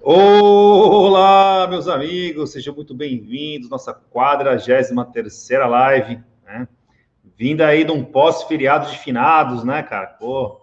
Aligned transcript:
Olá, 0.00 1.66
meus 1.68 1.86
amigos, 1.88 2.50
sejam 2.50 2.74
muito 2.74 2.94
bem-vindos, 2.94 3.70
nossa 3.70 3.92
43 3.92 4.90
terceira 5.12 5.66
live, 5.66 6.20
né? 6.44 6.66
Vinda 7.36 7.66
aí 7.66 7.84
de 7.84 7.92
um 7.92 8.04
pós-feriado 8.04 8.90
de 8.90 8.98
finados, 8.98 9.62
né, 9.62 9.82
cara? 9.82 10.06
Pô, 10.06 10.62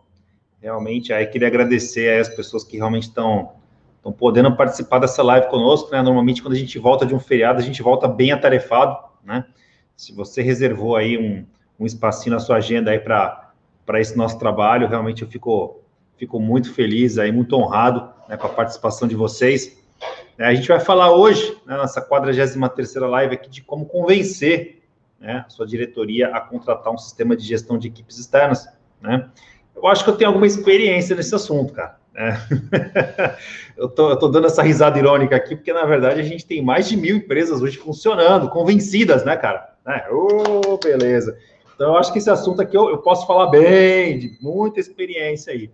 realmente, 0.62 1.13
aí 1.13 1.28
queria 1.28 1.47
agradecer 1.47 2.09
aí 2.09 2.19
as 2.19 2.29
pessoas 2.29 2.63
que 2.63 2.77
realmente 2.77 3.03
estão 3.03 3.53
estão 3.97 4.11
podendo 4.11 4.53
participar 4.57 4.99
dessa 4.99 5.23
live 5.23 5.47
conosco, 5.47 5.89
né? 5.91 6.01
Normalmente, 6.01 6.41
quando 6.41 6.55
a 6.55 6.57
gente 6.57 6.77
volta 6.77 7.05
de 7.05 7.15
um 7.15 7.19
feriado, 7.21 7.59
a 7.59 7.63
gente 7.63 7.81
volta 7.81 8.05
bem 8.05 8.33
atarefado, 8.33 8.97
né? 9.23 9.45
Se 9.95 10.13
você 10.13 10.41
reservou 10.41 10.97
aí 10.97 11.17
um, 11.17 11.45
um 11.79 11.85
espacinho 11.85 12.33
na 12.33 12.39
sua 12.41 12.57
agenda 12.57 12.91
aí 12.91 12.99
para 12.99 13.42
esse 14.00 14.18
nosso 14.18 14.40
trabalho, 14.40 14.88
realmente 14.88 15.22
eu 15.22 15.28
fico, 15.28 15.81
fico 16.18 16.40
muito 16.40 16.73
feliz 16.73 17.18
aí, 17.18 17.32
muito 17.32 17.55
honrado 17.55 18.10
né, 18.28 18.38
com 18.38 18.48
a 18.48 18.50
participação 18.50 19.08
de 19.08 19.16
vocês. 19.16 19.78
É, 20.38 20.46
a 20.46 20.54
gente 20.54 20.68
vai 20.68 20.80
falar 20.80 21.12
hoje, 21.12 21.58
né, 21.66 21.78
nessa 21.78 22.02
43 22.02 22.96
live 22.96 23.36
aqui, 23.36 23.50
de 23.50 23.62
como 23.62 23.86
convencer 23.86 24.82
né, 25.20 25.46
a 25.46 25.50
sua 25.50 25.66
diretoria 25.66 26.30
a 26.30 26.41
contratar 26.41 26.91
um 26.91 26.98
sistema 26.98 27.36
de 27.36 27.46
gestão 27.46 27.77
de 27.77 27.88
equipes 27.88 28.18
externas. 28.18 28.68
Né? 29.02 29.30
Eu 29.76 29.88
acho 29.88 30.04
que 30.04 30.10
eu 30.10 30.16
tenho 30.16 30.30
alguma 30.30 30.48
experiência 30.48 31.16
nesse 31.16 31.34
assunto, 31.36 31.74
cara. 31.74 31.98
Né? 32.13 32.40
eu, 33.76 33.90
tô 33.90 34.27
dando 34.27 34.48
essa 34.48 34.62
risada 34.62 34.98
irônica 35.00 35.36
aqui, 35.36 35.55
porque 35.55 35.74
na 35.74 35.86
verdade 35.86 36.20
a 36.20 36.24
gente 36.24 36.46
tem 36.46 36.62
mais 36.62 36.88
de 36.88 36.96
mil 36.96 37.16
empresas 37.16 37.62
hoje 37.62 37.77
funcionando, 37.77 38.50
convencidas, 38.50 39.24
né, 39.24 39.36
cara? 39.36 39.74
Né? 39.86 40.05
Oh, 40.12 40.77
beleza. 40.77 41.38
Então 41.76 41.94
eu 41.94 41.98
acho 41.98 42.12
que 42.12 42.20
esse 42.20 42.30
assunto 42.30 42.62
aqui 42.62 42.77
eu, 42.77 42.90
eu 42.90 43.00
posso 43.00 43.26
falar 43.26 43.48
bem, 43.48 44.20
de 44.20 44.38
muita 44.41 44.80
experiência 44.80 45.54
aí. 45.54 45.72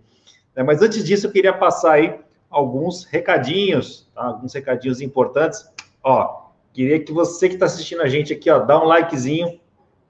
Né? 0.54 0.62
Mas 0.62 0.82
antes 0.82 1.04
disso, 1.04 1.26
eu 1.26 1.32
queria 1.32 1.52
passar 1.52 1.92
aí 1.92 2.18
alguns 2.48 3.04
recadinhos, 3.04 4.08
tá? 4.14 4.24
alguns 4.24 4.52
recadinhos 4.52 5.00
importantes. 5.00 5.64
Ó, 6.02 6.48
queria 6.72 6.98
que 7.00 7.12
você 7.12 7.48
que 7.48 7.54
está 7.54 7.66
assistindo 7.66 8.02
a 8.02 8.08
gente 8.08 8.32
aqui, 8.32 8.50
ó, 8.50 8.58
dá 8.58 8.82
um 8.82 8.86
likezinho, 8.86 9.60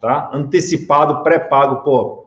tá? 0.00 0.30
Antecipado, 0.33 1.22
pré-pago, 1.22 1.83
pô. 1.83 2.27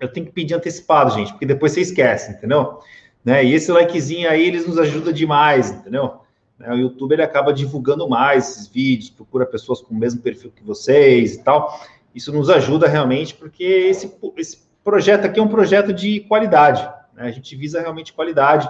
Eu 0.00 0.12
tenho 0.12 0.26
que 0.26 0.32
pedir 0.32 0.54
antecipado, 0.54 1.10
gente, 1.10 1.32
porque 1.32 1.46
depois 1.46 1.72
você 1.72 1.80
esquece, 1.80 2.32
entendeu? 2.32 2.80
Né? 3.24 3.44
E 3.44 3.54
esse 3.54 3.72
likezinho 3.72 4.28
aí, 4.28 4.46
eles 4.46 4.66
nos 4.66 4.78
ajuda 4.78 5.12
demais, 5.12 5.70
entendeu? 5.70 6.20
Né? 6.58 6.70
O 6.70 6.76
YouTube 6.76 7.12
ele 7.12 7.22
acaba 7.22 7.52
divulgando 7.52 8.08
mais 8.08 8.50
esses 8.50 8.66
vídeos, 8.68 9.10
procura 9.10 9.46
pessoas 9.46 9.80
com 9.80 9.94
o 9.94 9.98
mesmo 9.98 10.20
perfil 10.20 10.52
que 10.54 10.62
vocês 10.62 11.34
e 11.34 11.42
tal. 11.42 11.80
Isso 12.16 12.32
nos 12.32 12.50
ajuda 12.50 12.88
realmente, 12.88 13.34
porque 13.34 13.62
esse, 13.62 14.12
esse 14.36 14.66
projeto 14.82 15.26
aqui 15.26 15.38
é 15.38 15.42
um 15.42 15.48
projeto 15.48 15.92
de 15.92 16.20
qualidade. 16.20 16.82
Né? 17.14 17.28
A 17.28 17.30
gente 17.30 17.54
visa 17.54 17.80
realmente 17.80 18.12
qualidade 18.12 18.68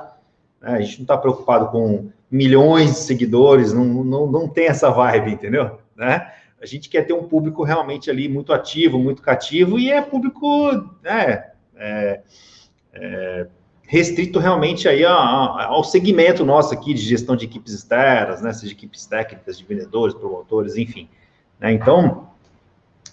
né? 0.60 0.72
A 0.72 0.80
gente 0.80 0.98
não 0.98 1.04
está 1.04 1.16
preocupado 1.16 1.68
com 1.68 2.10
milhões 2.30 2.90
de 2.90 2.98
seguidores, 2.98 3.72
não, 3.72 3.84
não, 3.84 4.26
não 4.26 4.48
tem 4.48 4.66
essa 4.66 4.90
vibe, 4.90 5.32
entendeu? 5.32 5.78
Né? 5.94 6.30
A 6.60 6.66
gente 6.66 6.88
quer 6.88 7.02
ter 7.02 7.12
um 7.12 7.24
público 7.24 7.62
realmente 7.62 8.10
ali 8.10 8.28
muito 8.28 8.52
ativo, 8.52 8.98
muito 8.98 9.22
cativo, 9.22 9.78
e 9.78 9.90
é 9.90 10.00
público 10.02 10.72
né, 11.02 11.50
é, 11.76 12.20
é, 12.92 13.46
restrito 13.82 14.38
realmente 14.38 14.88
aí 14.88 15.04
ao 15.04 15.84
segmento 15.84 16.44
nosso 16.44 16.74
aqui 16.74 16.92
de 16.94 17.02
gestão 17.02 17.36
de 17.36 17.44
equipes 17.44 17.72
externas, 17.72 18.42
né, 18.42 18.52
seja 18.52 18.72
equipes 18.72 19.06
técnicas, 19.06 19.58
de 19.58 19.64
vendedores, 19.64 20.14
promotores, 20.14 20.76
enfim. 20.76 21.08
Né? 21.60 21.72
Então, 21.72 22.30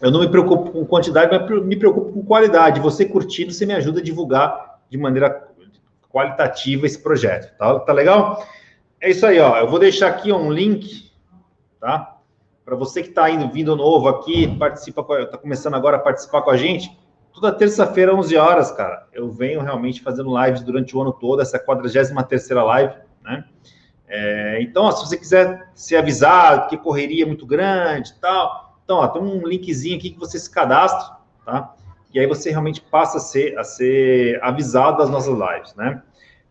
eu 0.03 0.11
não 0.11 0.19
me 0.19 0.27
preocupo 0.27 0.69
com 0.69 0.85
quantidade, 0.85 1.31
mas 1.31 1.65
me 1.65 1.77
preocupo 1.77 2.11
com 2.11 2.25
qualidade. 2.25 2.81
Você 2.81 3.05
curtindo, 3.05 3.53
você 3.53 3.65
me 3.65 3.73
ajuda 3.73 4.01
a 4.01 4.03
divulgar 4.03 4.81
de 4.89 4.97
maneira 4.97 5.47
qualitativa 6.11 6.85
esse 6.85 7.01
projeto, 7.01 7.57
tá? 7.57 7.79
Tá 7.79 7.93
legal? 7.93 8.45
É 8.99 9.09
isso 9.09 9.25
aí, 9.25 9.39
ó. 9.39 9.57
Eu 9.57 9.69
vou 9.69 9.79
deixar 9.79 10.07
aqui 10.07 10.29
um 10.33 10.51
link, 10.51 11.09
tá? 11.79 12.17
Para 12.65 12.75
você 12.75 13.01
que 13.01 13.09
está 13.09 13.29
indo 13.29 13.49
vindo 13.49 13.77
novo 13.77 14.09
aqui, 14.09 14.53
participa, 14.57 15.05
está 15.21 15.37
começando 15.37 15.75
agora 15.75 15.95
a 15.95 16.01
participar 16.01 16.41
com 16.41 16.49
a 16.49 16.57
gente. 16.57 16.91
Toda 17.33 17.53
terça-feira, 17.53 18.13
11 18.13 18.35
horas, 18.35 18.73
cara, 18.73 19.07
eu 19.13 19.31
venho 19.31 19.61
realmente 19.61 20.01
fazendo 20.01 20.37
lives 20.37 20.63
durante 20.63 20.97
o 20.97 21.01
ano 21.01 21.13
todo, 21.13 21.41
essa 21.41 21.55
é 21.55 21.61
a 21.61 21.63
43 21.63 22.49
live, 22.49 22.93
né? 23.23 23.45
É, 24.05 24.61
então, 24.61 24.83
ó, 24.83 24.91
se 24.91 25.07
você 25.07 25.15
quiser 25.15 25.71
se 25.73 25.95
avisar 25.95 26.67
que 26.67 26.77
correria 26.77 27.25
muito 27.25 27.45
grande 27.45 28.09
e 28.09 28.19
tal, 28.19 28.72
então, 28.83 28.97
ó, 28.97 29.07
tem 29.07 29.21
um 29.21 29.47
linkzinho 29.47 29.97
aqui 29.97 30.11
que 30.11 30.19
você 30.19 30.37
se 30.37 30.49
cadastra, 30.49 31.17
tá? 31.45 31.73
e 32.13 32.19
aí 32.19 32.27
você 32.27 32.51
realmente 32.51 32.79
passa 32.79 33.17
a 33.17 33.19
ser, 33.19 33.57
a 33.57 33.63
ser 33.63 34.39
avisado 34.43 34.97
das 34.97 35.09
nossas 35.09 35.33
lives, 35.33 35.73
né? 35.75 36.01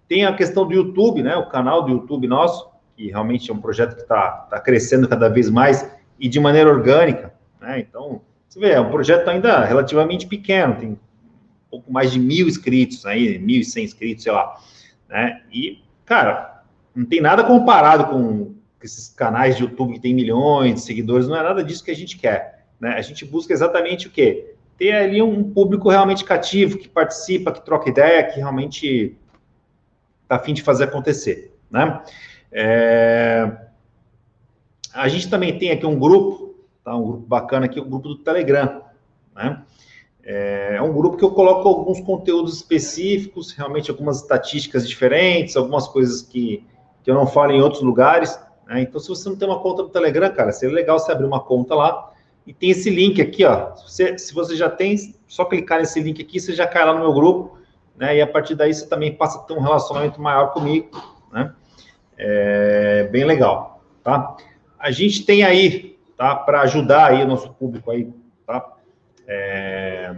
Tem 0.09 0.27
a 0.27 0.35
questão 0.35 0.67
do 0.67 0.75
YouTube, 0.75 1.23
né? 1.23 1.37
O 1.37 1.49
canal 1.49 1.83
do 1.83 1.91
YouTube 1.91 2.27
nosso, 2.27 2.69
que 2.97 3.09
realmente 3.09 3.51
é 3.51 3.55
um 3.55 3.61
projeto 3.61 3.95
que 3.95 4.03
está 4.03 4.31
tá 4.51 4.61
crescendo 4.61 5.09
cada 5.09 5.29
vez 5.29 5.49
mais 5.49 5.89
e 6.19 6.29
de 6.29 6.41
maneira 6.41 6.69
orgânica, 6.69 7.33
né? 7.61 7.79
Então, 7.79 8.23
você 8.49 8.59
vê, 8.59 8.73
é 8.73 8.81
um 8.81 8.91
projeto 8.91 9.29
ainda 9.29 9.65
relativamente 9.65 10.27
pequeno, 10.27 10.75
tem 10.75 10.89
um 10.91 10.99
pouco 11.71 11.93
mais 11.93 12.11
de 12.11 12.19
mil 12.19 12.49
inscritos 12.49 13.07
aí, 13.07 13.39
mil 13.39 13.61
e 13.61 13.65
cem 13.65 13.85
inscritos, 13.85 14.25
sei 14.25 14.33
lá, 14.33 14.57
né? 15.09 15.43
E, 15.53 15.81
cara, 16.05 16.65
não 16.95 17.07
tem 17.07 17.21
nada 17.21 17.45
comparado 17.45 18.07
com 18.07 18.55
esses 18.87 19.09
canais 19.09 19.57
de 19.57 19.63
YouTube 19.63 19.95
que 19.95 20.01
tem 20.01 20.15
milhões 20.15 20.75
de 20.75 20.81
seguidores, 20.81 21.29
não 21.29 21.37
é 21.37 21.43
nada 21.43 21.63
disso 21.63 21.85
que 21.85 21.91
a 21.91 21.97
gente 21.97 22.19
quer, 22.19 22.67
né? 22.81 22.95
A 22.95 23.03
gente 23.03 23.25
busca 23.25 23.53
exatamente 23.53 24.07
o 24.07 24.11
quê? 24.11 24.53
ter 24.83 24.93
ali 24.93 25.23
um 25.23 25.53
público 25.53 25.89
realmente 25.89 26.25
cativo, 26.25 26.77
que 26.77 26.89
participa, 26.89 27.53
que 27.53 27.65
troca 27.65 27.89
ideia, 27.89 28.25
que 28.25 28.41
realmente 28.41 29.17
está 30.25 30.35
afim 30.35 30.53
de 30.53 30.61
fazer 30.61 30.85
acontecer, 30.85 31.55
né? 31.71 32.03
É... 32.51 33.49
A 34.93 35.07
gente 35.07 35.31
também 35.31 35.57
tem 35.57 35.71
aqui 35.71 35.87
um 35.87 35.99
grupo, 35.99 36.57
tá? 36.85 36.97
Um 36.97 37.05
grupo 37.05 37.27
bacana 37.27 37.67
aqui, 37.67 37.79
o 37.79 37.85
um 37.85 37.89
grupo 37.89 38.09
do 38.09 38.17
Telegram, 38.17 38.83
né? 39.35 39.63
É, 40.25 40.75
é 40.77 40.83
um 40.83 40.93
grupo 40.93 41.17
que 41.17 41.25
eu 41.25 41.31
coloco 41.31 41.69
alguns 41.69 42.01
conteúdos 42.01 42.57
específicos, 42.57 43.53
realmente 43.53 43.89
algumas 43.89 44.21
estatísticas 44.21 44.89
diferentes, 44.89 45.57
algumas 45.57 45.87
coisas 45.87 46.23
que, 46.23 46.65
que 47.05 47.11
eu 47.11 47.15
não 47.15 47.27
falo 47.27 47.53
em 47.53 47.61
outros 47.61 47.83
lugares. 47.83 48.37
Né? 48.67 48.83
Então, 48.83 49.01
se 49.01 49.09
você 49.09 49.29
não 49.29 49.37
tem 49.37 49.49
uma 49.49 49.61
conta 49.61 49.83
no 49.83 49.89
Telegram, 49.89 50.33
cara, 50.33 50.53
seria 50.53 50.75
legal 50.75 50.99
você 50.99 51.13
abrir 51.13 51.27
uma 51.27 51.41
conta 51.41 51.75
lá 51.75 52.13
e 52.47 52.53
tem 52.53 52.71
esse 52.71 52.91
link 52.91 53.21
aqui, 53.21 53.45
ó. 53.45 53.75
Se 53.77 53.85
você, 53.85 54.19
se 54.19 54.35
você 54.35 54.57
já 54.57 54.69
tem, 54.69 54.97
só 55.27 55.45
clicar 55.45 55.79
nesse 55.79 56.01
link 56.01 56.21
aqui, 56.21 56.41
você 56.41 56.53
já 56.53 56.67
cai 56.67 56.85
lá 56.85 56.93
no 56.93 57.01
meu 57.01 57.13
grupo, 57.13 57.59
né? 57.97 58.17
E 58.17 58.21
a 58.21 58.27
partir 58.27 58.55
daí 58.55 58.73
você 58.75 58.87
também 58.87 59.15
passa 59.15 59.39
a 59.39 59.43
ter 59.43 59.55
um 59.55 59.61
relacionamento 59.61 60.21
maior 60.21 60.53
comigo, 60.53 60.89
né? 61.33 61.53
É 62.19 63.09
bem 63.13 63.25
legal, 63.25 63.83
tá? 64.03 64.37
A 64.79 64.91
gente 64.91 65.25
tem 65.25 65.45
aí, 65.45 65.99
tá? 66.17 66.35
Para 66.35 66.63
ajudar 66.63 67.11
aí 67.11 67.23
o 67.23 67.29
nosso 67.29 67.53
público 67.53 67.91
aí, 67.91 68.13
tá? 68.47 68.73
É, 69.27 70.15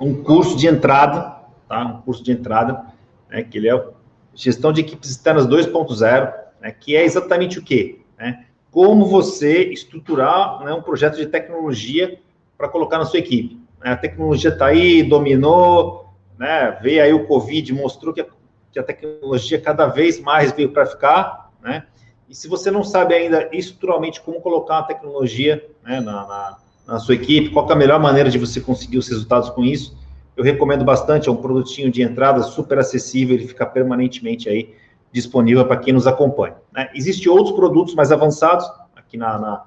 um 0.00 0.22
curso 0.22 0.56
de 0.56 0.66
entrada, 0.66 1.36
tá? 1.68 1.84
Um 1.84 2.02
curso 2.02 2.22
de 2.22 2.32
entrada, 2.32 2.86
né? 3.28 3.42
Que 3.42 3.58
ele 3.58 3.68
é 3.68 3.86
gestão 4.34 4.72
de 4.72 4.80
equipes 4.80 5.10
externas 5.10 5.46
2.0, 5.46 6.34
né? 6.60 6.70
Que 6.72 6.96
é 6.96 7.04
exatamente 7.04 7.58
o 7.58 7.62
quê? 7.62 8.00
Né? 8.18 8.44
como 8.70 9.06
você 9.06 9.64
estruturar 9.64 10.62
né, 10.64 10.72
um 10.72 10.82
projeto 10.82 11.16
de 11.16 11.26
tecnologia 11.26 12.18
para 12.56 12.68
colocar 12.68 12.98
na 12.98 13.04
sua 13.04 13.18
equipe. 13.18 13.58
A 13.80 13.96
tecnologia 13.96 14.50
está 14.50 14.66
aí, 14.66 15.02
dominou, 15.02 16.12
né, 16.38 16.78
veio 16.82 17.02
aí 17.02 17.12
o 17.12 17.26
Covid, 17.26 17.72
mostrou 17.72 18.12
que 18.12 18.20
a, 18.20 18.26
que 18.72 18.78
a 18.78 18.82
tecnologia 18.82 19.60
cada 19.60 19.86
vez 19.86 20.20
mais 20.20 20.52
veio 20.52 20.70
para 20.70 20.86
ficar, 20.86 21.50
né? 21.62 21.86
E 22.28 22.34
se 22.34 22.46
você 22.46 22.70
não 22.70 22.84
sabe 22.84 23.14
ainda 23.14 23.48
estruturalmente 23.52 24.20
como 24.20 24.40
colocar 24.40 24.80
a 24.80 24.82
tecnologia 24.82 25.64
né, 25.82 25.98
na, 25.98 26.26
na, 26.26 26.58
na, 26.86 26.98
sua 26.98 27.14
equipe, 27.14 27.48
qual 27.48 27.66
é 27.70 27.72
a 27.72 27.76
melhor 27.76 27.98
maneira 27.98 28.28
de 28.28 28.36
você 28.36 28.60
conseguir 28.60 28.98
os 28.98 29.08
resultados 29.08 29.48
com 29.48 29.64
isso, 29.64 29.96
eu 30.36 30.44
recomendo 30.44 30.84
bastante, 30.84 31.28
é 31.28 31.32
um 31.32 31.36
produtinho 31.36 31.90
de 31.90 32.02
entrada 32.02 32.42
super 32.42 32.78
acessível, 32.78 33.34
ele 33.34 33.48
fica 33.48 33.64
permanentemente 33.64 34.48
aí 34.48 34.74
disponível 35.12 35.66
para 35.66 35.76
quem 35.78 35.92
nos 35.92 36.06
acompanha. 36.06 36.56
Né? 36.72 36.90
Existem 36.94 37.30
outros 37.30 37.54
produtos 37.56 37.94
mais 37.94 38.12
avançados 38.12 38.70
aqui 38.94 39.16
na, 39.16 39.38
na 39.38 39.64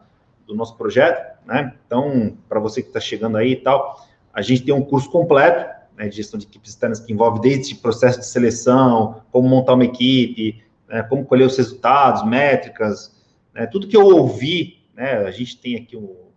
do 0.51 0.55
nosso 0.55 0.75
projeto, 0.75 1.39
né? 1.45 1.73
Então, 1.85 2.37
para 2.47 2.59
você 2.59 2.81
que 2.81 2.89
está 2.89 2.99
chegando 2.99 3.37
aí 3.37 3.53
e 3.53 3.55
tal, 3.55 4.05
a 4.33 4.41
gente 4.41 4.63
tem 4.63 4.73
um 4.73 4.83
curso 4.83 5.09
completo 5.09 5.69
né, 5.95 6.07
de 6.07 6.17
gestão 6.17 6.39
de 6.39 6.45
equipes 6.45 6.71
externas 6.71 6.99
que 6.99 7.11
envolve 7.11 7.39
desde 7.39 7.75
processo 7.75 8.19
de 8.19 8.25
seleção, 8.25 9.21
como 9.31 9.47
montar 9.47 9.73
uma 9.73 9.85
equipe, 9.85 10.63
né, 10.87 11.03
como 11.03 11.25
colher 11.25 11.47
os 11.47 11.57
resultados, 11.57 12.25
métricas, 12.25 13.15
né, 13.53 13.65
tudo 13.65 13.87
que 13.87 13.95
eu 13.95 14.05
ouvi, 14.05 14.85
né? 14.93 15.19
A 15.19 15.31
gente 15.31 15.57
tem 15.57 15.75
aqui 15.75 15.95
o, 15.95 16.31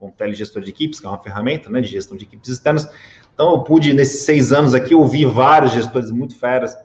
o 0.00 0.10
Telegestor 0.10 0.62
de 0.62 0.70
Equipes, 0.70 1.00
que 1.00 1.06
é 1.06 1.08
uma 1.08 1.22
ferramenta 1.22 1.68
né, 1.68 1.80
de 1.80 1.88
gestão 1.88 2.16
de 2.16 2.24
equipes 2.24 2.48
externas. 2.48 2.88
Então, 3.34 3.52
eu 3.52 3.60
pude, 3.60 3.92
nesses 3.92 4.22
seis 4.22 4.52
anos 4.52 4.74
aqui, 4.74 4.94
ouvir 4.94 5.26
vários 5.26 5.72
gestores 5.72 6.10
muito 6.10 6.36
feras, 6.38 6.76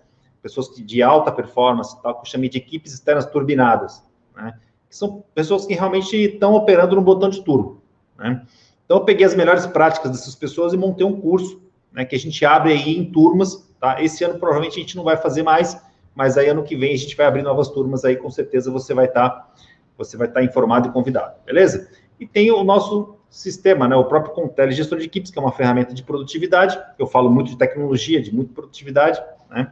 pessoas 0.47 0.69
de 0.73 1.03
alta 1.03 1.29
performance, 1.29 2.01
tal, 2.01 2.15
que 2.15 2.21
eu 2.21 2.31
chamei 2.31 2.49
de 2.49 2.57
equipes 2.57 2.93
externas 2.93 3.25
turbinadas, 3.25 4.01
né? 4.33 4.53
Que 4.89 4.95
são 4.95 5.23
pessoas 5.35 5.65
que 5.65 5.73
realmente 5.73 6.15
estão 6.15 6.53
operando 6.55 6.95
no 6.95 7.01
botão 7.01 7.29
de 7.29 7.43
turbo, 7.43 7.81
né? 8.17 8.41
Então, 8.85 8.97
eu 8.97 9.03
peguei 9.03 9.25
as 9.25 9.35
melhores 9.35 9.65
práticas 9.65 10.09
dessas 10.11 10.33
pessoas 10.33 10.71
e 10.71 10.77
montei 10.77 11.05
um 11.05 11.19
curso, 11.19 11.61
né, 11.91 12.05
que 12.05 12.15
a 12.15 12.19
gente 12.19 12.45
abre 12.45 12.71
aí 12.71 12.97
em 12.97 13.11
turmas, 13.11 13.69
tá? 13.81 14.01
Esse 14.01 14.23
ano 14.23 14.39
provavelmente 14.39 14.77
a 14.77 14.81
gente 14.81 14.95
não 14.95 15.03
vai 15.03 15.17
fazer 15.17 15.43
mais, 15.43 15.77
mas 16.15 16.37
aí 16.37 16.47
ano 16.47 16.63
que 16.63 16.77
vem 16.77 16.93
a 16.93 16.97
gente 16.97 17.15
vai 17.17 17.25
abrir 17.25 17.41
novas 17.41 17.67
turmas 17.67 18.05
aí, 18.05 18.15
com 18.15 18.31
certeza 18.31 18.71
você 18.71 18.93
vai 18.93 19.05
estar 19.05 19.29
tá, 19.29 19.53
você 19.97 20.15
vai 20.15 20.27
estar 20.27 20.39
tá 20.39 20.45
informado 20.45 20.87
e 20.87 20.91
convidado, 20.91 21.35
beleza? 21.45 21.89
E 22.17 22.25
tem 22.25 22.49
o 22.49 22.63
nosso 22.63 23.17
sistema, 23.29 23.89
né, 23.89 23.95
o 23.97 24.05
próprio 24.05 24.33
Contele 24.33 24.71
Gestor 24.71 24.99
de 24.99 25.05
Equipes, 25.05 25.31
que 25.31 25.37
é 25.37 25.41
uma 25.41 25.51
ferramenta 25.51 25.93
de 25.93 26.01
produtividade, 26.01 26.79
eu 26.97 27.05
falo 27.05 27.29
muito 27.29 27.49
de 27.49 27.57
tecnologia, 27.57 28.21
de 28.21 28.33
muita 28.33 28.53
produtividade, 28.53 29.21
né? 29.49 29.71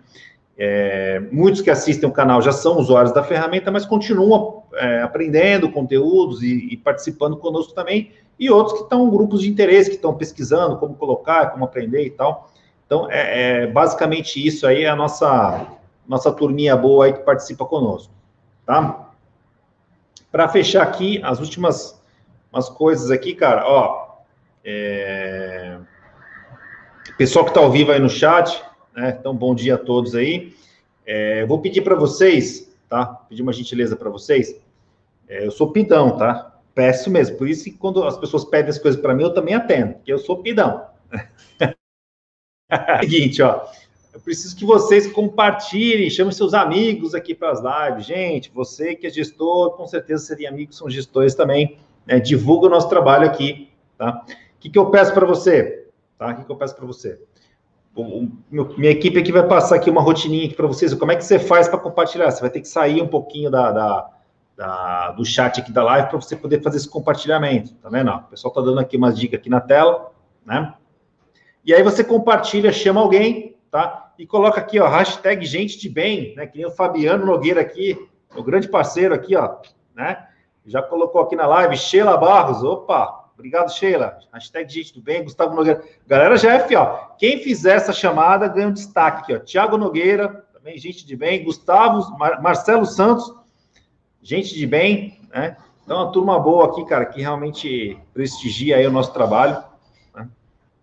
É, 0.57 1.19
muitos 1.31 1.61
que 1.61 1.69
assistem 1.69 2.07
o 2.07 2.13
canal 2.13 2.41
já 2.41 2.51
são 2.51 2.77
usuários 2.77 3.13
da 3.13 3.23
ferramenta, 3.23 3.69
mas 3.71 3.85
continuam 3.85 4.63
é, 4.73 5.01
aprendendo 5.01 5.69
conteúdos 5.71 6.41
e, 6.41 6.69
e, 6.71 6.77
participando 6.77 7.35
conosco 7.37 7.73
também, 7.73 8.11
e 8.39 8.49
outros 8.49 8.77
que 8.77 8.83
estão 8.83 9.09
grupos 9.09 9.41
de 9.41 9.49
interesse, 9.49 9.89
que 9.89 9.95
estão 9.97 10.13
pesquisando 10.13 10.77
como 10.77 10.95
colocar, 10.95 11.47
como 11.47 11.65
aprender 11.65 12.05
e 12.05 12.09
tal. 12.09 12.49
Então, 12.85 13.09
é, 13.11 13.63
é 13.63 13.67
basicamente 13.67 14.45
isso 14.45 14.65
aí, 14.65 14.83
é 14.83 14.89
a 14.89 14.95
nossa, 14.95 15.67
nossa 16.07 16.31
turminha 16.31 16.75
boa 16.75 17.05
aí 17.05 17.13
que 17.13 17.19
participa 17.19 17.65
conosco, 17.65 18.13
tá? 18.65 19.09
Para 20.31 20.47
fechar 20.47 20.83
aqui, 20.83 21.19
as 21.23 21.39
últimas 21.39 22.01
umas 22.55 22.69
coisas 22.69 23.11
aqui, 23.11 23.35
cara, 23.35 23.67
ó, 23.67 24.15
é... 24.63 25.77
pessoal 27.17 27.43
que 27.43 27.51
está 27.51 27.59
ao 27.59 27.69
vivo 27.69 27.91
aí 27.91 27.99
no 27.99 28.09
chat, 28.09 28.63
né? 28.95 29.15
Então, 29.19 29.35
bom 29.35 29.53
dia 29.53 29.75
a 29.75 29.77
todos 29.77 30.15
aí. 30.15 30.53
É, 31.05 31.45
vou 31.45 31.59
pedir 31.59 31.81
para 31.81 31.95
vocês, 31.95 32.71
tá? 32.89 33.05
Pedir 33.05 33.41
uma 33.41 33.53
gentileza 33.53 33.95
para 33.95 34.09
vocês. 34.09 34.55
É, 35.27 35.45
eu 35.45 35.51
sou 35.51 35.71
pidão, 35.71 36.17
tá? 36.17 36.59
Peço 36.73 37.09
mesmo. 37.09 37.37
Por 37.37 37.47
isso 37.47 37.65
que 37.65 37.71
quando 37.71 38.03
as 38.03 38.17
pessoas 38.17 38.45
pedem 38.45 38.69
as 38.69 38.79
coisas 38.79 38.99
para 38.99 39.13
mim, 39.13 39.23
eu 39.23 39.33
também 39.33 39.53
atendo, 39.53 39.95
porque 39.95 40.11
eu 40.11 40.19
sou 40.19 40.41
pidão. 40.41 40.87
Seguinte, 43.01 43.41
ó. 43.41 43.65
Eu 44.13 44.21
preciso 44.21 44.55
que 44.55 44.63
vocês 44.63 45.11
compartilhem, 45.11 46.09
chamem 46.09 46.31
seus 46.31 46.53
amigos 46.53 47.13
aqui 47.13 47.35
para 47.35 47.51
as 47.51 47.59
lives. 47.61 48.05
Gente, 48.05 48.49
você 48.49 48.95
que 48.95 49.05
é 49.05 49.09
gestor, 49.09 49.71
com 49.71 49.85
certeza 49.85 50.25
seria 50.25 50.47
amigos, 50.47 50.77
são 50.77 50.89
gestores 50.89 51.35
também. 51.35 51.77
Né? 52.05 52.19
Divulga 52.19 52.67
o 52.67 52.69
nosso 52.69 52.87
trabalho 52.87 53.27
aqui, 53.27 53.69
tá? 53.97 54.25
O 54.57 54.59
que, 54.59 54.69
que 54.69 54.79
eu 54.79 54.89
peço 54.89 55.13
para 55.13 55.25
você? 55.25 55.89
Tá? 56.17 56.29
O 56.29 56.35
que, 56.37 56.45
que 56.45 56.51
eu 56.51 56.55
peço 56.55 56.75
para 56.75 56.85
você? 56.85 57.19
Minha 58.77 58.91
equipe 58.91 59.17
aqui 59.19 59.31
vai 59.31 59.47
passar 59.47 59.75
aqui 59.75 59.89
uma 59.89 60.01
rotininha 60.01 60.45
aqui 60.45 60.55
para 60.55 60.67
vocês. 60.67 60.93
Como 60.93 61.11
é 61.11 61.15
que 61.15 61.23
você 61.23 61.39
faz 61.39 61.67
para 61.67 61.79
compartilhar? 61.79 62.29
Você 62.29 62.41
vai 62.41 62.49
ter 62.49 62.59
que 62.59 62.67
sair 62.67 63.01
um 63.01 63.07
pouquinho 63.07 63.49
da, 63.49 63.71
da, 63.71 64.09
da 64.57 65.11
do 65.11 65.23
chat 65.23 65.61
aqui 65.61 65.71
da 65.71 65.83
live 65.83 66.09
para 66.09 66.19
você 66.19 66.35
poder 66.35 66.61
fazer 66.61 66.77
esse 66.77 66.89
compartilhamento, 66.89 67.73
tá 67.75 67.89
vendo? 67.89 68.11
O 68.11 68.23
pessoal 68.23 68.51
está 68.51 68.61
dando 68.61 68.79
aqui 68.79 68.97
umas 68.97 69.17
dicas 69.17 69.39
aqui 69.39 69.49
na 69.49 69.61
tela, 69.61 70.11
né? 70.45 70.73
E 71.63 71.73
aí 71.73 71.81
você 71.81 72.03
compartilha, 72.03 72.71
chama 72.71 72.99
alguém, 73.01 73.55
tá? 73.71 74.11
E 74.19 74.25
coloca 74.27 74.59
aqui, 74.59 74.79
ó, 74.79 74.87
hashtag 74.87 75.45
gente 75.45 75.79
de 75.79 75.89
bem, 75.89 76.35
né? 76.35 76.45
Que 76.47 76.57
nem 76.57 76.67
o 76.67 76.71
Fabiano 76.71 77.25
Nogueira 77.25 77.61
aqui, 77.61 77.97
o 78.35 78.43
grande 78.43 78.67
parceiro 78.67 79.15
aqui, 79.15 79.35
ó, 79.35 79.57
né? 79.95 80.27
Já 80.65 80.81
colocou 80.81 81.21
aqui 81.21 81.35
na 81.35 81.47
live, 81.47 81.77
Sheila 81.77 82.17
Barros, 82.17 82.63
opa, 82.63 83.24
Obrigado, 83.35 83.69
Sheila. 83.69 84.17
Hashtag 84.33 84.73
gente 84.73 84.93
do 84.93 85.01
bem, 85.01 85.23
Gustavo 85.23 85.53
Nogueira. 85.53 85.83
Galera, 86.07 86.37
já 86.37 86.53
é 86.53 86.75
ó. 86.77 87.09
Quem 87.17 87.39
fizer 87.39 87.75
essa 87.75 87.91
chamada 87.91 88.47
ganha 88.47 88.69
um 88.69 88.73
destaque 88.73 89.21
aqui, 89.21 89.35
ó. 89.35 89.39
Tiago 89.39 89.77
Nogueira, 89.77 90.45
também 90.53 90.77
gente 90.77 91.05
de 91.05 91.15
bem. 91.17 91.43
Gustavo, 91.43 92.17
Mar 92.17 92.41
Marcelo 92.41 92.85
Santos, 92.85 93.33
gente 94.21 94.55
de 94.55 94.65
bem, 94.65 95.19
né? 95.33 95.57
Então, 95.83 95.97
uma 95.97 96.11
turma 96.11 96.39
boa 96.39 96.65
aqui, 96.65 96.83
cara, 96.85 97.05
que 97.05 97.21
realmente 97.21 97.99
prestigia 98.13 98.77
aí 98.77 98.87
o 98.87 98.91
nosso 98.91 99.13
trabalho. 99.13 99.63
Né? 100.15 100.27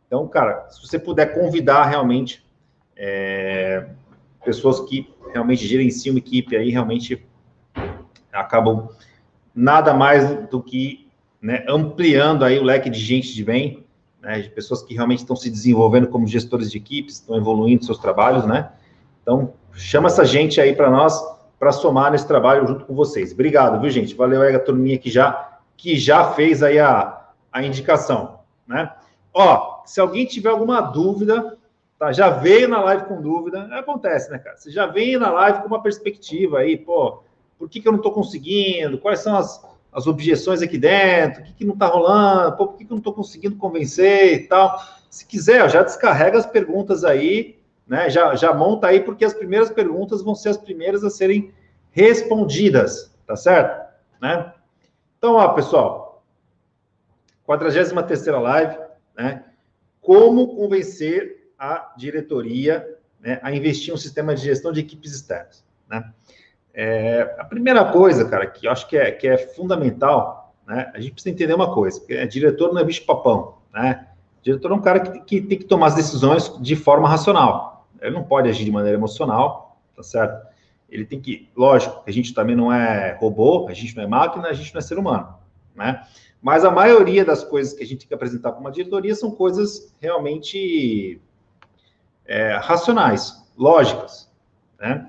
Então, 0.06 0.28
cara, 0.28 0.68
se 0.70 0.80
você 0.80 0.98
puder 0.98 1.34
convidar 1.34 1.86
realmente 1.86 2.44
é, 2.94 3.88
pessoas 4.44 4.78
que 4.80 5.12
realmente 5.32 5.66
gerenciam 5.66 6.16
equipe 6.16 6.54
aí, 6.54 6.70
realmente 6.70 7.26
acabam 8.32 8.90
nada 9.54 9.92
mais 9.92 10.48
do 10.48 10.62
que 10.62 11.01
né, 11.42 11.64
ampliando 11.68 12.44
aí 12.44 12.58
o 12.58 12.62
leque 12.62 12.88
de 12.88 13.00
gente 13.00 13.34
de 13.34 13.44
bem, 13.44 13.84
né, 14.20 14.40
de 14.40 14.48
pessoas 14.50 14.82
que 14.82 14.94
realmente 14.94 15.18
estão 15.18 15.34
se 15.34 15.50
desenvolvendo 15.50 16.06
como 16.06 16.26
gestores 16.26 16.70
de 16.70 16.78
equipes, 16.78 17.16
estão 17.16 17.36
evoluindo 17.36 17.84
seus 17.84 17.98
trabalhos, 17.98 18.46
né? 18.46 18.70
Então, 19.20 19.52
chama 19.72 20.06
essa 20.06 20.24
gente 20.24 20.60
aí 20.60 20.74
para 20.74 20.88
nós, 20.88 21.20
para 21.58 21.72
somar 21.72 22.12
nesse 22.12 22.26
trabalho 22.26 22.66
junto 22.66 22.84
com 22.84 22.94
vocês. 22.94 23.32
Obrigado, 23.32 23.80
viu, 23.80 23.90
gente? 23.90 24.14
Valeu 24.14 24.40
aí 24.42 24.54
a 24.54 24.60
turminha 24.60 24.96
que 24.96 25.10
já, 25.10 25.58
que 25.76 25.96
já 25.96 26.32
fez 26.32 26.62
aí 26.62 26.78
a, 26.78 27.26
a 27.52 27.62
indicação, 27.64 28.38
né? 28.66 28.92
Ó, 29.34 29.82
se 29.84 30.00
alguém 30.00 30.24
tiver 30.24 30.50
alguma 30.50 30.80
dúvida, 30.80 31.58
tá? 31.98 32.12
Já 32.12 32.30
veio 32.30 32.68
na 32.68 32.80
live 32.82 33.04
com 33.06 33.20
dúvida, 33.20 33.64
acontece, 33.76 34.30
né, 34.30 34.38
cara? 34.38 34.56
Você 34.56 34.70
já 34.70 34.86
veio 34.86 35.18
na 35.18 35.30
live 35.30 35.60
com 35.60 35.66
uma 35.66 35.82
perspectiva 35.82 36.58
aí, 36.58 36.76
pô, 36.76 37.22
por 37.58 37.68
que, 37.68 37.80
que 37.80 37.88
eu 37.88 37.92
não 37.92 37.98
estou 37.98 38.12
conseguindo? 38.12 38.98
Quais 38.98 39.20
são 39.20 39.36
as, 39.36 39.64
as 39.92 40.06
objeções 40.06 40.62
aqui 40.62 40.78
dentro, 40.78 41.42
o 41.42 41.44
que, 41.44 41.52
que 41.52 41.64
não 41.64 41.74
está 41.74 41.86
rolando, 41.86 42.56
Pô, 42.56 42.68
por 42.68 42.78
que, 42.78 42.84
que 42.84 42.92
eu 42.92 42.94
não 42.94 42.98
estou 42.98 43.12
conseguindo 43.12 43.56
convencer 43.56 44.32
e 44.34 44.48
tal. 44.48 44.82
Se 45.10 45.26
quiser, 45.26 45.68
já 45.68 45.82
descarrega 45.82 46.38
as 46.38 46.46
perguntas 46.46 47.04
aí, 47.04 47.60
né? 47.86 48.08
Já, 48.08 48.34
já 48.34 48.54
monta 48.54 48.86
aí, 48.86 49.00
porque 49.00 49.24
as 49.24 49.34
primeiras 49.34 49.70
perguntas 49.70 50.22
vão 50.22 50.34
ser 50.34 50.48
as 50.48 50.56
primeiras 50.56 51.04
a 51.04 51.10
serem 51.10 51.52
respondidas, 51.90 53.14
tá 53.26 53.36
certo? 53.36 53.92
Né? 54.20 54.52
Então, 55.18 55.34
ó, 55.34 55.48
pessoal, 55.48 56.24
43 57.44 57.92
live, 58.26 58.78
né? 59.14 59.44
Como 60.00 60.56
convencer 60.56 61.52
a 61.58 61.92
diretoria 61.96 62.98
né, 63.20 63.38
a 63.42 63.52
investir 63.52 63.90
em 63.90 63.94
um 63.94 63.98
sistema 63.98 64.34
de 64.34 64.42
gestão 64.42 64.72
de 64.72 64.80
equipes 64.80 65.12
externas, 65.12 65.64
né? 65.88 66.12
É, 66.74 67.36
a 67.38 67.44
primeira 67.44 67.84
coisa, 67.84 68.28
cara, 68.28 68.46
que 68.46 68.66
eu 68.66 68.70
acho 68.70 68.88
que 68.88 68.96
é, 68.96 69.10
que 69.10 69.28
é 69.28 69.36
fundamental, 69.36 70.54
né? 70.66 70.90
A 70.94 71.00
gente 71.00 71.12
precisa 71.12 71.34
entender 71.34 71.54
uma 71.54 71.74
coisa, 71.74 72.02
é, 72.08 72.26
diretor 72.26 72.72
não 72.72 72.80
é 72.80 72.84
bicho-papão, 72.84 73.58
né? 73.72 74.06
diretor 74.42 74.72
é 74.72 74.74
um 74.74 74.80
cara 74.80 75.00
que, 75.00 75.20
que 75.20 75.40
tem 75.40 75.58
que 75.58 75.64
tomar 75.64 75.86
as 75.86 75.94
decisões 75.94 76.52
de 76.60 76.74
forma 76.74 77.08
racional. 77.08 77.86
Ele 78.00 78.14
não 78.14 78.24
pode 78.24 78.48
agir 78.48 78.64
de 78.64 78.72
maneira 78.72 78.98
emocional, 78.98 79.80
tá 79.96 80.02
certo? 80.02 80.46
Ele 80.90 81.06
tem 81.06 81.20
que, 81.20 81.48
lógico, 81.56 82.02
a 82.06 82.10
gente 82.10 82.34
também 82.34 82.56
não 82.56 82.72
é 82.72 83.16
robô, 83.18 83.68
a 83.68 83.72
gente 83.72 83.96
não 83.96 84.02
é 84.02 84.06
máquina, 84.06 84.48
a 84.48 84.52
gente 84.52 84.74
não 84.74 84.80
é 84.80 84.82
ser 84.82 84.98
humano, 84.98 85.34
né? 85.74 86.04
Mas 86.40 86.64
a 86.64 86.70
maioria 86.72 87.24
das 87.24 87.44
coisas 87.44 87.72
que 87.72 87.84
a 87.84 87.86
gente 87.86 88.00
tem 88.00 88.08
que 88.08 88.14
apresentar 88.14 88.50
para 88.50 88.60
uma 88.60 88.72
diretoria 88.72 89.14
são 89.14 89.30
coisas 89.30 89.94
realmente 90.00 91.20
é, 92.26 92.56
racionais, 92.56 93.48
lógicas, 93.56 94.28
né? 94.80 95.08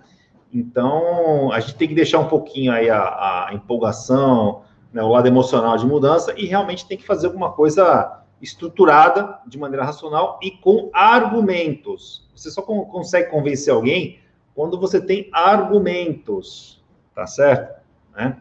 Então, 0.53 1.51
a 1.51 1.59
gente 1.59 1.75
tem 1.75 1.87
que 1.87 1.95
deixar 1.95 2.19
um 2.19 2.27
pouquinho 2.27 2.71
aí 2.71 2.89
a, 2.89 3.47
a 3.47 3.49
empolgação, 3.53 4.61
né, 4.93 5.01
o 5.01 5.07
lado 5.07 5.27
emocional 5.27 5.75
de 5.77 5.85
mudança 5.85 6.33
e 6.37 6.45
realmente 6.45 6.87
tem 6.87 6.97
que 6.97 7.05
fazer 7.05 7.25
alguma 7.25 7.51
coisa 7.51 8.21
estruturada, 8.39 9.39
de 9.47 9.57
maneira 9.57 9.85
racional 9.85 10.37
e 10.43 10.51
com 10.51 10.89
argumentos. 10.93 12.29
Você 12.35 12.51
só 12.51 12.61
con 12.61 12.85
consegue 12.85 13.31
convencer 13.31 13.73
alguém 13.73 14.19
quando 14.53 14.79
você 14.79 15.01
tem 15.01 15.29
argumentos, 15.33 16.83
tá 17.15 17.25
certo? 17.25 17.81
Né? 18.15 18.37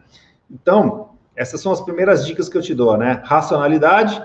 Então, 0.51 1.13
essas 1.35 1.61
são 1.61 1.71
as 1.71 1.81
primeiras 1.81 2.25
dicas 2.27 2.47
que 2.47 2.57
eu 2.57 2.61
te 2.61 2.75
dou, 2.75 2.95
né? 2.97 3.23
Racionalidade 3.25 4.21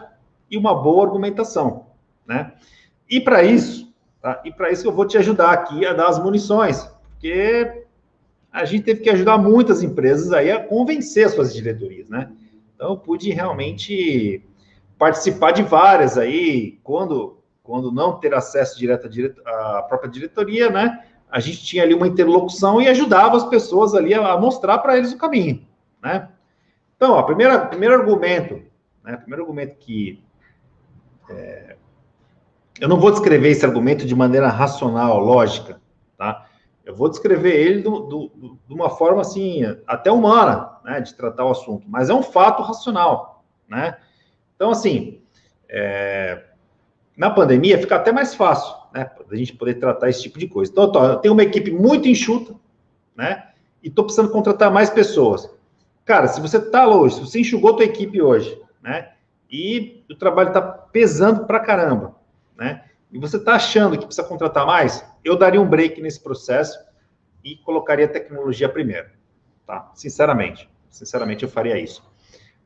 e 0.50 0.58
uma 0.58 0.74
boa 0.74 1.06
argumentação, 1.06 1.86
né? 2.26 2.52
E 3.08 3.20
para 3.20 3.42
isso, 3.42 3.90
tá? 4.20 4.42
E 4.44 4.52
para 4.52 4.70
isso 4.70 4.86
eu 4.86 4.92
vou 4.92 5.06
te 5.06 5.16
ajudar 5.16 5.52
aqui 5.52 5.86
a 5.86 5.94
dar 5.94 6.08
as 6.08 6.22
munições, 6.22 6.90
porque 7.18 7.84
a 8.52 8.64
gente 8.64 8.84
teve 8.84 9.00
que 9.00 9.10
ajudar 9.10 9.36
muitas 9.36 9.82
empresas 9.82 10.32
aí 10.32 10.50
a 10.50 10.62
convencer 10.62 11.26
as 11.26 11.34
suas 11.34 11.52
diretorias, 11.52 12.08
né? 12.08 12.30
Então, 12.74 12.90
eu 12.90 12.96
pude 12.96 13.30
realmente 13.30 14.42
participar 14.96 15.50
de 15.50 15.62
várias 15.62 16.16
aí, 16.16 16.78
quando, 16.84 17.38
quando 17.62 17.90
não 17.90 18.18
ter 18.18 18.32
acesso 18.34 18.78
direto 18.78 19.08
à, 19.44 19.82
própria 19.82 20.08
diretoria, 20.08 20.70
né? 20.70 21.04
A 21.28 21.40
gente 21.40 21.62
tinha 21.64 21.82
ali 21.82 21.92
uma 21.92 22.06
interlocução 22.06 22.80
e 22.80 22.88
ajudava 22.88 23.36
as 23.36 23.44
pessoas 23.44 23.94
ali 23.94 24.14
a, 24.14 24.32
a 24.32 24.40
mostrar 24.40 24.78
para 24.78 24.96
eles 24.96 25.12
o 25.12 25.18
caminho, 25.18 25.66
né? 26.00 26.28
Então, 26.96 27.12
ó, 27.12 27.22
primeiro, 27.24 27.66
primeiro 27.66 27.94
argumento, 27.94 28.62
né? 29.04 29.16
Primeiro 29.16 29.42
argumento 29.42 29.76
que 29.76 30.22
é, 31.30 31.76
eu 32.80 32.88
não 32.88 33.00
vou 33.00 33.10
descrever 33.10 33.50
esse 33.50 33.66
argumento 33.66 34.06
de 34.06 34.14
maneira 34.14 34.48
racional, 34.48 35.18
lógica, 35.18 35.80
tá? 36.16 36.47
Eu 36.88 36.94
vou 36.94 37.10
descrever 37.10 37.54
ele 37.54 37.82
do, 37.82 38.00
do, 38.00 38.28
do, 38.28 38.58
de 38.66 38.74
uma 38.74 38.88
forma 38.88 39.20
assim, 39.20 39.60
até 39.86 40.10
humana, 40.10 40.78
né, 40.82 41.02
de 41.02 41.14
tratar 41.14 41.44
o 41.44 41.50
assunto, 41.50 41.86
mas 41.86 42.08
é 42.08 42.14
um 42.14 42.22
fato 42.22 42.62
racional, 42.62 43.44
né? 43.68 43.98
Então, 44.56 44.70
assim, 44.70 45.20
é, 45.68 46.44
na 47.14 47.28
pandemia 47.28 47.76
fica 47.78 47.96
até 47.96 48.10
mais 48.10 48.34
fácil, 48.34 48.74
né, 48.94 49.10
a 49.30 49.36
gente 49.36 49.52
poder 49.52 49.74
tratar 49.74 50.08
esse 50.08 50.22
tipo 50.22 50.38
de 50.38 50.48
coisa. 50.48 50.72
Então, 50.72 50.90
tô, 50.90 51.04
eu 51.04 51.16
tenho 51.16 51.34
uma 51.34 51.42
equipe 51.42 51.70
muito 51.70 52.08
enxuta, 52.08 52.54
né, 53.14 53.48
e 53.82 53.88
estou 53.88 54.06
precisando 54.06 54.32
contratar 54.32 54.70
mais 54.70 54.88
pessoas. 54.88 55.46
Cara, 56.06 56.26
se 56.26 56.40
você 56.40 56.56
está 56.56 56.88
hoje, 56.88 57.16
se 57.16 57.20
você 57.20 57.40
enxugou 57.40 57.76
tua 57.76 57.84
equipe 57.84 58.22
hoje, 58.22 58.58
né, 58.82 59.10
e 59.50 60.06
o 60.10 60.14
trabalho 60.14 60.48
está 60.48 60.62
pesando 60.62 61.44
pra 61.44 61.60
caramba, 61.60 62.14
né, 62.56 62.84
e 63.12 63.18
você 63.18 63.36
está 63.36 63.56
achando 63.56 63.98
que 63.98 64.06
precisa 64.06 64.26
contratar 64.26 64.64
mais, 64.64 65.04
eu 65.28 65.36
daria 65.36 65.60
um 65.60 65.68
break 65.68 66.00
nesse 66.00 66.20
processo 66.20 66.78
e 67.44 67.56
colocaria 67.56 68.06
a 68.06 68.08
tecnologia 68.08 68.68
primeiro, 68.68 69.08
tá? 69.66 69.90
Sinceramente, 69.94 70.68
sinceramente 70.90 71.44
eu 71.44 71.48
faria 71.48 71.78
isso. 71.78 72.02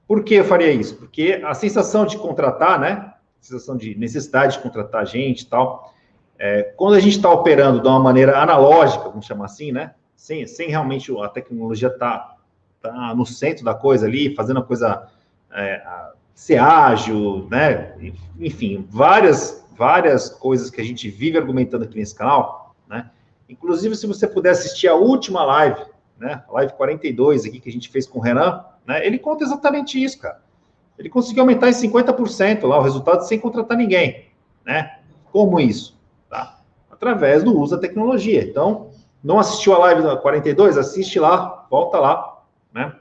Por 0.07 0.25
que 0.25 0.35
eu 0.35 0.45
faria 0.45 0.71
isso? 0.73 0.97
Porque 0.97 1.41
a 1.45 1.55
sensação 1.55 2.05
de 2.05 2.19
contratar, 2.19 2.79
né? 2.79 3.15
A 3.41 3.43
sensação 3.45 3.77
de 3.77 3.95
necessidade 3.97 4.57
de 4.57 4.63
contratar 4.63 5.07
gente 5.07 5.43
e 5.43 5.47
tal, 5.47 5.93
é, 6.39 6.63
quando 6.77 6.95
a 6.95 7.01
gente 7.01 7.17
está 7.17 7.31
operando 7.31 7.81
de 7.81 7.89
uma 7.89 8.01
maneira 8.01 8.39
analógica, 8.39 9.09
vamos 9.09 9.27
chamar 9.27 9.47
assim, 9.47 9.73
né? 9.73 9.95
Sem, 10.17 10.47
sem 10.47 10.69
realmente 10.69 11.13
a 11.21 11.29
tecnologia 11.29 11.91
tá, 11.91 12.37
tá 12.81 13.15
no 13.15 13.25
centro 13.25 13.65
da 13.65 13.75
coisa 13.75 14.07
ali, 14.07 14.35
fazendo 14.35 14.61
a 14.61 14.63
coisa 14.63 15.09
é, 15.53 15.83
ser 16.35 16.59
ágil, 16.59 17.47
né? 17.51 17.95
Enfim, 18.39 18.87
várias, 18.91 19.62
várias 19.77 20.29
coisas 20.29 20.71
que 20.71 20.81
a 20.81 20.85
gente 20.85 21.09
vive 21.09 21.39
argumentando 21.39 21.85
aqui 21.85 21.99
nesse 21.99 22.15
canal, 22.15 22.75
né? 22.89 23.11
Inclusive, 23.49 23.97
se 23.97 24.07
você 24.07 24.27
puder 24.27 24.51
assistir 24.51 24.89
a 24.89 24.95
última 24.95 25.45
live, 25.45 25.85
né? 26.19 26.43
Live 26.51 26.73
42 26.75 27.45
aqui 27.45 27.61
que 27.61 27.69
a 27.69 27.73
gente 27.73 27.89
fez 27.89 28.07
com 28.07 28.19
o 28.19 28.23
Renan, 28.23 28.65
né? 28.87 29.07
Ele 29.07 29.19
conta 29.19 29.45
exatamente 29.45 30.03
isso, 30.03 30.19
cara. 30.19 30.41
Ele 30.99 31.09
conseguiu 31.09 31.43
aumentar 31.43 31.69
em 31.69 31.73
50% 31.73 32.65
lá 32.67 32.79
o 32.79 32.83
resultado 32.83 33.27
sem 33.27 33.39
contratar 33.39 33.77
ninguém, 33.77 34.27
né? 34.65 34.99
Como 35.31 35.59
isso? 35.59 35.99
Tá? 36.29 36.61
Através 36.91 37.43
do 37.43 37.59
uso 37.59 37.75
da 37.75 37.81
tecnologia. 37.81 38.43
Então, 38.43 38.91
não 39.23 39.39
assistiu 39.39 39.75
a 39.75 39.79
live 39.79 40.21
42? 40.21 40.77
Assiste 40.77 41.19
lá, 41.19 41.67
volta 41.71 41.99
lá, 41.99 42.43
né? 42.73 42.95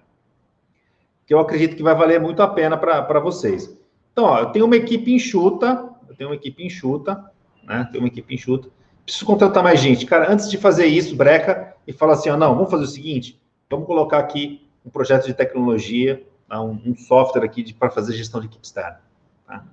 que 1.32 1.34
eu 1.34 1.40
acredito 1.40 1.78
que 1.78 1.82
vai 1.82 1.96
valer 1.96 2.20
muito 2.20 2.44
a 2.44 2.48
pena 2.50 2.75
para 2.75 3.20
vocês. 3.22 3.74
Então, 4.12 4.25
ó, 4.25 4.40
eu 4.40 4.48
tenho 4.48 4.66
uma 4.66 4.75
equipe 4.75 5.13
enxuta, 5.13 5.90
eu 6.12 6.15
tenho 6.18 6.30
uma 6.30 6.36
equipe 6.36 6.65
enxuta, 6.65 7.32
né? 7.63 7.88
Tenho 7.89 8.03
uma 8.03 8.08
equipe 8.10 8.36
enxuta. 8.36 8.70
Preciso 9.06 9.25
contratar 9.25 9.63
mais 9.63 9.80
gente. 9.80 10.06
Cara, 10.06 10.30
antes 10.32 10.50
de 10.50 10.58
fazer 10.58 10.86
isso, 10.86 11.15
breca 11.15 11.74
e 11.88 11.94
fala 11.94 12.13
assim: 12.13 12.30
ó, 12.30 12.36
não, 12.36 12.53
vamos 12.53 12.70
fazer 12.70 12.84
o 12.84 12.88
seguinte: 12.88 13.41
vamos 13.70 13.88
colocar 13.88 14.20
aqui 14.20 14.68
um 14.86 14.89
projeto 14.89 15.25
de 15.25 15.34
tecnologia, 15.34 16.22
tá? 16.50 16.62
um, 16.62 16.80
um, 16.86 16.96
software 16.96 17.46
aqui 17.46 17.74
para 17.74 17.89
fazer 17.89 18.13
gestão 18.13 18.41
de 18.41 18.48
equipe 18.48 18.65
externa. 18.65 19.00
Tá? 19.48 19.63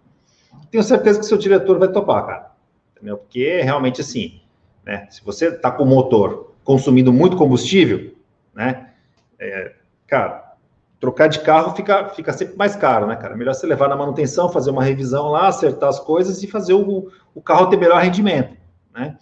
Tenho 0.71 0.85
certeza 0.85 1.18
que 1.18 1.26
seu 1.26 1.37
diretor 1.37 1.76
vai 1.76 1.88
topar, 1.88 2.25
cara. 2.25 2.52
Entendeu? 2.95 3.18
Porque 3.18 3.61
realmente 3.61 4.00
assim, 4.00 4.40
né? 4.85 5.09
Se 5.11 5.25
você 5.25 5.49
está 5.49 5.73
com 5.73 5.83
o 5.83 5.87
motor 5.87 6.54
consumindo 6.62 7.12
muito 7.12 7.37
combustível, 7.37 8.14
né? 8.54 8.90
É, 9.40 9.75
cara, 10.07 10.48
trocar 11.00 11.28
de 11.28 11.40
carro 11.40 11.75
fica, 11.75 12.09
fica 12.11 12.33
sempre 12.33 12.57
mais 12.57 12.75
caro, 12.75 13.07
né, 13.07 13.17
cara? 13.17 13.37
Melhor 13.37 13.55
você 13.55 13.67
levar 13.67 13.88
na 13.88 13.97
manutenção, 13.97 14.49
fazer 14.49 14.71
uma 14.71 14.83
revisão 14.83 15.28
lá, 15.28 15.49
acertar 15.49 15.88
as 15.88 16.00
coisas 16.00 16.43
e 16.43 16.47
fazer 16.47 16.75
o, 16.75 17.11
o 17.35 17.40
carro 17.40 17.69
ter 17.69 17.76
melhor 17.76 18.02
rendimento, 18.02 18.57
né? 18.93 19.17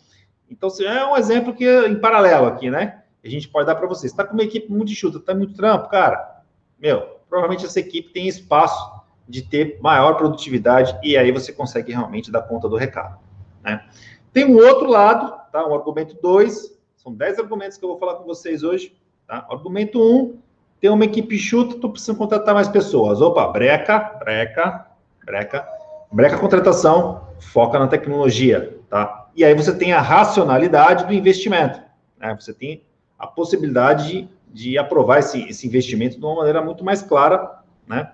Então, 0.50 0.70
é 0.80 1.04
um 1.06 1.16
exemplo 1.16 1.54
que 1.54 1.66
em 1.86 2.00
paralelo 2.00 2.46
aqui, 2.46 2.70
né? 2.70 3.02
A 3.24 3.28
gente 3.28 3.48
pode 3.48 3.66
dar 3.66 3.74
para 3.74 3.88
vocês. 3.88 4.12
Está 4.12 4.24
com 4.24 4.34
uma 4.34 4.44
equipe 4.44 4.70
muito 4.70 4.92
enxuta, 4.92 5.18
está 5.18 5.34
muito 5.34 5.54
trampo, 5.54 5.88
cara. 5.88 6.42
Meu, 6.78 7.18
provavelmente 7.28 7.66
essa 7.66 7.80
equipe 7.80 8.12
tem 8.12 8.28
espaço 8.28 8.96
de 9.28 9.42
ter 9.42 9.78
maior 9.80 10.14
produtividade 10.14 10.96
e 11.02 11.16
aí 11.16 11.32
você 11.32 11.52
consegue 11.52 11.92
realmente 11.92 12.30
dar 12.30 12.42
conta 12.42 12.68
do 12.68 12.76
recado, 12.76 13.18
né? 13.62 13.84
Tem 14.32 14.44
um 14.44 14.56
outro 14.56 14.88
lado, 14.88 15.34
tá? 15.50 15.66
Um 15.66 15.74
argumento 15.74 16.16
2, 16.22 16.78
são 16.96 17.12
10 17.12 17.40
argumentos 17.40 17.76
que 17.76 17.84
eu 17.84 17.88
vou 17.88 17.98
falar 17.98 18.14
com 18.14 18.24
vocês 18.24 18.62
hoje, 18.62 18.96
tá? 19.26 19.46
Argumento 19.50 19.98
1, 19.98 20.02
um, 20.02 20.38
tem 20.80 20.90
uma 20.90 21.04
equipe 21.04 21.38
chuta, 21.38 21.78
tu 21.80 21.88
precisa 21.88 22.14
contratar 22.16 22.54
mais 22.54 22.68
pessoas. 22.68 23.20
Opa, 23.20 23.46
breca, 23.48 23.98
breca, 24.18 24.86
breca. 25.24 25.66
Breca 26.12 26.38
contratação, 26.38 27.28
foca 27.38 27.78
na 27.78 27.88
tecnologia, 27.88 28.78
tá? 28.88 29.28
E 29.34 29.44
aí 29.44 29.54
você 29.54 29.76
tem 29.76 29.92
a 29.92 30.00
racionalidade 30.00 31.04
do 31.04 31.12
investimento, 31.12 31.80
né? 32.18 32.36
Você 32.38 32.54
tem 32.54 32.84
a 33.18 33.26
possibilidade 33.26 34.08
de, 34.08 34.28
de 34.52 34.78
aprovar 34.78 35.18
esse, 35.18 35.42
esse 35.48 35.66
investimento 35.66 36.18
de 36.18 36.24
uma 36.24 36.36
maneira 36.36 36.62
muito 36.62 36.84
mais 36.84 37.02
clara, 37.02 37.60
né? 37.86 38.12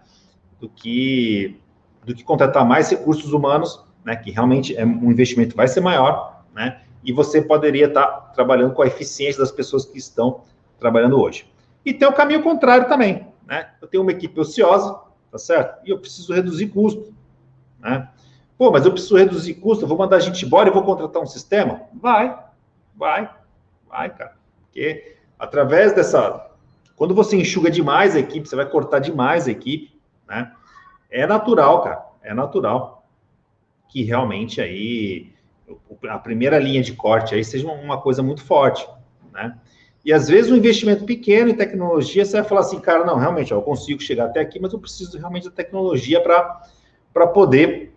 Do 0.59 0.69
que, 0.69 1.61
do 2.05 2.15
que 2.15 2.25
contratar 2.25 2.65
mais 2.65 2.91
recursos 2.91 3.33
humanos, 3.33 3.85
né? 4.05 4.17
Que 4.17 4.31
realmente 4.31 4.77
é, 4.77 4.85
um 4.85 5.11
investimento 5.11 5.55
vai 5.55 5.69
ser 5.69 5.81
maior, 5.81 6.45
né? 6.55 6.81
E 7.05 7.13
você 7.13 7.43
poderia 7.43 7.87
estar 7.87 8.07
trabalhando 8.35 8.73
com 8.73 8.83
a 8.83 8.87
eficiência 8.87 9.41
das 9.41 9.51
pessoas 9.51 9.85
que 9.85 9.99
estão 9.99 10.43
trabalhando 10.79 11.21
hoje. 11.21 11.52
E 11.85 11.93
tem 11.93 12.07
o 12.07 12.13
caminho 12.13 12.43
contrário 12.43 12.89
também, 12.89 13.27
né? 13.47 13.71
Eu 13.81 13.89
tenho 13.89 14.03
uma 14.03 14.13
equipe 14.13 14.39
ociosa, 14.39 15.01
tá 15.31 15.39
certo? 15.39 15.87
E 15.87 15.91
eu 15.91 15.99
preciso 15.99 16.33
reduzir 16.33 16.69
custo, 16.69 17.13
né? 17.81 18.09
Pô, 18.57 18.71
mas 18.71 18.85
eu 18.85 18.93
preciso 18.93 19.17
reduzir 19.17 19.55
custo, 19.55 19.85
eu 19.85 19.89
vou 19.89 19.99
mandar 19.99 20.17
a 20.17 20.21
gente 20.21 20.45
embora 20.45 20.69
e 20.69 20.73
vou 20.73 20.85
contratar 20.85 21.21
um 21.21 21.27
sistema? 21.27 21.83
Vai, 21.93 22.39
vai, 22.95 23.29
vai, 23.89 24.11
cara. 24.11 24.37
Porque 24.61 25.17
através 25.39 25.93
dessa. 25.93 26.49
Quando 26.95 27.15
você 27.15 27.37
enxuga 27.37 27.71
demais 27.71 28.15
a 28.15 28.21
equipe, 28.21 28.49
você 28.49 28.55
vai 28.55 28.67
cortar 28.67 29.01
demais 29.01 29.49
a 29.49 29.51
equipe, 29.51 29.99
né? 30.29 30.53
É 31.11 31.27
natural, 31.27 31.83
cara, 31.83 32.07
é 32.23 32.33
natural 32.33 33.05
que 33.89 34.03
realmente 34.03 34.61
aí 34.61 35.33
a 36.09 36.19
primeira 36.19 36.59
linha 36.59 36.83
de 36.83 36.95
corte 36.95 37.35
aí 37.35 37.45
seja 37.45 37.69
uma 37.69 38.01
coisa 38.01 38.23
muito 38.23 38.43
forte, 38.43 38.89
né? 39.33 39.59
E 40.05 40.13
às 40.13 40.29
vezes 40.29 40.51
um 40.51 40.57
investimento 40.57 41.05
pequeno 41.05 41.51
em 41.51 41.55
tecnologia, 41.55 42.25
você 42.25 42.41
vai 42.41 42.49
falar 42.49 42.63
assim, 42.63 42.81
cara, 42.81 43.05
não, 43.05 43.17
realmente, 43.17 43.55
ó, 43.55 43.59
eu 43.59 43.63
consigo 43.63 44.01
chegar 44.03 44.27
até 44.27 44.41
aqui, 44.41 44.59
mas 44.59 44.73
eu 44.73 44.79
preciso 44.79 45.17
realmente 45.17 45.45
da 45.45 45.55
tecnologia 45.55 46.21
para 46.21 47.27
poder, 47.29 47.95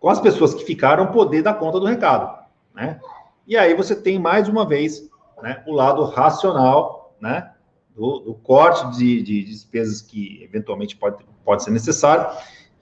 com 0.00 0.08
as 0.08 0.20
pessoas 0.20 0.54
que 0.54 0.64
ficaram, 0.64 1.08
poder 1.08 1.42
dar 1.42 1.54
conta 1.54 1.78
do 1.78 1.86
recado, 1.86 2.38
né? 2.74 2.98
E 3.46 3.56
aí 3.56 3.74
você 3.74 3.94
tem 3.94 4.18
mais 4.18 4.48
uma 4.48 4.66
vez 4.66 5.08
né, 5.42 5.62
o 5.66 5.72
lado 5.72 6.02
racional, 6.04 7.14
né? 7.20 7.52
Do, 7.94 8.18
do 8.18 8.34
corte 8.34 8.98
de, 8.98 9.22
de, 9.22 9.44
despesas 9.44 10.02
que 10.02 10.42
eventualmente 10.42 10.96
pode, 10.96 11.24
pode 11.44 11.62
ser 11.62 11.70
necessário. 11.70 12.26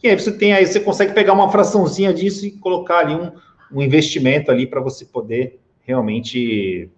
E 0.02 0.08
aí 0.08 0.18
você 0.18 0.32
tem 0.32 0.52
aí, 0.52 0.66
você 0.66 0.80
consegue 0.80 1.12
pegar 1.12 1.32
uma 1.32 1.50
fraçãozinha 1.50 2.12
disso 2.12 2.44
e 2.44 2.50
colocar 2.50 2.98
ali 2.98 3.14
um, 3.14 3.30
um 3.72 3.80
investimento 3.80 4.50
ali 4.50 4.66
para 4.66 4.80
você 4.80 5.04
poder 5.04 5.60
realmente 5.82 6.90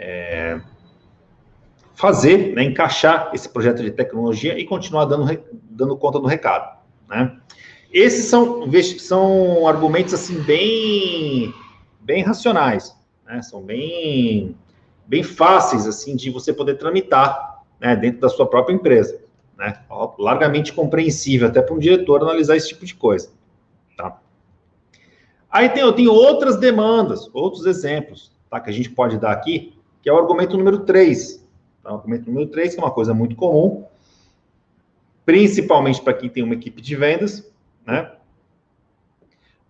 é, 0.00 0.58
fazer, 1.94 2.54
né, 2.54 2.64
encaixar 2.64 3.30
esse 3.34 3.46
projeto 3.46 3.82
de 3.82 3.90
tecnologia 3.90 4.58
e 4.58 4.64
continuar 4.64 5.04
dando, 5.04 5.38
dando 5.70 5.96
conta 5.98 6.18
do 6.18 6.26
recado. 6.26 6.78
Né? 7.06 7.36
Esses 7.92 8.24
são, 8.24 8.66
são 8.98 9.68
argumentos 9.68 10.14
assim 10.14 10.40
bem, 10.40 11.52
bem 12.00 12.22
racionais, 12.22 12.96
né? 13.26 13.42
são 13.42 13.62
bem, 13.62 14.56
bem 15.06 15.22
fáceis 15.22 15.86
assim 15.86 16.16
de 16.16 16.30
você 16.30 16.50
poder 16.50 16.76
tramitar 16.76 17.62
né, 17.78 17.94
dentro 17.94 18.20
da 18.20 18.30
sua 18.30 18.48
própria 18.48 18.72
empresa. 18.72 19.20
Né? 19.58 19.74
Largamente 20.18 20.72
compreensível 20.72 21.48
até 21.48 21.60
para 21.60 21.74
um 21.74 21.78
diretor 21.78 22.22
analisar 22.22 22.56
esse 22.56 22.68
tipo 22.68 22.86
de 22.86 22.94
coisa. 22.94 23.30
Tá? 23.98 24.18
Aí 25.50 25.68
tem, 25.68 25.82
eu 25.82 25.92
tenho 25.92 26.12
outras 26.12 26.56
demandas, 26.56 27.28
outros 27.34 27.66
exemplos 27.66 28.32
tá, 28.48 28.58
que 28.58 28.70
a 28.70 28.72
gente 28.72 28.88
pode 28.88 29.18
dar 29.18 29.32
aqui 29.32 29.78
que 30.02 30.08
é 30.08 30.12
o 30.12 30.18
argumento 30.18 30.56
número 30.56 30.80
3. 30.80 31.46
Então, 31.80 31.92
o 31.92 31.94
argumento 31.96 32.26
número 32.26 32.48
3, 32.48 32.74
que 32.74 32.80
é 32.80 32.84
uma 32.84 32.90
coisa 32.90 33.14
muito 33.14 33.36
comum, 33.36 33.84
principalmente 35.24 36.00
para 36.02 36.14
quem 36.14 36.28
tem 36.28 36.42
uma 36.42 36.54
equipe 36.54 36.80
de 36.80 36.96
vendas, 36.96 37.50
né? 37.86 38.12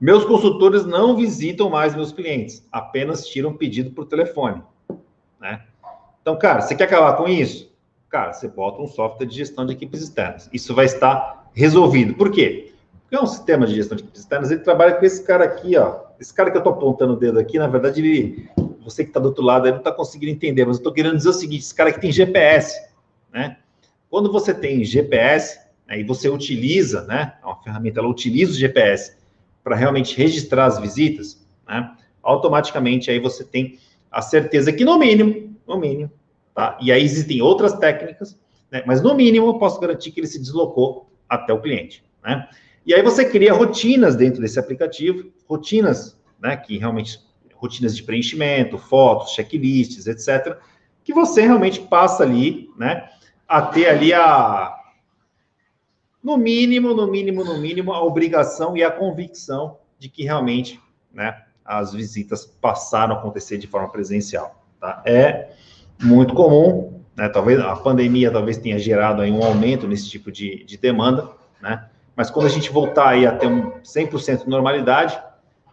Meus 0.00 0.24
consultores 0.24 0.86
não 0.86 1.14
visitam 1.14 1.68
mais 1.68 1.94
meus 1.94 2.10
clientes, 2.10 2.66
apenas 2.72 3.26
tiram 3.26 3.54
pedido 3.54 3.90
por 3.90 4.06
telefone, 4.06 4.62
né? 5.38 5.64
Então, 6.22 6.38
cara, 6.38 6.62
você 6.62 6.74
quer 6.74 6.84
acabar 6.84 7.16
com 7.16 7.28
isso? 7.28 7.70
Cara, 8.08 8.32
você 8.32 8.48
bota 8.48 8.80
um 8.80 8.86
software 8.86 9.26
de 9.26 9.36
gestão 9.36 9.66
de 9.66 9.72
equipes 9.72 10.02
externas. 10.02 10.48
Isso 10.52 10.74
vai 10.74 10.86
estar 10.86 11.50
resolvido. 11.52 12.14
Por 12.14 12.30
quê? 12.30 12.72
Porque 13.02 13.16
é 13.16 13.20
um 13.20 13.26
sistema 13.26 13.66
de 13.66 13.74
gestão 13.74 13.96
de 13.96 14.02
equipes 14.02 14.22
externas, 14.22 14.50
ele 14.50 14.60
trabalha 14.60 14.94
com 14.94 15.04
esse 15.04 15.22
cara 15.22 15.44
aqui, 15.44 15.76
ó. 15.76 16.00
Esse 16.18 16.32
cara 16.32 16.50
que 16.50 16.56
eu 16.56 16.60
estou 16.60 16.72
apontando 16.72 17.14
o 17.14 17.16
dedo 17.16 17.38
aqui, 17.38 17.58
na 17.58 17.66
verdade, 17.66 18.00
ele 18.00 18.48
você 18.82 19.04
que 19.04 19.10
está 19.10 19.20
do 19.20 19.26
outro 19.26 19.44
lado 19.44 19.66
aí 19.66 19.72
não 19.72 19.78
está 19.78 19.92
conseguindo 19.92 20.32
entender, 20.32 20.64
mas 20.64 20.76
eu 20.76 20.80
estou 20.80 20.92
querendo 20.92 21.16
dizer 21.16 21.28
o 21.28 21.34
seguinte: 21.34 21.62
esse 21.62 21.74
cara 21.74 21.92
que 21.92 22.00
tem 22.00 22.10
GPS, 22.10 22.80
né? 23.32 23.58
Quando 24.08 24.32
você 24.32 24.52
tem 24.52 24.84
GPS 24.84 25.60
né, 25.86 26.00
e 26.00 26.04
você 26.04 26.28
utiliza, 26.28 27.04
né? 27.04 27.34
É 27.42 27.46
uma 27.46 27.62
ferramenta, 27.62 28.00
ela 28.00 28.08
utiliza 28.08 28.52
o 28.52 28.54
GPS 28.54 29.16
para 29.62 29.76
realmente 29.76 30.16
registrar 30.16 30.66
as 30.66 30.78
visitas, 30.78 31.46
né? 31.66 31.94
Automaticamente 32.22 33.10
aí 33.10 33.18
você 33.18 33.44
tem 33.44 33.78
a 34.10 34.20
certeza 34.20 34.72
que 34.72 34.84
no 34.84 34.98
mínimo, 34.98 35.56
no 35.66 35.78
mínimo, 35.78 36.10
tá? 36.54 36.78
E 36.80 36.90
aí 36.90 37.02
existem 37.02 37.40
outras 37.40 37.74
técnicas, 37.74 38.38
né? 38.70 38.82
Mas 38.86 39.00
no 39.00 39.14
mínimo 39.14 39.46
eu 39.46 39.58
posso 39.58 39.80
garantir 39.80 40.10
que 40.10 40.20
ele 40.20 40.26
se 40.26 40.38
deslocou 40.38 41.10
até 41.28 41.52
o 41.52 41.60
cliente, 41.60 42.04
né? 42.24 42.48
E 42.84 42.94
aí 42.94 43.02
você 43.02 43.24
cria 43.24 43.52
rotinas 43.52 44.16
dentro 44.16 44.40
desse 44.40 44.58
aplicativo, 44.58 45.30
rotinas, 45.46 46.18
né? 46.40 46.56
Que 46.56 46.78
realmente 46.78 47.20
rotinas 47.60 47.94
de 47.94 48.02
preenchimento, 48.02 48.78
fotos, 48.78 49.32
checklists, 49.32 50.06
etc., 50.06 50.56
que 51.04 51.12
você 51.12 51.42
realmente 51.42 51.80
passa 51.80 52.22
ali, 52.22 52.70
né, 52.76 53.08
a 53.46 53.60
ter 53.62 53.88
ali 53.88 54.14
a, 54.14 54.74
no 56.22 56.36
mínimo, 56.36 56.94
no 56.94 57.06
mínimo, 57.06 57.44
no 57.44 57.58
mínimo, 57.58 57.92
a 57.92 58.02
obrigação 58.02 58.76
e 58.76 58.82
a 58.82 58.90
convicção 58.90 59.78
de 59.98 60.08
que 60.08 60.24
realmente 60.24 60.80
né, 61.12 61.42
as 61.64 61.92
visitas 61.92 62.46
passaram 62.46 63.14
a 63.14 63.18
acontecer 63.18 63.58
de 63.58 63.66
forma 63.66 63.90
presencial. 63.90 64.64
Tá? 64.80 65.02
É 65.04 65.50
muito 66.02 66.34
comum, 66.34 67.02
né, 67.14 67.28
talvez 67.28 67.60
a 67.60 67.76
pandemia 67.76 68.30
talvez 68.30 68.56
tenha 68.56 68.78
gerado 68.78 69.20
aí 69.20 69.30
um 69.30 69.44
aumento 69.44 69.86
nesse 69.86 70.08
tipo 70.08 70.32
de, 70.32 70.64
de 70.64 70.78
demanda, 70.78 71.28
né? 71.60 71.86
Mas 72.16 72.30
quando 72.30 72.46
a 72.46 72.50
gente 72.50 72.70
voltar 72.70 73.08
aí 73.08 73.26
a 73.26 73.32
ter 73.32 73.46
um 73.46 73.70
100% 73.80 74.44
de 74.44 74.50
normalidade, 74.50 75.18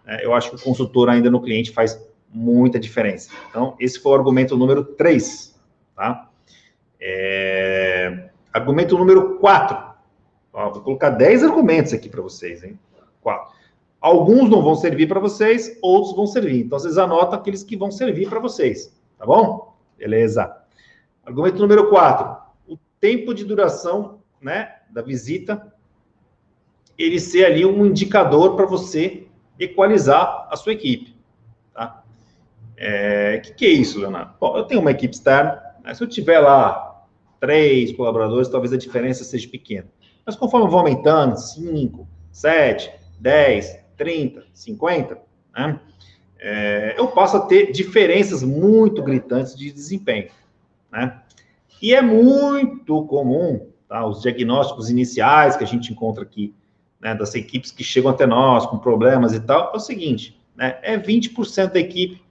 né, 0.07 0.19
eu 0.23 0.33
acho 0.33 0.49
que 0.49 0.55
o 0.55 0.61
consultor 0.61 1.09
ainda 1.09 1.29
no 1.29 1.41
cliente 1.41 1.71
faz 1.71 2.01
muita 2.29 2.79
diferença. 2.79 3.29
Então, 3.49 3.75
esse 3.77 3.99
foi 3.99 4.13
o 4.13 4.15
argumento 4.15 4.55
número 4.55 4.83
3, 4.83 5.53
tá? 5.95 6.29
É... 6.99 8.29
Argumento 8.53 8.97
número 8.97 9.37
4. 9.37 9.77
Ó, 10.53 10.71
vou 10.71 10.81
colocar 10.81 11.09
10 11.09 11.43
argumentos 11.43 11.93
aqui 11.93 12.09
para 12.09 12.21
vocês, 12.21 12.63
hein? 12.63 12.79
4. 13.21 13.53
Alguns 13.99 14.49
não 14.49 14.61
vão 14.61 14.75
servir 14.75 15.07
para 15.07 15.19
vocês, 15.19 15.77
outros 15.81 16.15
vão 16.15 16.25
servir. 16.25 16.65
Então, 16.65 16.79
vocês 16.79 16.97
anotam 16.97 17.37
aqueles 17.37 17.63
que 17.63 17.75
vão 17.75 17.91
servir 17.91 18.29
para 18.29 18.39
vocês, 18.39 18.95
tá 19.17 19.25
bom? 19.25 19.75
Beleza. 19.97 20.55
Argumento 21.25 21.59
número 21.59 21.89
4. 21.89 22.37
O 22.67 22.77
tempo 22.99 23.33
de 23.33 23.43
duração 23.43 24.19
né, 24.41 24.75
da 24.89 25.01
visita, 25.01 25.73
ele 26.97 27.19
ser 27.19 27.45
ali 27.45 27.65
um 27.65 27.85
indicador 27.85 28.55
para 28.55 28.65
você 28.65 29.26
equalizar 29.59 30.47
a 30.49 30.55
sua 30.55 30.73
equipe. 30.73 31.15
Tá? 31.73 32.03
É, 32.75 33.39
que, 33.39 33.53
que 33.53 33.65
é 33.65 33.69
isso, 33.69 33.99
Leonardo? 33.99 34.33
Bom, 34.39 34.57
eu 34.57 34.63
tenho 34.63 34.81
uma 34.81 34.91
equipe 34.91 35.13
externa, 35.13 35.61
né, 35.83 35.93
se 35.93 36.03
eu 36.03 36.07
tiver 36.07 36.39
lá 36.39 37.05
três 37.39 37.91
colaboradores, 37.91 38.49
talvez 38.49 38.73
a 38.73 38.77
diferença 38.77 39.23
seja 39.23 39.47
pequena. 39.47 39.87
Mas 40.25 40.35
conforme 40.35 40.65
eu 40.65 40.69
vou 40.69 40.79
aumentando, 40.79 41.37
5, 41.37 42.07
7, 42.31 42.91
10, 43.19 43.79
30, 43.95 44.43
50, 44.53 45.17
né, 45.55 45.79
é, 46.39 46.95
eu 46.97 47.07
passo 47.07 47.37
a 47.37 47.41
ter 47.41 47.71
diferenças 47.71 48.43
muito 48.43 49.01
gritantes 49.01 49.55
de 49.55 49.71
desempenho. 49.71 50.29
Né? 50.91 51.19
E 51.81 51.93
é 51.93 52.01
muito 52.01 53.03
comum 53.05 53.67
tá, 53.87 54.05
os 54.05 54.21
diagnósticos 54.21 54.89
iniciais 54.89 55.55
que 55.55 55.63
a 55.63 55.67
gente 55.67 55.91
encontra 55.91 56.23
aqui, 56.23 56.53
né, 56.99 57.15
das 57.15 57.33
equipes 57.35 57.71
que 57.71 57.83
chegam 57.83 58.11
até 58.11 58.25
nós 58.25 58.65
com 58.65 58.77
problemas 58.77 59.33
e 59.33 59.39
tal, 59.39 59.71
é 59.73 59.77
o 59.77 59.79
seguinte, 59.79 60.39
né, 60.55 60.77
é 60.81 60.97
20% 60.97 61.73
da 61.73 61.79
equipe 61.79 62.21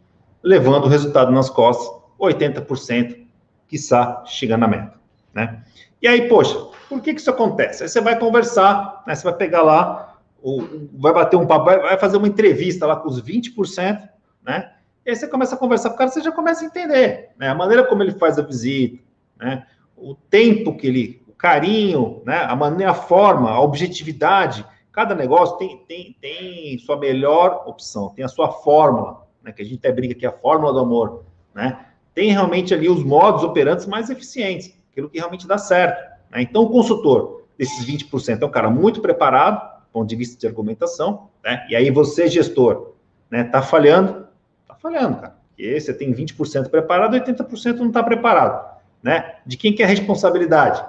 levando 0.43 0.85
o 0.85 0.89
resultado 0.89 1.31
nas 1.33 1.51
costas, 1.51 1.89
80% 2.21 3.27
quiçá 3.69 4.23
chegando 4.27 4.61
na 4.61 4.69
meta, 4.69 4.95
né? 5.35 5.63
E 6.01 6.07
aí, 6.07 6.29
poxa, 6.29 6.57
por 6.89 7.01
que 7.01 7.15
que 7.15 7.21
isso 7.21 7.31
acontece? 7.31 7.83
Aí 7.83 7.89
você 7.89 8.01
vai 8.01 8.19
conversar, 8.19 9.03
né, 9.07 9.15
você 9.15 9.25
vai 9.25 9.35
pegar 9.35 9.63
lá, 9.63 10.19
ou, 10.43 10.89
vai 10.93 11.13
bater 11.13 11.37
um 11.37 11.47
papo, 11.47 11.65
vai, 11.65 11.99
fazer 11.99 12.17
uma 12.17 12.29
entrevista 12.29 12.87
lá 12.87 12.97
com 12.97 13.09
os 13.09 13.21
20%, 13.21 14.09
né? 14.45 14.73
E 15.05 15.11
aí 15.11 15.17
você 15.17 15.27
começa 15.27 15.55
a 15.57 15.59
conversar 15.59 15.91
com 15.91 15.97
o 15.97 15.99
cara, 15.99 16.11
você 16.11 16.21
já 16.21 16.33
começa 16.33 16.65
a 16.65 16.67
entender, 16.67 17.31
né? 17.37 17.49
A 17.49 17.55
maneira 17.55 17.85
como 17.85 18.03
ele 18.03 18.13
faz 18.13 18.39
a 18.39 18.43
visita, 18.43 19.03
né? 19.37 19.67
O 19.97 20.15
tempo 20.15 20.77
que 20.77 20.87
ele, 20.87 21.23
carinho, 21.39 22.23
né? 22.25 22.39
A 22.39 22.57
maneira, 22.57 22.93
a 22.93 22.95
forma, 22.95 23.51
a 23.51 23.61
objetividade. 23.61 24.65
Cada 24.93 25.15
negócio 25.15 25.57
tem, 25.57 25.79
tem, 25.87 26.17
tem 26.21 26.79
sua 26.79 26.97
melhor 26.97 27.65
opção, 27.67 28.09
tem 28.11 28.25
a 28.25 28.29
sua 28.29 28.51
fórmula, 28.51 29.27
né? 29.43 29.53
Que 29.53 29.63
a 29.63 29.65
gente 29.65 29.79
até 29.79 29.93
briga 29.93 30.15
que 30.15 30.25
é 30.25 30.29
a 30.29 30.33
fórmula 30.33 30.73
do 30.73 30.79
amor, 30.81 31.25
né? 31.55 31.87
Tem 32.15 32.31
realmente 32.31 32.73
ali 32.73 32.89
os 32.89 33.05
modos 33.05 33.43
operantes 33.43 33.87
mais 33.87 34.09
eficientes, 34.09 34.75
aquilo 34.91 35.11
que 35.11 35.19
realmente 35.19 35.47
dá 35.47 35.59
certo. 35.59 36.03
Né? 36.31 36.43
Então, 36.43 36.63
o 36.63 36.71
consultor 36.71 37.45
desses 37.59 37.85
20% 37.85 38.43
é 38.43 38.47
um 38.47 38.51
cara 38.51 38.71
muito 38.71 39.03
preparado, 39.03 39.61
do 39.81 39.93
ponto 39.93 40.09
de 40.09 40.17
vista 40.17 40.39
de 40.39 40.47
argumentação, 40.47 41.29
né? 41.45 41.67
E 41.69 41.77
aí 41.77 41.91
você, 41.91 42.29
gestor, 42.29 42.95
né, 43.31 43.45
tá 43.45 43.61
falhando, 43.61 44.27
tá 44.67 44.75
falhando, 44.75 45.17
cara. 45.17 45.37
Porque 45.49 45.81
você 45.81 45.93
tem 45.93 46.13
20% 46.13 46.69
preparado, 46.71 47.15
80% 47.15 47.77
não 47.79 47.89
está 47.89 48.03
preparado 48.03 48.77
né? 49.07 49.37
De 49.47 49.57
quem 49.57 49.73
que 49.73 49.83
é 49.83 49.87
a 49.87 49.89
responsabilidade? 49.89 50.85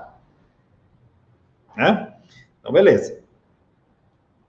Né? 1.78 2.12
Então, 2.60 2.72
beleza. 2.74 3.20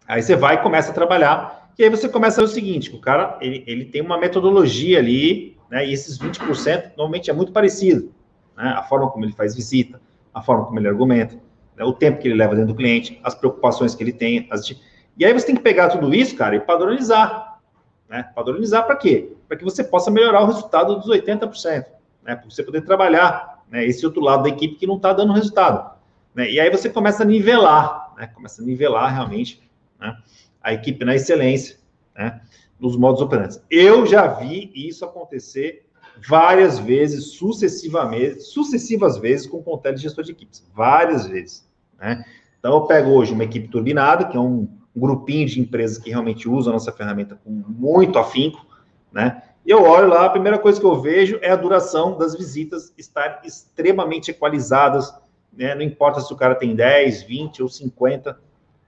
Aí 0.07 0.23
você 0.23 0.35
vai 0.35 0.55
e 0.55 0.63
começa 0.63 0.91
a 0.91 0.95
trabalhar, 0.95 1.71
e 1.79 1.85
aí 1.85 1.91
você 1.91 2.09
começa 2.09 2.41
a 2.41 2.45
ver 2.45 2.51
o 2.51 2.53
seguinte, 2.53 2.95
o 2.95 3.01
cara, 3.01 3.37
ele, 3.41 3.63
ele 3.67 3.85
tem 3.85 4.01
uma 4.01 4.19
metodologia 4.19 4.99
ali, 4.99 5.57
né? 5.71 5.87
E 5.87 5.93
esses 5.93 6.19
20% 6.19 6.93
normalmente 6.97 7.31
é 7.31 7.33
muito 7.35 7.53
parecido, 7.53 8.11
né? 8.57 8.75
A 8.77 8.83
forma 8.83 9.11
como 9.11 9.25
ele 9.27 9.35
faz 9.35 9.55
visita, 9.55 10.01
a 10.33 10.41
forma 10.41 10.65
como 10.65 10.79
ele 10.79 10.89
argumenta, 10.89 11.37
né? 11.77 11.85
o 11.85 11.93
tempo 11.93 12.19
que 12.19 12.27
ele 12.27 12.35
leva 12.35 12.55
dentro 12.55 12.73
do 12.73 12.77
cliente, 12.77 13.21
as 13.23 13.35
preocupações 13.35 13.95
que 13.95 14.03
ele 14.03 14.13
tem, 14.13 14.49
as... 14.51 14.69
E 15.17 15.25
aí 15.25 15.33
você 15.33 15.47
tem 15.47 15.57
que 15.57 15.63
pegar 15.63 15.91
tudo 15.91 16.13
isso, 16.15 16.35
cara, 16.35 16.57
e 16.57 16.61
padronizar, 16.61 17.61
né? 18.09 18.23
Padronizar 18.35 18.87
para 18.87 18.97
quê? 18.97 19.37
Para 19.47 19.59
que 19.59 19.65
você 19.65 19.85
possa 19.85 20.11
melhorar 20.11 20.43
o 20.43 20.47
resultado 20.47 20.97
dos 20.97 21.09
80%, 21.09 21.85
né? 22.25 22.35
Para 22.35 22.51
você 22.51 22.63
poder 22.63 22.81
trabalhar 22.81 23.59
né? 23.71 23.85
Esse 23.85 24.05
outro 24.05 24.23
lado 24.23 24.43
da 24.45 24.49
equipe 24.49 24.77
que 24.77 24.87
não 24.87 24.97
está 24.97 25.13
dando 25.13 25.33
resultado. 25.33 25.98
Né? 26.39 26.53
E 26.53 26.61
aí 26.61 26.71
você 26.71 26.89
começa 26.89 27.25
a 27.25 27.27
nivelar, 27.27 28.15
né? 28.17 28.29
Começa 28.29 28.63
a 28.63 28.65
nivelar 28.65 29.13
realmente 29.13 29.61
né? 30.01 30.17
a 30.63 30.73
equipe 30.73 31.05
na 31.05 31.17
excelência, 31.17 31.79
né? 32.17 32.41
Nos 32.79 32.97
modos 32.97 33.21
operantes. 33.21 33.61
Eu 33.69 34.07
já 34.07 34.29
vi 34.29 34.71
isso 34.73 35.05
acontecer 35.05 35.85
várias 36.29 36.79
vezes, 36.79 37.33
sucessivamente, 37.33 38.41
sucessivas 38.43 39.19
vezes 39.19 39.49
com 39.49 39.57
o 39.57 39.63
Contele 39.65 39.97
gestor 39.97 40.23
de 40.23 40.31
equipes, 40.31 40.65
várias 40.73 41.27
vezes, 41.27 41.69
né? 41.99 42.25
Então 42.61 42.73
eu 42.73 42.83
pego 42.83 43.11
hoje 43.11 43.33
uma 43.33 43.43
equipe 43.43 43.67
turbinada, 43.67 44.25
que 44.27 44.37
é 44.37 44.41
um, 44.41 44.69
grupinho 44.95 45.47
de 45.47 45.61
empresas 45.61 45.97
que 45.97 46.11
realmente 46.11 46.49
usam 46.49 46.73
a 46.73 46.75
nossa 46.75 46.91
ferramenta 46.91 47.39
com 47.45 47.51
muito 47.51 48.19
afinco, 48.19 48.67
né? 49.13 49.43
eu 49.65 49.85
olho 49.85 50.09
lá, 50.09 50.25
a 50.25 50.31
primeira 50.31 50.59
coisa 50.59 50.81
que 50.81 50.87
eu 50.87 51.01
vejo 51.01 51.39
é 51.41 51.51
a 51.51 51.57
duração 51.57 52.19
das 52.19 52.35
visitas 52.35 52.93
estar 52.99 53.43
extremamente 53.45 54.33
equalizadas, 54.33 55.15
né? 55.53 55.75
Não 55.75 55.83
importa 55.83 56.21
se 56.21 56.33
o 56.33 56.37
cara 56.37 56.55
tem 56.55 56.75
10, 56.75 57.23
20 57.23 57.63
ou 57.63 57.69
50 57.69 58.39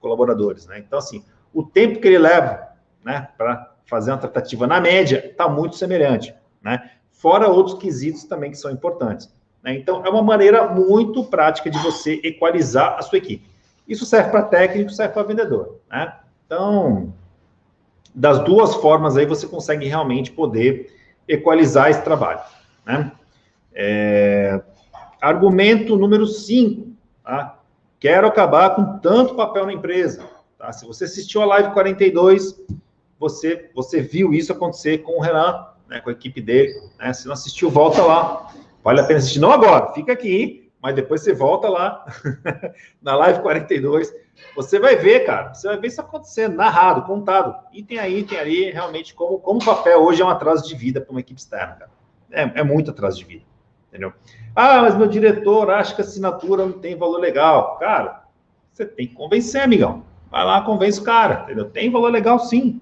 colaboradores, 0.01 0.67
né? 0.67 0.79
Então, 0.79 0.99
assim, 0.99 1.25
o 1.53 1.63
tempo 1.63 2.01
que 2.01 2.09
ele 2.09 2.19
leva, 2.19 2.69
né, 3.05 3.29
para 3.37 3.73
fazer 3.85 4.13
uma 4.13 4.19
tratativa 4.19 4.67
na 4.67 4.81
média 4.81 5.27
está 5.27 5.49
muito 5.49 5.77
semelhante, 5.77 6.35
né? 6.63 6.91
Fora 7.11 7.49
outros 7.49 7.79
quesitos 7.79 8.25
também 8.25 8.51
que 8.51 8.57
são 8.57 8.71
importantes. 8.71 9.33
Né? 9.63 9.75
Então, 9.75 10.05
é 10.05 10.09
uma 10.09 10.23
maneira 10.23 10.69
muito 10.69 11.25
prática 11.25 11.69
de 11.69 11.79
você 11.79 12.21
equalizar 12.25 12.97
a 12.99 13.03
sua 13.03 13.19
equipe. 13.19 13.51
Isso 13.87 14.07
serve 14.07 14.31
para 14.31 14.43
técnico, 14.43 14.91
serve 14.91 15.13
para 15.13 15.25
vendedor, 15.25 15.81
né? 15.91 16.15
Então, 16.47 17.13
das 18.15 18.39
duas 18.41 18.75
formas 18.77 19.17
aí 19.17 19.27
você 19.27 19.47
consegue 19.47 19.87
realmente 19.87 20.33
poder 20.33 20.97
equalizar 21.29 21.91
esse 21.91 22.03
trabalho. 22.03 22.41
Né? 22.85 23.13
É, 23.73 24.61
argumento 25.21 25.97
número 25.97 26.27
5, 26.27 26.93
tá? 27.23 27.59
Quero 27.99 28.27
acabar 28.27 28.75
com 28.75 28.99
tanto 28.99 29.35
papel 29.35 29.67
na 29.67 29.73
empresa. 29.73 30.25
Tá? 30.59 30.73
Se 30.73 30.87
você 30.87 31.05
assistiu 31.05 31.43
a 31.43 31.47
live 31.47 31.73
42, 31.73 32.59
você, 33.19 33.71
você 33.75 34.01
viu 34.01 34.33
isso 34.33 34.53
acontecer 34.53 34.99
com 34.99 35.19
o 35.19 35.21
Renan, 35.21 35.67
né, 35.87 36.01
com 36.01 36.09
a 36.09 36.13
equipe 36.13 36.41
dele. 36.41 36.73
Né? 36.99 37.13
Se 37.13 37.27
não 37.27 37.35
assistiu, 37.35 37.69
volta 37.69 38.03
lá. 38.03 38.51
Vale 38.83 39.01
a 39.01 39.05
pena 39.05 39.19
assistir. 39.19 39.41
Não 39.41 39.53
agora, 39.53 39.93
fica 39.93 40.13
aqui, 40.13 40.71
mas 40.81 40.95
depois 40.95 41.21
você 41.21 41.35
volta 41.35 41.69
lá 41.69 42.07
na 43.03 43.15
live 43.17 43.43
42, 43.43 44.11
você 44.57 44.79
vai 44.79 44.97
ver, 44.97 45.27
cara, 45.27 45.53
você 45.53 45.69
vai 45.69 45.79
ver 45.79 45.89
isso 45.89 46.01
acontecendo, 46.01 46.57
narrado, 46.57 47.03
contado, 47.03 47.55
item 47.73 47.99
aí, 47.99 48.21
item 48.21 48.39
ali, 48.39 48.71
realmente, 48.71 49.15
como, 49.15 49.39
como 49.39 49.61
o 49.61 49.65
papel 49.65 50.03
hoje 50.03 50.23
é 50.23 50.25
um 50.25 50.31
atraso 50.31 50.67
de 50.67 50.75
vida 50.75 51.01
para 51.01 51.11
uma 51.11 51.21
equipe 51.21 51.39
externa, 51.39 51.75
cara. 51.75 51.91
É, 52.31 52.61
é 52.61 52.65
muito 52.65 52.91
atraso 52.91 53.19
de 53.19 53.25
vida, 53.25 53.45
entendeu? 53.91 54.13
Ah, 54.57 54.83
mas 54.83 54.97
meu 54.97 55.07
diretor 55.07 55.71
acha 55.71 55.95
que 55.95 56.01
a 56.01 56.05
assinatura 56.05 56.65
não 56.65 56.73
tem 56.73 56.97
valor 56.97 57.19
legal. 57.19 57.77
Cara, 57.79 58.25
você 58.73 58.87
tem 58.87 59.07
que 59.07 59.15
convencer, 59.15 59.61
amigão. 59.61 60.05
Vai 60.31 60.45
lá, 60.45 60.63
convence 60.63 61.01
o 61.01 61.05
cara, 61.05 61.43
entendeu? 61.45 61.69
Tem 61.69 61.91
valor 61.91 62.11
legal 62.11 62.39
sim. 62.39 62.81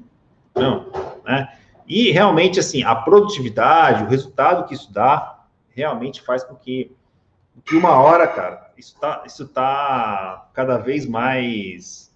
Não, 0.55 0.87
né? 1.25 1.49
E 1.87 2.11
realmente, 2.11 2.61
assim, 2.61 2.83
a 2.83 2.94
produtividade, 2.94 4.05
o 4.05 4.09
resultado 4.09 4.66
que 4.66 4.75
isso 4.75 4.92
dá, 4.92 5.44
realmente 5.71 6.21
faz 6.21 6.44
com 6.44 6.55
que 6.55 6.94
que 7.64 7.77
uma 7.77 8.01
hora, 8.01 8.27
cara, 8.27 8.71
isso 8.77 8.94
está 8.94 9.23
isso 9.27 9.49
tá 9.49 10.49
cada 10.55 10.79
vez 10.79 11.07
mais 11.07 12.11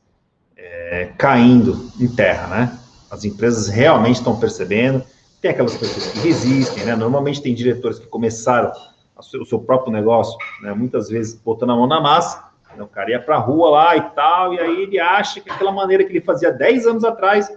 é, 0.57 1.13
caindo 1.19 1.91
em 1.99 2.09
terra, 2.09 2.47
né? 2.49 2.79
As 3.11 3.25
empresas 3.25 3.69
realmente 3.69 4.17
estão 4.17 4.39
percebendo. 4.39 5.05
Tem 5.43 5.51
aquelas 5.51 5.77
pessoas 5.77 6.13
que 6.13 6.21
resistem, 6.21 6.85
né? 6.85 6.95
Normalmente 6.95 7.43
tem 7.43 7.53
diretores 7.53 7.99
que 7.99 8.07
começaram 8.07 8.73
o 9.17 9.45
seu 9.45 9.59
próprio 9.59 9.93
negócio, 9.93 10.39
né? 10.63 10.73
Muitas 10.73 11.09
vezes 11.09 11.35
botando 11.35 11.71
a 11.71 11.77
mão 11.77 11.89
na 11.89 12.01
massa. 12.01 12.53
Né? 12.77 12.83
O 12.83 12.87
cara 12.87 13.11
ia 13.11 13.21
para 13.21 13.37
a 13.37 13.41
rua 13.41 13.69
lá 13.71 13.97
e 13.97 14.03
tal, 14.11 14.55
e 14.55 14.61
aí 14.61 14.83
ele 14.83 15.01
acha 15.01 15.41
que 15.41 15.51
aquela 15.51 15.73
maneira 15.73 16.05
que 16.05 16.13
ele 16.13 16.21
fazia 16.21 16.53
10 16.53 16.87
anos 16.87 17.05
atrás 17.05 17.53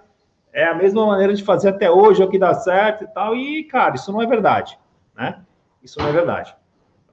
é 0.52 0.66
a 0.66 0.74
mesma 0.74 1.06
maneira 1.06 1.34
de 1.34 1.44
fazer 1.44 1.70
até 1.70 1.92
hoje, 1.92 2.24
é 2.24 2.26
o 2.26 2.30
que 2.30 2.40
dá 2.40 2.56
certo 2.56 3.04
e 3.04 3.08
tal. 3.08 3.36
E, 3.36 3.64
cara, 3.66 3.96
isso 3.96 4.12
não 4.12 4.22
é 4.22 4.26
verdade, 4.26 4.80
né? 5.16 5.42
Isso 5.84 6.00
não 6.00 6.08
é 6.08 6.12
verdade. 6.12 6.56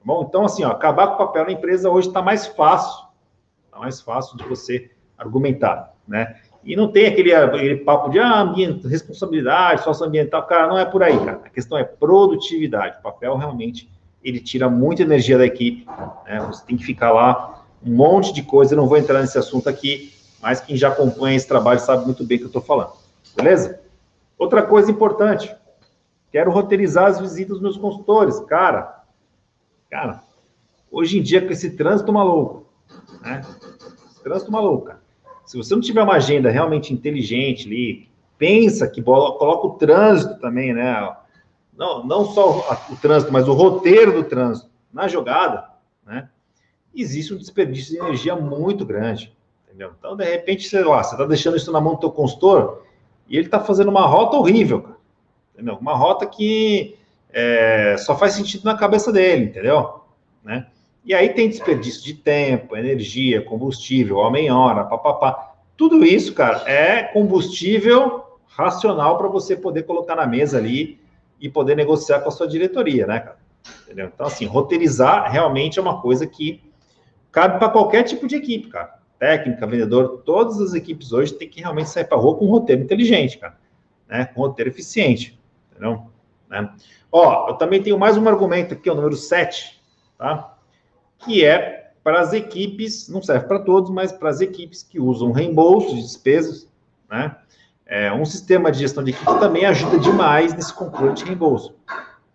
Bom, 0.03 0.25
então, 0.27 0.43
assim, 0.43 0.63
ó, 0.63 0.71
acabar 0.71 1.07
com 1.07 1.13
o 1.13 1.17
papel 1.17 1.45
na 1.45 1.51
empresa 1.51 1.89
hoje 1.89 2.07
está 2.07 2.21
mais 2.21 2.47
fácil, 2.47 3.05
está 3.65 3.77
mais 3.77 4.01
fácil 4.01 4.37
de 4.37 4.43
você 4.45 4.89
argumentar, 5.17 5.93
né? 6.07 6.41
E 6.65 6.75
não 6.75 6.87
tem 6.87 7.07
aquele, 7.07 7.33
aquele 7.33 7.77
papo 7.77 8.09
de 8.09 8.19
ah, 8.19 8.39
ambiente, 8.39 8.87
responsabilidade, 8.87 9.83
socioambiental. 9.83 10.45
Cara, 10.47 10.67
não 10.67 10.77
é 10.77 10.85
por 10.85 11.03
aí, 11.03 11.17
cara. 11.17 11.41
A 11.43 11.49
questão 11.49 11.77
é 11.77 11.83
produtividade. 11.83 12.97
O 12.99 13.01
papel 13.01 13.35
realmente 13.35 13.89
ele 14.23 14.39
tira 14.39 14.69
muita 14.69 15.01
energia 15.01 15.37
da 15.37 15.45
equipe. 15.45 15.85
Né? 16.25 16.39
Você 16.47 16.65
tem 16.65 16.77
que 16.77 16.85
ficar 16.85 17.11
lá, 17.11 17.65
um 17.85 17.93
monte 17.93 18.31
de 18.31 18.43
coisa. 18.43 18.73
Eu 18.73 18.77
não 18.77 18.87
vou 18.87 18.97
entrar 18.97 19.19
nesse 19.19 19.37
assunto 19.37 19.67
aqui, 19.67 20.13
mas 20.41 20.61
quem 20.61 20.77
já 20.77 20.87
acompanha 20.87 21.35
esse 21.35 21.47
trabalho 21.47 21.79
sabe 21.79 22.05
muito 22.05 22.23
bem 22.23 22.37
o 22.37 22.39
que 22.39 22.45
eu 22.45 22.47
estou 22.47 22.61
falando. 22.61 22.93
Beleza? 23.35 23.81
Outra 24.37 24.61
coisa 24.61 24.89
importante. 24.89 25.53
Quero 26.31 26.49
roteirizar 26.49 27.07
as 27.07 27.19
visitas 27.19 27.59
dos 27.59 27.61
meus 27.61 27.77
consultores. 27.77 28.39
Cara, 28.39 29.03
cara, 29.89 30.23
hoje 30.89 31.19
em 31.19 31.21
dia 31.21 31.45
com 31.45 31.51
esse 31.51 31.71
trânsito 31.71 32.11
maluco, 32.11 32.65
né? 33.21 33.41
Trânsito 34.23 34.51
maluco, 34.51 34.85
cara. 34.85 35.02
Se 35.45 35.57
você 35.57 35.73
não 35.73 35.81
tiver 35.81 36.01
uma 36.01 36.15
agenda 36.15 36.49
realmente 36.49 36.93
inteligente 36.93 37.67
ali, 37.67 38.09
pensa 38.37 38.87
que 38.87 39.01
coloca 39.01 39.67
o 39.67 39.71
trânsito 39.71 40.39
também, 40.39 40.73
né? 40.73 41.15
Não, 41.77 42.05
não 42.05 42.25
só 42.25 42.59
o 42.91 42.95
trânsito, 42.97 43.31
mas 43.31 43.47
o 43.47 43.53
roteiro 43.53 44.13
do 44.13 44.23
trânsito 44.23 44.69
na 44.91 45.07
jogada, 45.07 45.69
né? 46.05 46.29
Existe 46.95 47.33
um 47.33 47.37
desperdício 47.37 47.93
de 47.93 47.99
energia 47.99 48.35
muito 48.35 48.85
grande, 48.85 49.35
entendeu? 49.67 49.93
Então, 49.97 50.15
de 50.15 50.23
repente, 50.23 50.67
sei 50.67 50.83
lá, 50.83 51.03
você 51.03 51.15
está 51.15 51.25
deixando 51.25 51.57
isso 51.57 51.71
na 51.71 51.81
mão 51.81 51.95
do 51.95 52.01
teu 52.01 52.11
consultor 52.11 52.83
e 53.27 53.35
ele 53.35 53.47
está 53.47 53.59
fazendo 53.59 53.89
uma 53.89 54.05
rota 54.05 54.37
horrível, 54.37 54.81
cara, 54.81 54.97
entendeu? 55.53 55.75
Uma 55.75 55.95
rota 55.95 56.27
que 56.27 56.95
é, 57.31 57.95
só 57.97 58.15
faz 58.15 58.33
sentido 58.33 58.63
na 58.63 58.77
cabeça 58.77 59.11
dele, 59.11 59.45
entendeu? 59.45 60.01
Né? 60.43 60.67
E 61.05 61.13
aí 61.13 61.29
tem 61.29 61.49
desperdício 61.49 62.01
de 62.01 62.13
tempo, 62.13 62.77
energia, 62.77 63.41
combustível, 63.41 64.17
homem-hora, 64.17 64.85
papapá. 64.85 65.53
Tudo 65.75 66.05
isso, 66.05 66.33
cara, 66.33 66.63
é 66.69 67.03
combustível 67.03 68.23
racional 68.47 69.17
para 69.17 69.27
você 69.27 69.55
poder 69.55 69.83
colocar 69.83 70.15
na 70.15 70.25
mesa 70.25 70.57
ali 70.57 71.01
e 71.41 71.49
poder 71.49 71.75
negociar 71.75 72.21
com 72.21 72.29
a 72.29 72.31
sua 72.31 72.47
diretoria, 72.47 73.05
né, 73.05 73.19
cara? 73.19 73.37
Entendeu? 73.83 74.11
Então, 74.13 74.25
assim, 74.25 74.45
roteirizar 74.45 75.29
realmente 75.29 75.77
é 75.77 75.81
uma 75.81 76.01
coisa 76.01 76.25
que 76.25 76.63
cabe 77.31 77.59
para 77.59 77.69
qualquer 77.69 78.03
tipo 78.03 78.25
de 78.27 78.35
equipe, 78.35 78.69
cara. 78.69 78.99
Técnica, 79.19 79.67
vendedor, 79.67 80.21
todas 80.25 80.59
as 80.61 80.73
equipes 80.73 81.11
hoje 81.11 81.33
têm 81.33 81.49
que 81.49 81.61
realmente 81.61 81.89
sair 81.89 82.05
para 82.05 82.17
rua 82.17 82.35
com 82.35 82.45
um 82.45 82.49
roteiro 82.49 82.81
inteligente, 82.81 83.37
cara. 83.37 83.57
Né? 84.07 84.25
Com 84.25 84.41
um 84.41 84.45
roteiro 84.45 84.69
eficiente, 84.69 85.37
entendeu? 85.71 86.05
Né? 86.49 86.69
Ó, 87.11 87.49
eu 87.49 87.55
também 87.55 87.81
tenho 87.81 87.97
mais 87.97 88.17
um 88.17 88.27
argumento 88.27 88.73
aqui, 88.73 88.89
o 88.89 88.95
número 88.95 89.15
7, 89.15 89.81
tá? 90.17 90.52
Que 91.23 91.43
é 91.45 91.91
para 92.03 92.19
as 92.19 92.33
equipes, 92.33 93.07
não 93.07 93.21
serve 93.21 93.47
para 93.47 93.59
todos, 93.59 93.89
mas 93.89 94.11
para 94.11 94.29
as 94.29 94.41
equipes 94.41 94.83
que 94.83 94.99
usam 94.99 95.31
reembolso 95.31 95.95
de 95.95 96.01
despesas, 96.01 96.67
né? 97.09 97.35
É, 97.85 98.11
um 98.11 98.25
sistema 98.25 98.71
de 98.71 98.79
gestão 98.79 99.03
de 99.03 99.11
equipe 99.11 99.39
também 99.39 99.65
ajuda 99.65 99.99
demais 99.99 100.53
nesse 100.53 100.73
controle 100.73 101.13
de 101.13 101.23
reembolso. 101.23 101.75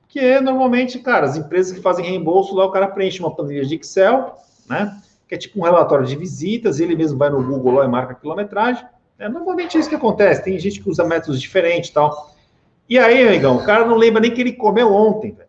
Porque 0.02 0.40
normalmente, 0.40 0.98
cara, 1.00 1.26
as 1.26 1.36
empresas 1.36 1.72
que 1.72 1.82
fazem 1.82 2.04
reembolso, 2.04 2.54
lá 2.54 2.64
o 2.64 2.70
cara 2.70 2.86
preenche 2.88 3.20
uma 3.20 3.34
planilha 3.34 3.64
de 3.64 3.74
Excel, 3.74 4.36
né? 4.68 4.96
Que 5.26 5.34
é 5.34 5.38
tipo 5.38 5.58
um 5.58 5.62
relatório 5.62 6.06
de 6.06 6.16
visitas, 6.16 6.80
ele 6.80 6.96
mesmo 6.96 7.18
vai 7.18 7.28
no 7.28 7.42
Google 7.42 7.74
lá 7.74 7.84
e 7.84 7.88
marca 7.88 8.12
a 8.12 8.16
quilometragem. 8.16 8.84
Né? 9.18 9.28
Normalmente 9.28 9.76
é 9.76 9.80
isso 9.80 9.88
que 9.88 9.94
acontece. 9.94 10.42
Tem 10.42 10.58
gente 10.58 10.80
que 10.80 10.88
usa 10.88 11.04
métodos 11.04 11.40
diferentes 11.40 11.90
e 11.90 11.92
tal. 11.92 12.34
E 12.88 12.98
aí, 12.98 13.26
amigão, 13.26 13.56
o 13.56 13.64
cara 13.64 13.84
não 13.84 13.96
lembra 13.96 14.20
nem 14.20 14.30
que 14.30 14.40
ele 14.40 14.52
comeu 14.52 14.92
ontem, 14.92 15.32
velho. 15.32 15.47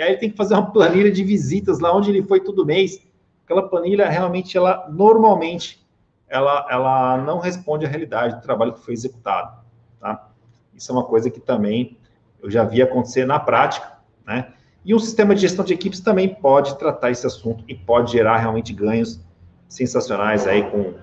E 0.00 0.02
aí 0.02 0.12
ele 0.12 0.16
tem 0.16 0.30
que 0.30 0.36
fazer 0.38 0.54
uma 0.54 0.72
planilha 0.72 1.12
de 1.12 1.22
visitas 1.22 1.78
lá 1.78 1.94
onde 1.94 2.08
ele 2.08 2.22
foi 2.22 2.40
todo 2.40 2.64
mês. 2.64 3.06
Aquela 3.44 3.68
planilha 3.68 4.08
realmente, 4.08 4.56
ela 4.56 4.88
normalmente, 4.90 5.86
ela, 6.26 6.66
ela 6.70 7.18
não 7.18 7.38
responde 7.38 7.84
à 7.84 7.88
realidade 7.90 8.36
do 8.36 8.40
trabalho 8.40 8.72
que 8.72 8.80
foi 8.80 8.94
executado, 8.94 9.62
tá? 10.00 10.30
Isso 10.74 10.90
é 10.90 10.94
uma 10.94 11.04
coisa 11.04 11.28
que 11.28 11.38
também 11.38 11.98
eu 12.42 12.50
já 12.50 12.64
vi 12.64 12.80
acontecer 12.80 13.26
na 13.26 13.38
prática, 13.38 13.98
né? 14.24 14.54
E 14.86 14.94
um 14.94 14.98
sistema 14.98 15.34
de 15.34 15.42
gestão 15.42 15.66
de 15.66 15.74
equipes 15.74 16.00
também 16.00 16.34
pode 16.34 16.78
tratar 16.78 17.10
esse 17.10 17.26
assunto 17.26 17.62
e 17.68 17.74
pode 17.74 18.12
gerar 18.12 18.38
realmente 18.38 18.72
ganhos 18.72 19.20
sensacionais 19.68 20.46
aí 20.46 20.62
com 20.70 20.94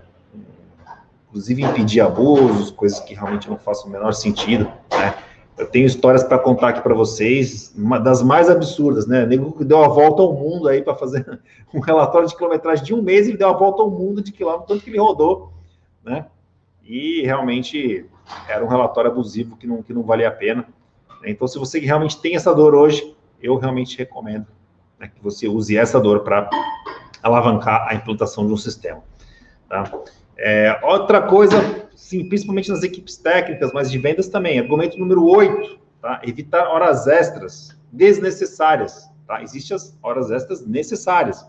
inclusive 1.30 1.62
impedir 1.62 2.02
abusos, 2.02 2.72
coisas 2.72 3.00
que 3.02 3.14
realmente 3.14 3.48
não 3.48 3.60
façam 3.60 3.90
o 3.90 3.92
menor 3.92 4.14
sentido, 4.14 4.64
né? 4.90 5.14
Eu 5.58 5.66
tenho 5.66 5.88
histórias 5.88 6.24
para 6.24 6.38
contar 6.38 6.70
aqui 6.70 6.82
para 6.82 6.94
vocês, 6.94 7.74
uma 7.76 8.00
das 8.00 8.22
mais 8.22 8.48
absurdas, 8.48 9.08
né? 9.08 9.26
Nego 9.26 9.52
que 9.58 9.66
deu 9.66 9.84
a 9.84 9.88
volta 9.88 10.22
ao 10.22 10.34
mundo 10.34 10.68
aí 10.68 10.84
para 10.84 10.96
fazer 10.96 11.40
um 11.74 11.80
relatório 11.80 12.28
de 12.28 12.36
quilometragem 12.36 12.86
de 12.86 12.94
um 12.94 13.02
mês, 13.02 13.28
ele 13.28 13.38
deu 13.38 13.50
a 13.50 13.54
volta 13.54 13.82
ao 13.82 13.90
mundo 13.90 14.22
de 14.22 14.32
quilômetro, 14.32 14.68
tanto 14.68 14.84
que 14.84 14.92
ele 14.92 15.00
rodou, 15.00 15.52
né? 16.04 16.28
E 16.84 17.24
realmente 17.24 18.06
era 18.48 18.64
um 18.64 18.68
relatório 18.68 19.10
abusivo 19.10 19.58
que 19.58 19.66
não, 19.66 19.82
que 19.82 19.94
não 19.94 20.04
valia 20.04 20.28
a 20.28 20.32
pena. 20.32 20.66
Então, 21.26 21.48
se 21.48 21.58
você 21.58 21.80
realmente 21.80 22.22
tem 22.22 22.36
essa 22.36 22.54
dor 22.54 22.76
hoje, 22.76 23.16
eu 23.42 23.58
realmente 23.58 23.98
recomendo 23.98 24.46
né, 25.00 25.10
que 25.14 25.22
você 25.22 25.48
use 25.48 25.76
essa 25.76 26.00
dor 26.00 26.22
para 26.22 26.50
alavancar 27.22 27.88
a 27.90 27.96
implantação 27.96 28.46
de 28.46 28.54
um 28.54 28.58
sistema. 28.58 29.04
Tá? 29.68 29.92
É, 30.38 30.80
outra 30.84 31.22
coisa 31.22 31.88
sim, 31.96 32.30
principalmente 32.30 32.70
nas 32.70 32.84
equipes 32.84 33.18
técnicas, 33.18 33.74
mas 33.74 33.90
de 33.90 33.98
vendas 33.98 34.28
também. 34.30 34.60
Argumento 34.60 34.98
número 34.98 35.26
8, 35.26 35.80
tá? 36.02 36.22
Evitar 36.24 36.68
horas 36.68 37.08
extras 37.08 37.78
desnecessárias, 37.92 39.10
tá? 39.28 39.42
Existem 39.42 39.76
as 39.76 39.98
horas 40.02 40.32
extras 40.32 40.66
necessárias, 40.66 41.46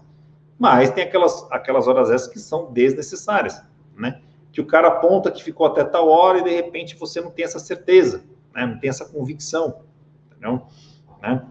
mas 0.58 0.90
tem 0.90 1.04
aquelas, 1.04 1.46
aquelas 1.50 1.86
horas 1.86 2.10
extras 2.10 2.32
que 2.32 2.40
são 2.40 2.72
desnecessárias, 2.72 3.62
né? 3.96 4.20
Que 4.50 4.60
o 4.60 4.66
cara 4.66 4.88
aponta 4.88 5.30
que 5.30 5.44
ficou 5.44 5.66
até 5.66 5.84
tal 5.84 6.08
hora 6.08 6.38
e 6.38 6.44
de 6.44 6.50
repente 6.50 6.96
você 6.96 7.20
não 7.20 7.30
tem 7.30 7.44
essa 7.44 7.58
certeza, 7.58 8.24
né? 8.54 8.66
Não 8.66 8.78
tem 8.78 8.88
essa 8.88 9.04
convicção, 9.04 9.82
entendeu? 10.26 10.62
Né? 11.20 11.42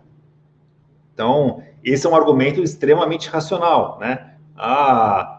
Então, 1.13 1.63
esse 1.83 2.05
é 2.05 2.09
um 2.09 2.15
argumento 2.15 2.61
extremamente 2.61 3.29
racional, 3.29 3.99
né? 3.99 4.33
Ah, 4.57 5.36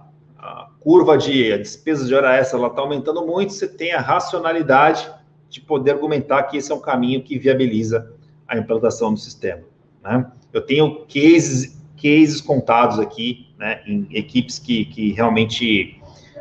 curva 0.80 1.18
de 1.18 1.56
despesas 1.58 2.08
de 2.08 2.14
hora 2.14 2.36
extra 2.36 2.64
está 2.66 2.80
aumentando 2.80 3.24
muito, 3.26 3.52
você 3.52 3.66
tem 3.66 3.92
a 3.92 4.00
racionalidade 4.00 5.10
de 5.48 5.60
poder 5.60 5.92
argumentar 5.92 6.42
que 6.44 6.56
esse 6.56 6.70
é 6.70 6.74
um 6.74 6.80
caminho 6.80 7.22
que 7.22 7.38
viabiliza 7.38 8.12
a 8.46 8.56
implantação 8.56 9.12
do 9.12 9.18
sistema. 9.18 9.62
Né? 10.02 10.26
Eu 10.52 10.60
tenho 10.62 11.06
cases, 11.06 11.80
cases 11.96 12.40
contados 12.40 12.98
aqui, 12.98 13.48
né, 13.58 13.82
em 13.86 14.08
equipes 14.12 14.58
que, 14.58 14.84
que 14.86 15.12
realmente 15.12 16.00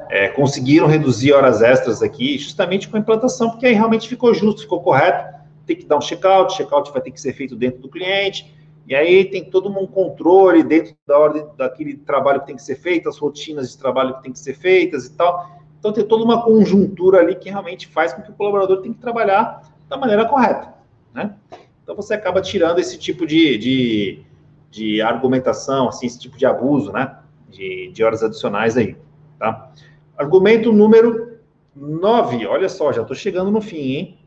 é, 0.10 0.30
conseguiram 0.30 0.88
reduzir 0.88 1.34
horas 1.34 1.62
extras 1.62 2.02
aqui, 2.02 2.38
justamente 2.38 2.88
com 2.88 2.97
a 2.97 3.00
implantação, 3.00 3.50
porque 3.50 3.65
aí 3.65 3.73
realmente 3.73 4.08
ficou 4.08 4.34
justo, 4.34 4.62
ficou 4.62 4.82
correto. 4.82 5.38
Tem 5.65 5.76
que 5.76 5.86
dar 5.86 5.97
um 5.97 6.02
check-out, 6.02 6.56
check-out 6.56 6.91
vai 6.91 7.02
ter 7.02 7.12
que 7.12 7.19
ser 7.19 7.34
feito 7.34 7.56
dentro 7.56 7.82
do 7.82 7.89
cliente, 7.89 8.54
e 8.88 8.95
aí 8.95 9.26
tem 9.26 9.43
todo 9.43 9.69
um 9.69 9.86
controle 9.86 10.63
dentro 10.63 10.95
da 11.06 11.19
ordem 11.19 11.45
daquele 11.58 11.97
trabalho 11.97 12.39
que 12.39 12.47
tem 12.47 12.56
que 12.56 12.62
ser 12.62 12.78
feito, 12.78 13.10
as 13.10 13.17
rotinas 13.17 13.69
de 13.69 13.78
trabalho 13.78 14.15
que 14.15 14.23
tem 14.23 14.32
que 14.32 14.39
ser 14.39 14.54
feitas 14.54 15.06
e 15.06 15.12
tal. 15.12 15.60
Então 15.78 15.91
tem 15.91 16.06
toda 16.06 16.23
uma 16.23 16.41
conjuntura 16.41 17.19
ali 17.19 17.36
que 17.36 17.50
realmente 17.50 17.86
faz 17.86 18.13
com 18.13 18.21
que 18.21 18.32
o 18.32 18.34
colaborador 18.34 18.82
tenha 18.82 18.93
que 18.93 19.02
trabalhar 19.02 19.62
da 19.89 19.97
maneira 19.97 20.26
correta, 20.26 20.73
né? 21.13 21.36
Então 21.84 21.95
você 21.95 22.13
acaba 22.13 22.41
tirando 22.41 22.80
esse 22.80 22.97
tipo 22.97 23.28
de, 23.28 23.58
de, 23.58 24.23
de 24.71 25.02
argumentação, 25.02 25.89
assim, 25.89 26.08
esse 26.08 26.19
tipo 26.19 26.38
de 26.38 26.45
abuso, 26.45 26.93
né? 26.93 27.17
De, 27.50 27.91
de 27.91 28.04
horas 28.06 28.23
adicionais 28.23 28.78
aí, 28.78 28.95
tá? 29.38 29.69
Argumento 30.17 30.71
número 30.71 31.39
9, 31.76 32.47
olha 32.47 32.69
só, 32.69 32.93
já 32.93 33.02
estou 33.02 33.15
chegando 33.15 33.52
no 33.52 33.62
fim, 33.62 33.91
hein? 33.91 34.19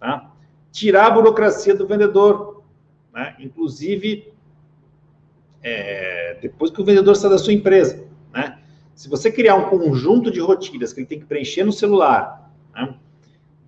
Tá? 0.00 0.30
Tirar 0.72 1.06
a 1.06 1.10
burocracia 1.10 1.74
do 1.74 1.86
vendedor 1.86 2.55
né? 3.16 3.34
inclusive 3.38 4.30
é, 5.62 6.36
depois 6.42 6.70
que 6.70 6.82
o 6.82 6.84
vendedor 6.84 7.16
sai 7.16 7.30
da 7.30 7.38
sua 7.38 7.54
empresa. 7.54 8.04
Né? 8.32 8.58
Se 8.94 9.08
você 9.08 9.32
criar 9.32 9.56
um 9.56 9.70
conjunto 9.70 10.30
de 10.30 10.38
rotinas 10.38 10.92
que 10.92 11.00
ele 11.00 11.06
tem 11.06 11.18
que 11.18 11.24
preencher 11.24 11.64
no 11.64 11.72
celular, 11.72 12.52
né? 12.74 12.94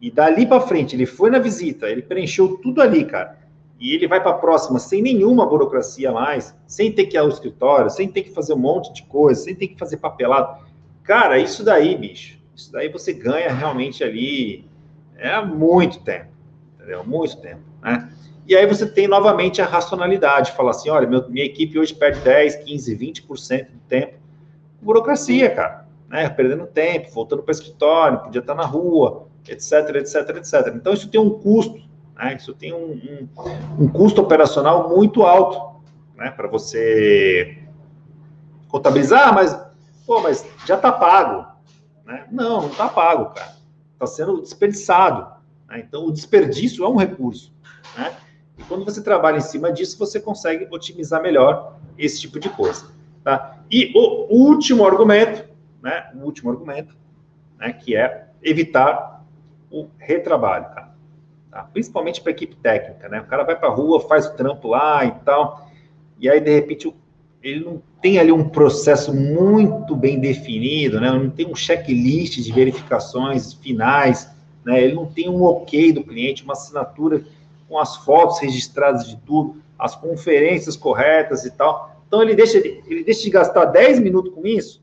e 0.02 0.10
dali 0.10 0.46
para 0.46 0.60
frente 0.60 0.94
ele 0.94 1.06
foi 1.06 1.30
na 1.30 1.38
visita, 1.38 1.88
ele 1.88 2.02
preencheu 2.02 2.58
tudo 2.58 2.82
ali, 2.82 3.06
cara, 3.06 3.38
e 3.80 3.94
ele 3.94 4.06
vai 4.06 4.20
para 4.20 4.32
a 4.32 4.38
próxima 4.38 4.78
sem 4.78 5.00
nenhuma 5.00 5.46
burocracia 5.46 6.12
mais, 6.12 6.54
sem 6.66 6.92
ter 6.92 7.06
que 7.06 7.16
ir 7.16 7.18
ao 7.18 7.28
escritório, 7.28 7.88
sem 7.88 8.06
ter 8.06 8.24
que 8.24 8.30
fazer 8.30 8.52
um 8.52 8.58
monte 8.58 8.92
de 8.92 9.04
coisa, 9.04 9.40
sem 9.40 9.54
ter 9.54 9.68
que 9.68 9.78
fazer 9.78 9.96
papelado. 9.96 10.66
Cara, 11.04 11.38
isso 11.38 11.64
daí, 11.64 11.96
bicho, 11.96 12.38
isso 12.54 12.70
daí 12.70 12.88
você 12.88 13.12
ganha 13.12 13.52
realmente 13.52 14.04
ali 14.04 14.68
é 15.16 15.40
muito 15.44 16.00
tempo, 16.00 16.28
entendeu? 16.76 17.04
Muito 17.04 17.40
tempo, 17.40 17.62
né? 17.80 18.12
E 18.48 18.56
aí 18.56 18.66
você 18.66 18.86
tem 18.86 19.06
novamente 19.06 19.60
a 19.60 19.66
racionalidade, 19.66 20.52
fala 20.52 20.70
assim, 20.70 20.88
olha, 20.88 21.06
meu, 21.06 21.28
minha 21.28 21.44
equipe 21.44 21.78
hoje 21.78 21.94
perde 21.94 22.20
10, 22.20 22.56
15, 22.64 22.96
20% 22.96 23.70
do 23.72 23.78
tempo. 23.86 24.14
Burocracia, 24.80 25.54
cara, 25.54 25.86
né? 26.08 26.26
Perdendo 26.30 26.66
tempo, 26.66 27.10
voltando 27.12 27.42
para 27.42 27.50
o 27.50 27.54
escritório, 27.54 28.20
podia 28.20 28.38
estar 28.38 28.54
na 28.54 28.64
rua, 28.64 29.26
etc, 29.46 29.96
etc, 29.96 30.36
etc. 30.36 30.74
Então 30.74 30.94
isso 30.94 31.10
tem 31.10 31.20
um 31.20 31.28
custo, 31.28 31.78
né? 32.16 32.36
Isso 32.36 32.54
tem 32.54 32.72
um, 32.72 32.92
um, 33.38 33.84
um 33.84 33.88
custo 33.88 34.22
operacional 34.22 34.88
muito 34.88 35.24
alto, 35.24 35.82
né? 36.16 36.30
Para 36.30 36.48
você 36.48 37.58
contabilizar, 38.68 39.34
mas, 39.34 39.60
pô, 40.06 40.22
mas 40.22 40.46
já 40.64 40.76
está 40.76 40.90
pago, 40.90 41.44
né? 42.06 42.26
Não, 42.32 42.62
não 42.62 42.70
está 42.70 42.88
pago, 42.88 43.26
cara. 43.34 43.56
está 43.92 44.06
sendo 44.06 44.40
desperdiçado. 44.40 45.30
Né? 45.68 45.84
Então, 45.86 46.06
o 46.06 46.12
desperdício 46.12 46.82
é 46.82 46.88
um 46.88 46.96
recurso. 46.96 47.52
Né? 47.94 48.16
E 48.58 48.62
quando 48.64 48.84
você 48.84 49.02
trabalha 49.02 49.38
em 49.38 49.42
cima 49.42 49.72
disso, 49.72 49.98
você 49.98 50.20
consegue 50.20 50.66
otimizar 50.70 51.22
melhor 51.22 51.78
esse 51.96 52.20
tipo 52.20 52.40
de 52.40 52.48
coisa. 52.48 52.90
Tá? 53.22 53.58
E 53.70 53.92
o 53.94 54.34
último 54.34 54.84
argumento, 54.84 55.44
né? 55.82 56.10
O 56.14 56.24
último 56.24 56.50
argumento, 56.50 56.96
né? 57.58 57.72
Que 57.72 57.96
é 57.96 58.28
evitar 58.42 59.24
o 59.70 59.86
retrabalho, 59.98 60.64
cara. 60.66 60.94
Tá? 61.50 61.62
Principalmente 61.72 62.20
para 62.20 62.32
equipe 62.32 62.56
técnica, 62.56 63.08
né? 63.08 63.20
O 63.20 63.26
cara 63.26 63.44
vai 63.44 63.56
para 63.56 63.68
a 63.68 63.72
rua, 63.72 64.00
faz 64.00 64.26
o 64.26 64.34
trampo 64.34 64.68
lá 64.68 65.04
e 65.04 65.12
tal, 65.24 65.68
e 66.18 66.28
aí 66.28 66.40
de 66.40 66.54
repente 66.54 66.92
ele 67.42 67.64
não 67.64 67.82
tem 68.02 68.18
ali 68.18 68.32
um 68.32 68.48
processo 68.48 69.14
muito 69.14 69.94
bem 69.94 70.18
definido, 70.18 71.00
né? 71.00 71.10
Não 71.10 71.30
tem 71.30 71.46
um 71.46 71.54
checklist 71.54 72.40
de 72.40 72.52
verificações 72.52 73.52
finais, 73.52 74.30
né? 74.64 74.82
Ele 74.82 74.94
não 74.94 75.06
tem 75.06 75.28
um 75.28 75.42
ok 75.42 75.92
do 75.92 76.02
cliente, 76.02 76.44
uma 76.44 76.54
assinatura 76.54 77.24
com 77.68 77.78
as 77.78 77.96
fotos 77.96 78.38
registradas 78.40 79.06
de 79.06 79.16
tudo, 79.18 79.62
as 79.78 79.94
conferências 79.94 80.76
corretas 80.76 81.44
e 81.44 81.50
tal. 81.50 81.96
Então 82.06 82.22
ele 82.22 82.34
deixa, 82.34 82.58
ele 82.58 83.04
deixa 83.04 83.22
de 83.22 83.30
gastar 83.30 83.66
10 83.66 84.00
minutos 84.00 84.32
com 84.34 84.46
isso, 84.46 84.82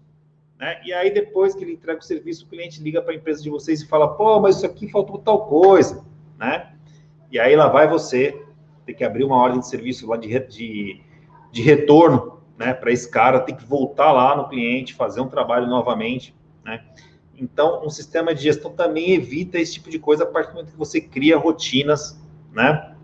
né? 0.60 0.80
E 0.86 0.94
aí 0.94 1.12
depois 1.12 1.56
que 1.56 1.64
ele 1.64 1.74
entrega 1.74 2.00
o 2.00 2.04
serviço, 2.04 2.46
o 2.46 2.48
cliente 2.48 2.82
liga 2.82 3.02
para 3.02 3.14
a 3.14 3.16
empresa 3.16 3.42
de 3.42 3.50
vocês 3.50 3.82
e 3.82 3.88
fala: 3.88 4.08
"Pô, 4.16 4.40
mas 4.40 4.58
isso 4.58 4.66
aqui 4.66 4.88
faltou 4.90 5.18
tal 5.18 5.48
coisa", 5.48 6.06
né? 6.38 6.72
E 7.32 7.40
aí 7.40 7.56
lá 7.56 7.68
vai 7.68 7.88
você 7.88 8.42
ter 8.86 8.94
que 8.94 9.04
abrir 9.04 9.24
uma 9.24 9.36
ordem 9.36 9.60
de 9.60 9.68
serviço 9.68 10.08
lá 10.08 10.16
de, 10.16 10.40
de, 10.48 11.02
de 11.52 11.62
retorno, 11.62 12.40
né, 12.58 12.74
para 12.74 12.92
esse 12.92 13.10
cara, 13.10 13.40
ter 13.40 13.54
que 13.54 13.66
voltar 13.66 14.12
lá 14.12 14.38
no 14.38 14.48
cliente, 14.48 14.94
fazer 14.94 15.20
um 15.22 15.28
trabalho 15.28 15.68
novamente, 15.68 16.34
né? 16.64 16.86
Então, 17.38 17.86
um 17.86 17.90
sistema 17.90 18.34
de 18.34 18.44
gestão 18.44 18.72
também 18.72 19.12
evita 19.12 19.60
esse 19.60 19.74
tipo 19.74 19.90
de 19.90 20.00
coisa 20.00 20.24
a 20.24 20.28
partir 20.28 20.52
do 20.52 20.56
momento 20.56 20.72
que 20.72 20.78
você 20.78 21.02
cria 21.02 21.38
rotinas, 21.38 22.18
né? 22.56 22.96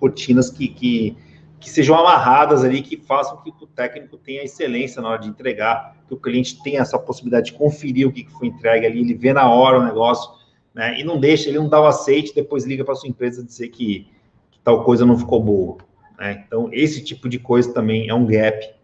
Rotinas 0.00 0.48
que, 0.48 0.68
que, 0.68 1.16
que 1.58 1.68
sejam 1.68 1.98
amarradas 1.98 2.62
ali, 2.62 2.80
que 2.80 2.96
façam 2.96 3.42
que 3.42 3.50
o 3.50 3.66
técnico 3.66 4.16
tenha 4.16 4.44
excelência 4.44 5.02
na 5.02 5.08
hora 5.08 5.20
de 5.20 5.28
entregar, 5.28 5.96
que 6.06 6.14
o 6.14 6.16
cliente 6.16 6.62
tenha 6.62 6.80
essa 6.80 6.98
possibilidade 6.98 7.46
de 7.46 7.58
conferir 7.58 8.06
o 8.06 8.12
que 8.12 8.26
foi 8.30 8.46
entregue 8.48 8.86
ali, 8.86 9.00
ele 9.00 9.14
vê 9.14 9.32
na 9.32 9.50
hora 9.50 9.80
o 9.80 9.84
negócio, 9.84 10.30
né? 10.72 11.00
E 11.00 11.04
não 11.04 11.18
deixa, 11.18 11.48
ele 11.48 11.58
não 11.58 11.68
dá 11.68 11.80
o 11.80 11.86
aceite, 11.86 12.34
depois 12.34 12.64
liga 12.64 12.84
para 12.84 12.94
sua 12.94 13.08
empresa 13.08 13.42
dizer 13.42 13.68
que, 13.68 14.06
que, 14.50 14.58
tal 14.62 14.84
coisa 14.84 15.04
não 15.04 15.18
ficou 15.18 15.42
boa. 15.42 15.78
Né? 16.18 16.44
Então, 16.46 16.68
esse 16.72 17.02
tipo 17.02 17.28
de 17.28 17.38
coisa 17.38 17.72
também 17.72 18.08
é 18.08 18.14
um 18.14 18.26
gap 18.26 18.74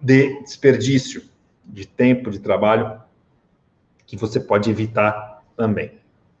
de 0.00 0.40
desperdício 0.42 1.22
de 1.64 1.86
tempo 1.86 2.30
de 2.30 2.38
trabalho 2.38 3.00
que 4.06 4.16
você 4.16 4.38
pode 4.38 4.70
evitar 4.70 5.42
também, 5.56 5.92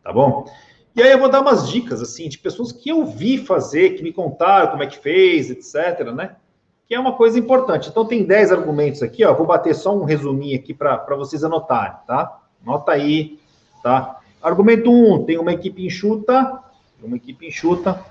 tá 0.02 0.12
bom? 0.12 0.48
E 0.96 1.02
aí 1.02 1.12
eu 1.12 1.18
vou 1.18 1.28
dar 1.28 1.42
umas 1.42 1.68
dicas, 1.68 2.00
assim, 2.00 2.26
de 2.26 2.38
pessoas 2.38 2.72
que 2.72 2.88
eu 2.88 3.04
vi 3.04 3.36
fazer, 3.36 3.90
que 3.90 4.02
me 4.02 4.10
contaram 4.10 4.70
como 4.70 4.82
é 4.82 4.86
que 4.86 4.96
fez, 4.96 5.50
etc, 5.50 6.10
né? 6.14 6.36
Que 6.88 6.94
é 6.94 6.98
uma 6.98 7.12
coisa 7.12 7.38
importante. 7.38 7.90
Então, 7.90 8.06
tem 8.06 8.24
10 8.24 8.50
argumentos 8.50 9.02
aqui, 9.02 9.22
ó. 9.22 9.34
Vou 9.34 9.46
bater 9.46 9.74
só 9.74 9.94
um 9.94 10.04
resuminho 10.04 10.58
aqui 10.58 10.72
para 10.72 11.14
vocês 11.14 11.44
anotarem, 11.44 11.98
tá? 12.06 12.40
Anota 12.66 12.92
aí, 12.92 13.38
tá? 13.82 14.20
Argumento 14.42 14.90
1, 14.90 15.12
um, 15.12 15.24
tem 15.24 15.36
uma 15.36 15.52
equipe 15.52 15.84
enxuta, 15.84 16.62
uma 17.02 17.16
equipe 17.16 17.46
enxuta, 17.46 18.02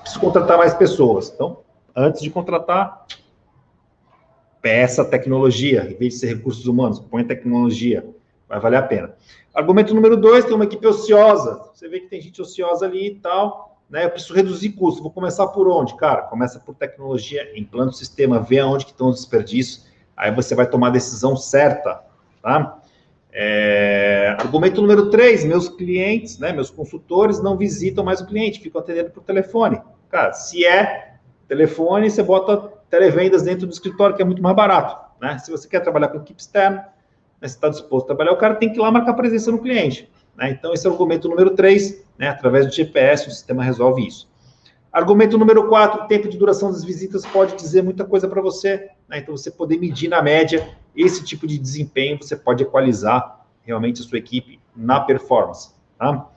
preciso 0.00 0.18
contratar 0.18 0.58
mais 0.58 0.74
pessoas. 0.74 1.30
Então, 1.32 1.60
antes 1.94 2.20
de 2.20 2.30
contratar, 2.30 3.06
peça 4.60 5.04
tecnologia, 5.04 5.88
em 5.88 5.94
vez 5.94 6.14
de 6.14 6.20
ser 6.20 6.34
recursos 6.34 6.66
humanos, 6.66 6.98
põe 6.98 7.22
tecnologia, 7.22 8.04
vai 8.48 8.58
valer 8.58 8.78
a 8.78 8.82
pena. 8.82 9.14
Argumento 9.56 9.94
número 9.94 10.18
dois, 10.18 10.44
tem 10.44 10.54
uma 10.54 10.64
equipe 10.64 10.86
ociosa. 10.86 11.70
Você 11.72 11.88
vê 11.88 12.00
que 12.00 12.08
tem 12.08 12.20
gente 12.20 12.42
ociosa 12.42 12.84
ali 12.84 13.06
e 13.06 13.14
tal, 13.14 13.80
né? 13.88 14.04
Eu 14.04 14.10
preciso 14.10 14.34
reduzir 14.34 14.72
custos. 14.72 15.02
Vou 15.02 15.10
começar 15.10 15.46
por 15.46 15.66
onde? 15.66 15.96
Cara, 15.96 16.22
começa 16.22 16.60
por 16.60 16.74
tecnologia, 16.74 17.58
implanta 17.58 17.92
o 17.92 17.94
sistema, 17.94 18.38
vê 18.38 18.58
aonde 18.58 18.84
que 18.84 18.90
estão 18.90 19.08
os 19.08 19.16
desperdícios, 19.16 19.86
aí 20.14 20.30
você 20.30 20.54
vai 20.54 20.68
tomar 20.68 20.88
a 20.88 20.90
decisão 20.90 21.34
certa, 21.38 22.04
tá? 22.42 22.82
É, 23.32 24.36
argumento 24.38 24.82
número 24.82 25.08
três, 25.08 25.42
meus 25.42 25.70
clientes, 25.70 26.38
né, 26.38 26.52
meus 26.52 26.70
consultores 26.70 27.42
não 27.42 27.56
visitam 27.56 28.04
mais 28.04 28.20
o 28.20 28.26
cliente, 28.26 28.60
ficam 28.60 28.80
atendendo 28.80 29.10
por 29.10 29.22
telefone. 29.22 29.80
Cara, 30.10 30.34
se 30.34 30.66
é 30.66 31.16
telefone, 31.48 32.10
você 32.10 32.22
bota 32.22 32.72
televendas 32.90 33.42
dentro 33.42 33.66
do 33.66 33.72
escritório, 33.72 34.16
que 34.16 34.22
é 34.22 34.24
muito 34.24 34.42
mais 34.42 34.54
barato. 34.54 34.96
Né? 35.20 35.38
Se 35.38 35.50
você 35.50 35.66
quer 35.66 35.80
trabalhar 35.80 36.08
com 36.08 36.18
equipe 36.18 36.40
externa, 36.40 36.88
né, 37.40 37.48
você 37.48 37.54
está 37.54 37.68
disposto 37.68 38.04
a 38.04 38.08
trabalhar, 38.08 38.32
o 38.32 38.38
cara 38.38 38.54
tem 38.54 38.70
que 38.70 38.78
ir 38.78 38.82
lá 38.82 38.90
marcar 38.90 39.14
presença 39.14 39.50
no 39.50 39.58
cliente. 39.58 40.10
Né? 40.36 40.50
Então, 40.50 40.72
esse 40.72 40.86
é 40.86 40.90
o 40.90 40.92
argumento 40.92 41.28
número 41.28 41.50
3, 41.50 42.04
né? 42.18 42.28
através 42.28 42.66
do 42.66 42.72
GPS, 42.72 43.28
o 43.28 43.30
sistema 43.30 43.62
resolve 43.62 44.06
isso. 44.06 44.28
Argumento 44.92 45.36
número 45.36 45.68
4, 45.68 46.04
o 46.04 46.06
tempo 46.06 46.28
de 46.28 46.38
duração 46.38 46.70
das 46.70 46.82
visitas 46.82 47.26
pode 47.26 47.54
dizer 47.56 47.82
muita 47.82 48.04
coisa 48.04 48.26
para 48.26 48.40
você. 48.40 48.88
Né? 49.08 49.18
Então, 49.18 49.36
você 49.36 49.50
poder 49.50 49.78
medir 49.78 50.08
na 50.08 50.22
média 50.22 50.68
esse 50.94 51.22
tipo 51.22 51.46
de 51.46 51.58
desempenho, 51.58 52.18
você 52.20 52.34
pode 52.34 52.62
equalizar 52.62 53.44
realmente 53.62 54.00
a 54.00 54.04
sua 54.04 54.18
equipe 54.18 54.58
na 54.74 55.00
performance. 55.00 55.70
Tá? 55.98 56.28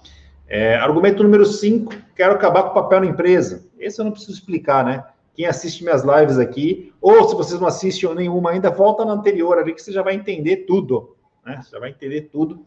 É, 0.47 0.75
argumento 0.75 1.23
número 1.23 1.45
5, 1.45 1.93
quero 2.15 2.33
acabar 2.33 2.63
com 2.63 2.69
o 2.71 2.73
papel 2.73 3.01
na 3.01 3.05
empresa. 3.05 3.65
Esse 3.77 4.01
eu 4.01 4.05
não 4.05 4.12
preciso 4.12 4.33
explicar, 4.33 4.83
né? 4.83 5.05
Quem 5.39 5.47
assiste 5.47 5.86
minhas 5.86 6.04
lives 6.04 6.38
aqui, 6.38 6.91
ou 6.99 7.30
se 7.30 7.34
vocês 7.34 7.62
não 7.62 7.67
assistem 7.69 8.13
nenhuma 8.13 8.49
ainda, 8.49 8.69
volta 8.69 9.06
na 9.06 9.13
anterior 9.13 9.58
ali 9.58 9.73
que 9.73 9.82
você 9.82 9.89
já 9.89 10.04
vai 10.04 10.13
entender 10.13 10.65
tudo. 10.67 11.15
Né? 11.45 11.62
Você 11.63 11.71
já 11.71 11.80
vai 11.80 11.91
entender 11.91 12.23
tudo. 12.23 12.65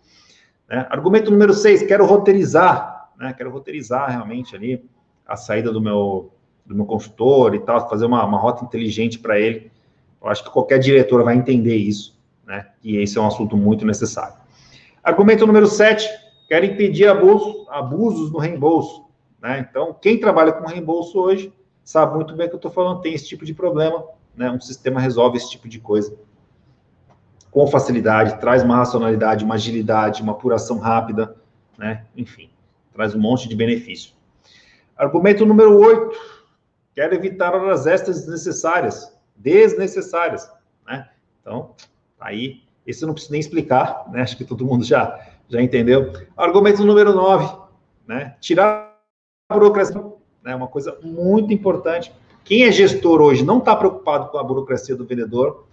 Né? 0.67 0.87
Argumento 0.89 1.31
número 1.31 1.53
6, 1.53 1.83
quero 1.83 2.07
roteirizar. 2.07 3.11
Né? 3.19 3.35
Quero 3.35 3.51
roteirizar 3.51 4.09
realmente 4.09 4.57
ali 4.57 4.83
a 5.27 5.37
saída 5.37 5.71
do 5.71 5.83
meu, 5.83 6.33
do 6.65 6.75
meu 6.75 6.87
consultor 6.87 7.55
e 7.55 7.59
tal, 7.59 7.91
fazer 7.91 8.07
uma, 8.07 8.25
uma 8.25 8.39
rota 8.39 8.65
inteligente 8.65 9.19
para 9.19 9.39
ele. 9.39 9.71
Eu 10.23 10.31
acho 10.31 10.43
que 10.43 10.49
qualquer 10.49 10.79
diretor 10.79 11.23
vai 11.23 11.37
entender 11.37 11.77
isso, 11.77 12.19
né? 12.47 12.69
E 12.83 12.97
esse 12.97 13.19
é 13.19 13.21
um 13.21 13.27
assunto 13.27 13.55
muito 13.55 13.85
necessário. 13.85 14.37
Argumento 15.05 15.47
número 15.47 15.67
7, 15.67 16.09
quero 16.49 16.65
impedir 16.65 17.07
abusos, 17.07 17.69
abusos 17.69 18.33
no 18.33 18.39
reembolso. 18.39 19.05
Né? 19.43 19.59
Então, 19.69 19.95
quem 20.01 20.19
trabalha 20.19 20.53
com 20.53 20.67
reembolso 20.67 21.21
hoje 21.21 21.53
sabe 21.85 22.15
muito 22.15 22.35
bem 22.35 22.47
o 22.47 22.49
que 22.49 22.55
eu 22.55 22.59
estou 22.59 22.71
falando, 22.71 23.01
tem 23.01 23.15
esse 23.15 23.27
tipo 23.27 23.45
de 23.45 23.55
problema, 23.55 24.05
né? 24.35 24.51
Um 24.51 24.61
sistema 24.61 25.01
resolve 25.01 25.37
esse 25.37 25.51
tipo 25.51 25.69
de 25.69 25.79
coisa 25.79 26.17
com 27.53 27.67
facilidade, 27.67 28.41
traz 28.41 28.63
uma 28.63 28.77
racionalidade, 28.77 29.45
uma 29.45 29.57
agilidade, 29.57 30.23
uma 30.23 30.33
apuração 30.33 30.79
rápida, 30.79 31.37
né? 31.77 32.07
Enfim, 32.17 32.49
traz 32.95 33.15
um 33.15 33.21
monte 33.21 33.47
de 33.47 33.55
benefício. 33.55 34.15
Argumento 34.97 35.45
número 35.45 35.79
8. 35.79 36.19
Quero 36.95 37.15
evitar 37.15 37.55
horas 37.55 37.87
extras 37.87 38.21
desnecessárias, 38.21 39.15
desnecessárias, 39.37 40.51
né? 40.87 41.11
Então, 41.41 41.75
tá 42.19 42.29
aí, 42.29 42.63
esse 42.87 43.05
eu 43.05 43.07
não 43.07 43.15
preciso 43.15 43.33
nem 43.33 43.41
explicar, 43.41 44.11
né? 44.11 44.23
Acho 44.23 44.37
que 44.37 44.45
todo 44.45 44.65
mundo 44.65 44.83
já 44.83 45.21
já 45.49 45.61
entendeu. 45.61 46.11
Argumento 46.35 46.83
número 46.83 47.13
9, 47.13 47.55
né? 48.07 48.35
Tirar 48.41 48.99
a 49.51 49.55
burocracia 49.55 50.01
né? 50.43 50.55
Uma 50.55 50.69
coisa 50.69 50.99
muito 51.03 51.53
importante. 51.53 52.13
Quem 52.45 52.65
é 52.65 52.73
gestor 52.73 53.21
hoje 53.21 53.45
não 53.45 53.59
está 53.59 53.75
preocupado 53.77 54.29
com 54.29 54.39
a 54.39 54.43
burocracia 54.43 54.97
do 54.97 55.05
vendedor, 55.05 55.65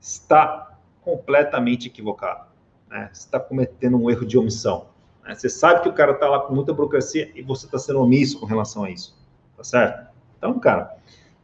está 0.00 0.78
completamente 1.02 1.88
equivocado. 1.88 2.46
Né? 2.88 3.10
Está 3.12 3.38
cometendo 3.38 3.96
um 3.96 4.10
erro 4.10 4.24
de 4.24 4.38
omissão. 4.38 4.86
Né? 5.22 5.34
Você 5.34 5.48
sabe 5.48 5.82
que 5.82 5.88
o 5.88 5.92
cara 5.92 6.12
está 6.12 6.28
lá 6.28 6.40
com 6.40 6.54
muita 6.54 6.72
burocracia 6.72 7.30
e 7.34 7.42
você 7.42 7.66
está 7.66 7.78
sendo 7.78 8.00
omisso 8.00 8.40
com 8.40 8.46
relação 8.46 8.84
a 8.84 8.90
isso. 8.90 9.14
Tá 9.56 9.62
certo? 9.62 10.10
Então, 10.38 10.58
cara, 10.58 10.96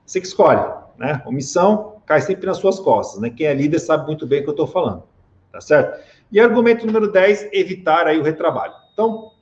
você 0.04 0.20
que 0.20 0.26
escolhe. 0.26 0.62
Né? 0.96 1.22
Omissão 1.26 1.96
cai 2.06 2.20
sempre 2.20 2.46
nas 2.46 2.56
suas 2.56 2.80
costas. 2.80 3.20
Né? 3.20 3.30
Quem 3.30 3.46
é 3.46 3.54
líder 3.54 3.78
sabe 3.78 4.06
muito 4.06 4.26
bem 4.26 4.40
o 4.40 4.42
que 4.42 4.48
eu 4.48 4.52
estou 4.52 4.66
falando. 4.66 5.02
Tá 5.52 5.60
certo? 5.60 6.02
E 6.32 6.38
argumento 6.38 6.86
número 6.86 7.10
10, 7.10 7.48
evitar 7.52 8.06
aí 8.06 8.18
o 8.18 8.22
retrabalho. 8.22 8.72
Então, 8.92 9.32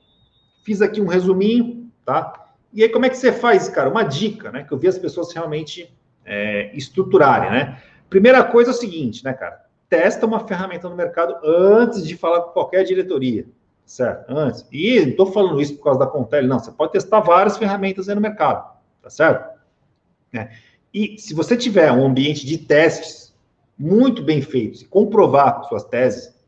fiz 0.63 0.81
aqui 0.81 0.99
um 0.99 1.05
resuminho, 1.05 1.89
tá? 2.03 2.48
E 2.73 2.83
aí, 2.83 2.89
como 2.89 3.05
é 3.05 3.09
que 3.09 3.17
você 3.17 3.31
faz, 3.31 3.67
cara? 3.67 3.89
Uma 3.89 4.03
dica, 4.03 4.51
né? 4.51 4.63
Que 4.63 4.71
eu 4.71 4.77
vi 4.77 4.87
as 4.87 4.97
pessoas 4.97 5.33
realmente 5.33 5.91
é, 6.25 6.71
estruturarem, 6.75 7.49
né? 7.49 7.81
Primeira 8.09 8.43
coisa 8.43 8.71
é 8.71 8.73
o 8.73 8.77
seguinte, 8.77 9.23
né, 9.23 9.33
cara? 9.33 9.65
Testa 9.89 10.25
uma 10.25 10.39
ferramenta 10.47 10.87
no 10.87 10.95
mercado 10.95 11.35
antes 11.43 12.05
de 12.05 12.15
falar 12.15 12.41
com 12.41 12.51
qualquer 12.51 12.83
diretoria, 12.83 13.45
certo? 13.85 14.29
Antes. 14.29 14.65
E 14.71 14.99
não 15.01 15.09
estou 15.09 15.31
falando 15.31 15.61
isso 15.61 15.75
por 15.77 15.83
causa 15.83 15.99
da 15.99 16.07
Contele, 16.07 16.47
não. 16.47 16.59
Você 16.59 16.71
pode 16.71 16.91
testar 16.91 17.21
várias 17.21 17.57
ferramentas 17.57 18.07
aí 18.07 18.15
no 18.15 18.21
mercado, 18.21 18.77
tá 19.01 19.09
certo? 19.09 19.59
É. 20.33 20.49
E 20.93 21.17
se 21.17 21.33
você 21.33 21.57
tiver 21.57 21.91
um 21.91 22.05
ambiente 22.05 22.45
de 22.45 22.57
testes 22.57 23.35
muito 23.77 24.21
bem 24.21 24.41
feitos 24.41 24.81
e 24.81 24.85
comprovar 24.85 25.63
suas 25.63 25.83
teses? 25.85 26.38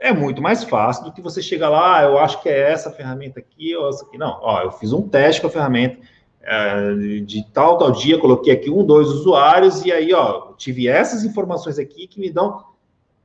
É 0.00 0.14
muito 0.14 0.40
mais 0.40 0.64
fácil 0.64 1.04
do 1.04 1.12
que 1.12 1.20
você 1.20 1.42
chegar 1.42 1.68
lá, 1.68 1.98
ah, 1.98 2.02
eu 2.02 2.18
acho 2.18 2.40
que 2.42 2.48
é 2.48 2.72
essa 2.72 2.90
ferramenta 2.90 3.38
aqui 3.38 3.76
ou 3.76 3.90
essa 3.90 4.02
aqui. 4.04 4.16
Não, 4.16 4.38
ó, 4.40 4.62
eu 4.62 4.72
fiz 4.72 4.94
um 4.94 5.06
teste 5.06 5.42
com 5.42 5.46
a 5.46 5.50
ferramenta 5.50 5.98
é, 6.42 6.94
de 7.20 7.44
tal, 7.52 7.76
tal 7.76 7.92
dia, 7.92 8.18
coloquei 8.18 8.50
aqui 8.50 8.70
um, 8.70 8.82
dois 8.82 9.08
usuários, 9.08 9.84
e 9.84 9.92
aí, 9.92 10.14
ó, 10.14 10.54
tive 10.54 10.88
essas 10.88 11.22
informações 11.22 11.78
aqui 11.78 12.06
que 12.06 12.18
me 12.18 12.30
dão. 12.30 12.64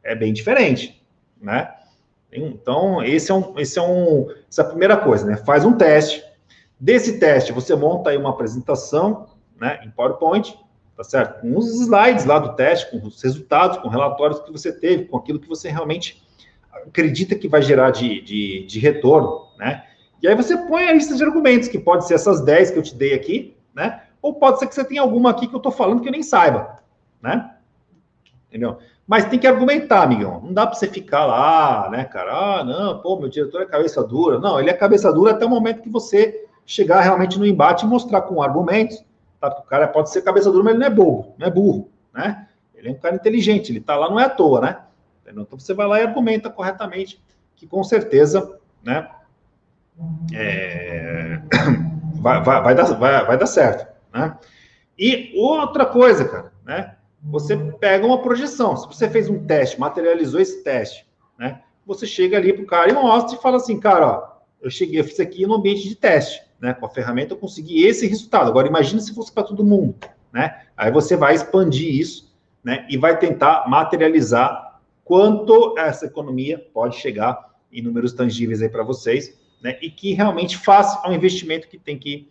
É 0.03 0.13
bem 0.13 0.33
diferente, 0.33 1.01
né? 1.41 1.73
Então, 2.31 3.01
esse 3.01 3.31
é 3.31 3.33
um, 3.33 3.57
esse 3.57 3.79
é 3.79 3.81
um, 3.81 4.27
essa 4.49 4.61
é 4.61 4.65
a 4.65 4.67
primeira 4.67 4.97
coisa, 4.97 5.25
né? 5.25 5.37
Faz 5.37 5.63
um 5.63 5.77
teste. 5.77 6.21
Desse 6.77 7.19
teste, 7.19 7.53
você 7.53 7.73
monta 7.73 8.09
aí 8.09 8.17
uma 8.17 8.31
apresentação, 8.31 9.27
né, 9.57 9.79
em 9.85 9.89
PowerPoint, 9.89 10.59
tá 10.97 11.05
certo? 11.05 11.39
Com 11.39 11.57
os 11.57 11.73
slides 11.79 12.25
lá 12.25 12.37
do 12.37 12.53
teste, 12.53 12.91
com 12.91 13.07
os 13.07 13.21
resultados, 13.23 13.77
com 13.77 13.87
relatórios 13.87 14.41
que 14.41 14.51
você 14.51 14.73
teve, 14.73 15.05
com 15.05 15.15
aquilo 15.17 15.39
que 15.39 15.47
você 15.47 15.69
realmente 15.69 16.21
acredita 16.87 17.35
que 17.35 17.47
vai 17.47 17.61
gerar 17.61 17.91
de, 17.91 18.21
de, 18.21 18.65
de 18.65 18.79
retorno, 18.79 19.47
né? 19.57 19.83
E 20.21 20.27
aí 20.27 20.35
você 20.35 20.57
põe 20.57 20.87
a 20.87 20.93
lista 20.93 21.15
de 21.15 21.23
argumentos, 21.23 21.67
que 21.67 21.77
pode 21.77 22.07
ser 22.07 22.15
essas 22.15 22.41
10 22.41 22.71
que 22.71 22.79
eu 22.79 22.83
te 22.83 22.95
dei 22.95 23.13
aqui, 23.13 23.55
né? 23.73 24.01
Ou 24.21 24.33
pode 24.33 24.59
ser 24.59 24.67
que 24.67 24.73
você 24.73 24.83
tenha 24.83 25.01
alguma 25.01 25.29
aqui 25.29 25.47
que 25.47 25.55
eu 25.55 25.59
tô 25.59 25.71
falando 25.71 26.01
que 26.01 26.07
eu 26.07 26.11
nem 26.11 26.23
saiba, 26.23 26.79
né? 27.21 27.51
Entendeu? 28.47 28.77
Mas 29.07 29.25
tem 29.25 29.37
que 29.37 29.45
argumentar, 29.45 30.01
amigão. 30.01 30.41
Não 30.43 30.53
dá 30.53 30.65
para 30.65 30.75
você 30.75 30.87
ficar 30.87 31.25
lá, 31.25 31.89
né, 31.91 32.05
cara? 32.05 32.31
Ah, 32.31 32.63
não, 32.63 32.99
pô, 32.99 33.19
meu 33.19 33.29
diretor 33.29 33.61
é 33.61 33.65
cabeça 33.65 34.03
dura. 34.03 34.39
Não, 34.39 34.59
ele 34.59 34.69
é 34.69 34.73
cabeça 34.73 35.13
dura 35.13 35.31
até 35.31 35.45
o 35.45 35.49
momento 35.49 35.81
que 35.81 35.89
você 35.89 36.47
chegar 36.65 37.01
realmente 37.01 37.37
no 37.37 37.45
embate 37.45 37.85
e 37.85 37.87
mostrar 37.87 38.21
com 38.21 38.41
argumentos. 38.41 39.05
Tá? 39.39 39.49
O 39.49 39.63
cara 39.63 39.87
pode 39.87 40.09
ser 40.09 40.23
cabeça 40.23 40.51
dura, 40.51 40.63
mas 40.63 40.73
ele 40.73 40.79
não 40.79 40.87
é 40.87 40.89
bobo, 40.89 41.35
não 41.37 41.45
é 41.45 41.51
burro, 41.51 41.89
né? 42.13 42.47
Ele 42.73 42.89
é 42.89 42.91
um 42.91 42.95
cara 42.95 43.15
inteligente, 43.15 43.71
ele 43.71 43.79
tá 43.79 43.95
lá, 43.95 44.09
não 44.09 44.19
é 44.19 44.25
à 44.25 44.29
toa, 44.29 44.61
né? 44.61 44.79
Então 45.27 45.57
você 45.57 45.73
vai 45.73 45.87
lá 45.87 45.99
e 45.99 46.03
argumenta 46.03 46.49
corretamente, 46.49 47.21
que 47.55 47.65
com 47.65 47.83
certeza, 47.83 48.59
né? 48.83 49.09
É, 50.33 51.39
vai, 52.15 52.43
vai, 52.43 52.61
vai, 52.61 52.75
dar, 52.75 52.83
vai, 52.83 53.25
vai 53.25 53.37
dar 53.37 53.45
certo, 53.45 53.87
né? 54.13 54.37
E 54.97 55.33
outra 55.35 55.85
coisa, 55.85 56.25
cara, 56.25 56.51
né? 56.65 56.95
Você 57.23 57.57
pega 57.57 58.05
uma 58.05 58.21
projeção. 58.21 58.77
Se 58.77 58.87
você 58.87 59.09
fez 59.09 59.29
um 59.29 59.45
teste, 59.45 59.79
materializou 59.79 60.39
esse 60.39 60.63
teste, 60.63 61.07
né? 61.39 61.61
Você 61.85 62.05
chega 62.05 62.37
ali 62.37 62.53
pro 62.53 62.65
cara 62.65 62.89
e 62.89 62.93
mostra 62.93 63.37
e 63.37 63.41
fala 63.41 63.57
assim, 63.57 63.79
cara, 63.79 64.07
ó, 64.07 64.35
eu 64.61 64.69
cheguei, 64.69 64.99
eu 64.99 65.03
fiz 65.03 65.19
aqui 65.19 65.45
no 65.45 65.55
ambiente 65.55 65.87
de 65.87 65.95
teste, 65.95 66.41
né? 66.59 66.73
Com 66.73 66.85
a 66.85 66.89
ferramenta 66.89 67.33
eu 67.33 67.37
consegui 67.37 67.85
esse 67.85 68.07
resultado. 68.07 68.49
Agora 68.49 68.67
imagine 68.67 69.01
se 69.01 69.13
fosse 69.13 69.31
para 69.31 69.43
todo 69.43 69.63
mundo, 69.63 69.95
né? 70.31 70.61
Aí 70.75 70.91
você 70.91 71.15
vai 71.15 71.35
expandir 71.35 71.93
isso, 71.93 72.33
né? 72.63 72.85
E 72.89 72.97
vai 72.97 73.17
tentar 73.17 73.67
materializar 73.67 74.74
quanto 75.05 75.77
essa 75.77 76.07
economia 76.07 76.59
pode 76.73 76.97
chegar 76.97 77.55
em 77.71 77.81
números 77.81 78.11
tangíveis 78.11 78.61
aí 78.61 78.67
para 78.67 78.83
vocês, 78.83 79.39
né? 79.61 79.77
E 79.81 79.89
que 79.89 80.13
realmente 80.13 80.57
faça 80.57 81.07
um 81.07 81.13
investimento 81.13 81.69
que 81.69 81.77
tem 81.77 81.97
que 81.97 82.29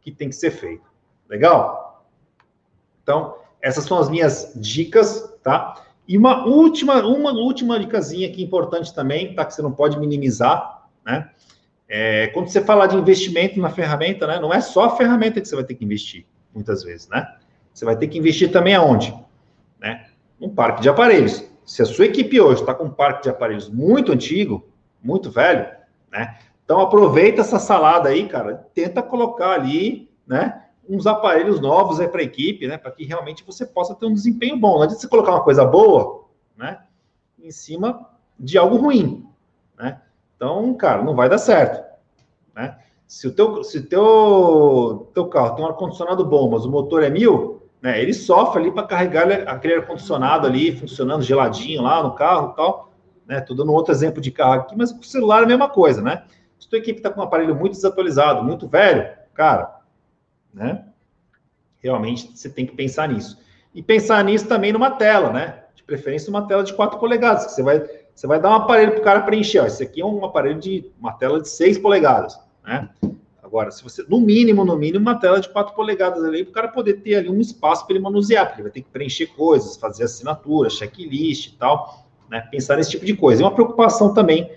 que 0.00 0.10
tem 0.10 0.28
que 0.28 0.34
ser 0.34 0.50
feito. 0.50 0.90
Legal? 1.28 2.04
Então, 3.02 3.36
essas 3.60 3.84
são 3.84 3.98
as 3.98 4.10
minhas 4.10 4.52
dicas, 4.56 5.32
tá? 5.42 5.80
E 6.08 6.18
uma 6.18 6.44
última, 6.44 7.06
uma 7.06 7.32
última 7.32 7.78
dicasinha 7.78 8.28
aqui 8.28 8.42
importante 8.42 8.92
também, 8.92 9.34
tá? 9.34 9.44
Que 9.44 9.54
você 9.54 9.62
não 9.62 9.72
pode 9.72 9.98
minimizar, 9.98 10.88
né? 11.04 11.30
É, 11.88 12.28
quando 12.28 12.48
você 12.48 12.60
fala 12.64 12.86
de 12.86 12.96
investimento 12.96 13.60
na 13.60 13.70
ferramenta, 13.70 14.26
né? 14.26 14.40
Não 14.40 14.52
é 14.52 14.60
só 14.60 14.84
a 14.84 14.96
ferramenta 14.96 15.40
que 15.40 15.46
você 15.46 15.54
vai 15.54 15.64
ter 15.64 15.74
que 15.74 15.84
investir, 15.84 16.26
muitas 16.52 16.82
vezes, 16.82 17.08
né? 17.08 17.26
Você 17.72 17.84
vai 17.84 17.96
ter 17.96 18.08
que 18.08 18.18
investir 18.18 18.50
também 18.50 18.74
aonde? 18.74 19.14
Né? 19.80 20.06
Um 20.40 20.48
parque 20.48 20.82
de 20.82 20.88
aparelhos. 20.88 21.44
Se 21.72 21.80
a 21.80 21.86
sua 21.86 22.04
equipe 22.04 22.38
hoje 22.38 22.60
está 22.60 22.74
com 22.74 22.84
um 22.84 22.90
parque 22.90 23.22
de 23.22 23.30
aparelhos 23.30 23.70
muito 23.70 24.12
antigo, 24.12 24.62
muito 25.02 25.30
velho, 25.30 25.66
né? 26.10 26.38
Então 26.62 26.82
aproveita 26.82 27.40
essa 27.40 27.58
salada 27.58 28.10
aí, 28.10 28.28
cara, 28.28 28.68
tenta 28.74 29.02
colocar 29.02 29.52
ali, 29.52 30.10
né? 30.26 30.66
uns 30.86 31.06
aparelhos 31.06 31.62
novos 31.62 31.98
aí 31.98 32.06
para 32.08 32.20
a 32.20 32.24
equipe, 32.24 32.68
né? 32.68 32.76
Para 32.76 32.90
que 32.90 33.06
realmente 33.06 33.42
você 33.42 33.64
possa 33.64 33.94
ter 33.94 34.04
um 34.04 34.12
desempenho 34.12 34.58
bom. 34.58 34.74
Não 34.74 34.82
adianta 34.82 35.00
você 35.00 35.08
colocar 35.08 35.30
uma 35.30 35.42
coisa 35.42 35.64
boa, 35.64 36.26
né? 36.58 36.78
Em 37.42 37.50
cima 37.50 38.06
de 38.38 38.58
algo 38.58 38.76
ruim, 38.76 39.26
né? 39.78 40.02
Então, 40.36 40.74
cara, 40.74 41.02
não 41.02 41.16
vai 41.16 41.30
dar 41.30 41.38
certo, 41.38 41.82
né? 42.54 42.76
Se 43.06 43.26
o 43.26 43.32
teu, 43.32 43.64
se 43.64 43.80
teu, 43.80 45.10
teu 45.14 45.26
carro 45.26 45.54
tem 45.56 45.64
um 45.64 45.68
ar-condicionado 45.68 46.22
bom, 46.22 46.50
mas 46.50 46.66
o 46.66 46.70
motor 46.70 47.02
é 47.02 47.08
mil, 47.08 47.61
né? 47.82 48.00
Ele 48.00 48.14
sofre 48.14 48.60
ali 48.60 48.70
para 48.70 48.86
carregar 48.86 49.28
aquele 49.48 49.74
ar-condicionado 49.74 50.46
ali, 50.46 50.76
funcionando 50.76 51.22
geladinho 51.22 51.82
lá 51.82 52.02
no 52.02 52.14
carro 52.14 52.52
e 52.52 52.56
tal, 52.56 52.92
né? 53.26 53.40
Tô 53.40 53.52
dando 53.54 53.72
outro 53.72 53.92
exemplo 53.92 54.20
de 54.20 54.30
carro 54.30 54.60
aqui, 54.60 54.76
mas 54.76 54.92
o 54.92 55.02
celular 55.02 55.40
é 55.40 55.44
a 55.44 55.48
mesma 55.48 55.68
coisa, 55.68 56.00
né? 56.00 56.22
Se 56.60 56.68
tua 56.68 56.78
equipe 56.78 57.00
está 57.00 57.10
com 57.10 57.20
um 57.20 57.24
aparelho 57.24 57.56
muito 57.56 57.72
desatualizado, 57.72 58.44
muito 58.44 58.68
velho, 58.68 59.10
cara, 59.34 59.80
né? 60.54 60.84
Realmente 61.80 62.30
você 62.32 62.48
tem 62.48 62.64
que 62.64 62.76
pensar 62.76 63.08
nisso. 63.08 63.42
E 63.74 63.82
pensar 63.82 64.22
nisso 64.22 64.46
também 64.46 64.72
numa 64.72 64.92
tela, 64.92 65.32
né? 65.32 65.64
De 65.74 65.82
preferência 65.82 66.30
uma 66.30 66.46
tela 66.46 66.62
de 66.62 66.72
4 66.72 67.00
polegadas, 67.00 67.46
que 67.46 67.52
você 67.52 67.62
vai, 67.64 67.82
você 68.14 68.26
vai 68.28 68.40
dar 68.40 68.50
um 68.50 68.54
aparelho 68.54 68.92
para 68.92 69.00
o 69.00 69.04
cara 69.04 69.22
preencher. 69.22 69.58
Ó, 69.58 69.66
esse 69.66 69.82
aqui 69.82 70.00
é 70.00 70.06
um 70.06 70.24
aparelho 70.24 70.60
de 70.60 70.88
uma 71.00 71.12
tela 71.14 71.40
de 71.40 71.48
6 71.48 71.78
polegadas, 71.78 72.38
né? 72.62 72.88
Agora, 73.52 73.70
se 73.70 73.82
você, 73.82 74.02
no 74.08 74.18
mínimo, 74.18 74.64
no 74.64 74.78
mínimo, 74.78 75.00
uma 75.00 75.14
tela 75.14 75.38
de 75.38 75.46
4 75.50 75.74
polegadas 75.74 76.24
ali, 76.24 76.42
para 76.42 76.50
o 76.50 76.54
cara 76.54 76.68
poder 76.68 77.02
ter 77.02 77.16
ali 77.16 77.28
um 77.28 77.38
espaço 77.38 77.84
para 77.84 77.94
ele 77.94 78.02
manusear, 78.02 78.46
porque 78.46 78.62
ele 78.62 78.68
vai 78.70 78.72
ter 78.72 78.80
que 78.80 78.88
preencher 78.88 79.26
coisas, 79.26 79.76
fazer 79.76 80.04
assinatura, 80.04 80.70
checklist 80.70 81.48
e 81.48 81.56
tal, 81.58 82.06
né? 82.30 82.40
Pensar 82.50 82.78
nesse 82.78 82.92
tipo 82.92 83.04
de 83.04 83.14
coisa. 83.14 83.42
E 83.42 83.44
uma 83.44 83.50
preocupação 83.50 84.14
também 84.14 84.50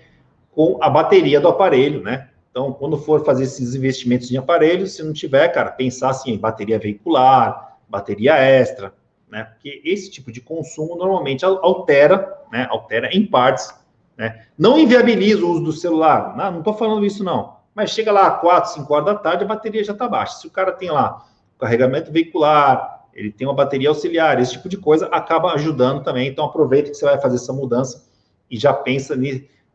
com 0.50 0.78
a 0.80 0.88
bateria 0.88 1.38
do 1.38 1.46
aparelho, 1.46 2.02
né? 2.02 2.30
Então, 2.50 2.72
quando 2.72 2.96
for 2.96 3.22
fazer 3.22 3.42
esses 3.44 3.74
investimentos 3.74 4.32
em 4.32 4.38
aparelhos, 4.38 4.92
se 4.92 5.02
não 5.02 5.12
tiver, 5.12 5.46
cara, 5.48 5.72
pensar 5.72 6.08
assim 6.08 6.30
em 6.30 6.38
bateria 6.38 6.78
veicular, 6.78 7.76
bateria 7.86 8.36
extra, 8.36 8.94
né? 9.30 9.44
Porque 9.44 9.82
esse 9.84 10.10
tipo 10.10 10.32
de 10.32 10.40
consumo 10.40 10.96
normalmente 10.96 11.44
altera, 11.44 12.34
né? 12.50 12.66
Altera 12.70 13.10
em 13.14 13.26
partes, 13.26 13.74
né? 14.16 14.46
Não 14.56 14.78
inviabiliza 14.78 15.44
o 15.44 15.50
uso 15.50 15.64
do 15.64 15.72
celular, 15.72 16.34
não, 16.34 16.62
tô 16.62 16.72
falando 16.72 17.04
isso 17.04 17.22
não. 17.22 17.55
Mas 17.76 17.90
chega 17.90 18.10
lá 18.10 18.30
4, 18.30 18.72
5 18.72 18.94
horas 18.94 19.04
da 19.04 19.14
tarde, 19.14 19.44
a 19.44 19.46
bateria 19.46 19.84
já 19.84 19.92
está 19.92 20.08
baixa. 20.08 20.38
Se 20.38 20.46
o 20.46 20.50
cara 20.50 20.72
tem 20.72 20.90
lá 20.90 21.26
carregamento 21.58 22.10
veicular, 22.10 23.04
ele 23.12 23.30
tem 23.30 23.46
uma 23.46 23.52
bateria 23.52 23.90
auxiliar, 23.90 24.40
esse 24.40 24.52
tipo 24.52 24.66
de 24.66 24.78
coisa 24.78 25.08
acaba 25.08 25.52
ajudando 25.52 26.02
também. 26.02 26.26
Então 26.26 26.46
aproveita 26.46 26.88
que 26.88 26.96
você 26.96 27.04
vai 27.04 27.20
fazer 27.20 27.36
essa 27.36 27.52
mudança 27.52 28.08
e 28.50 28.58
já 28.58 28.72
pensa 28.72 29.14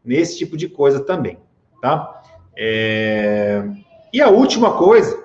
nesse 0.03 0.35
tipo 0.39 0.57
de 0.57 0.67
coisa 0.67 1.05
também, 1.05 1.37
tá? 1.79 2.23
É... 2.57 3.69
E 4.11 4.19
a 4.19 4.29
última 4.29 4.75
coisa, 4.77 5.23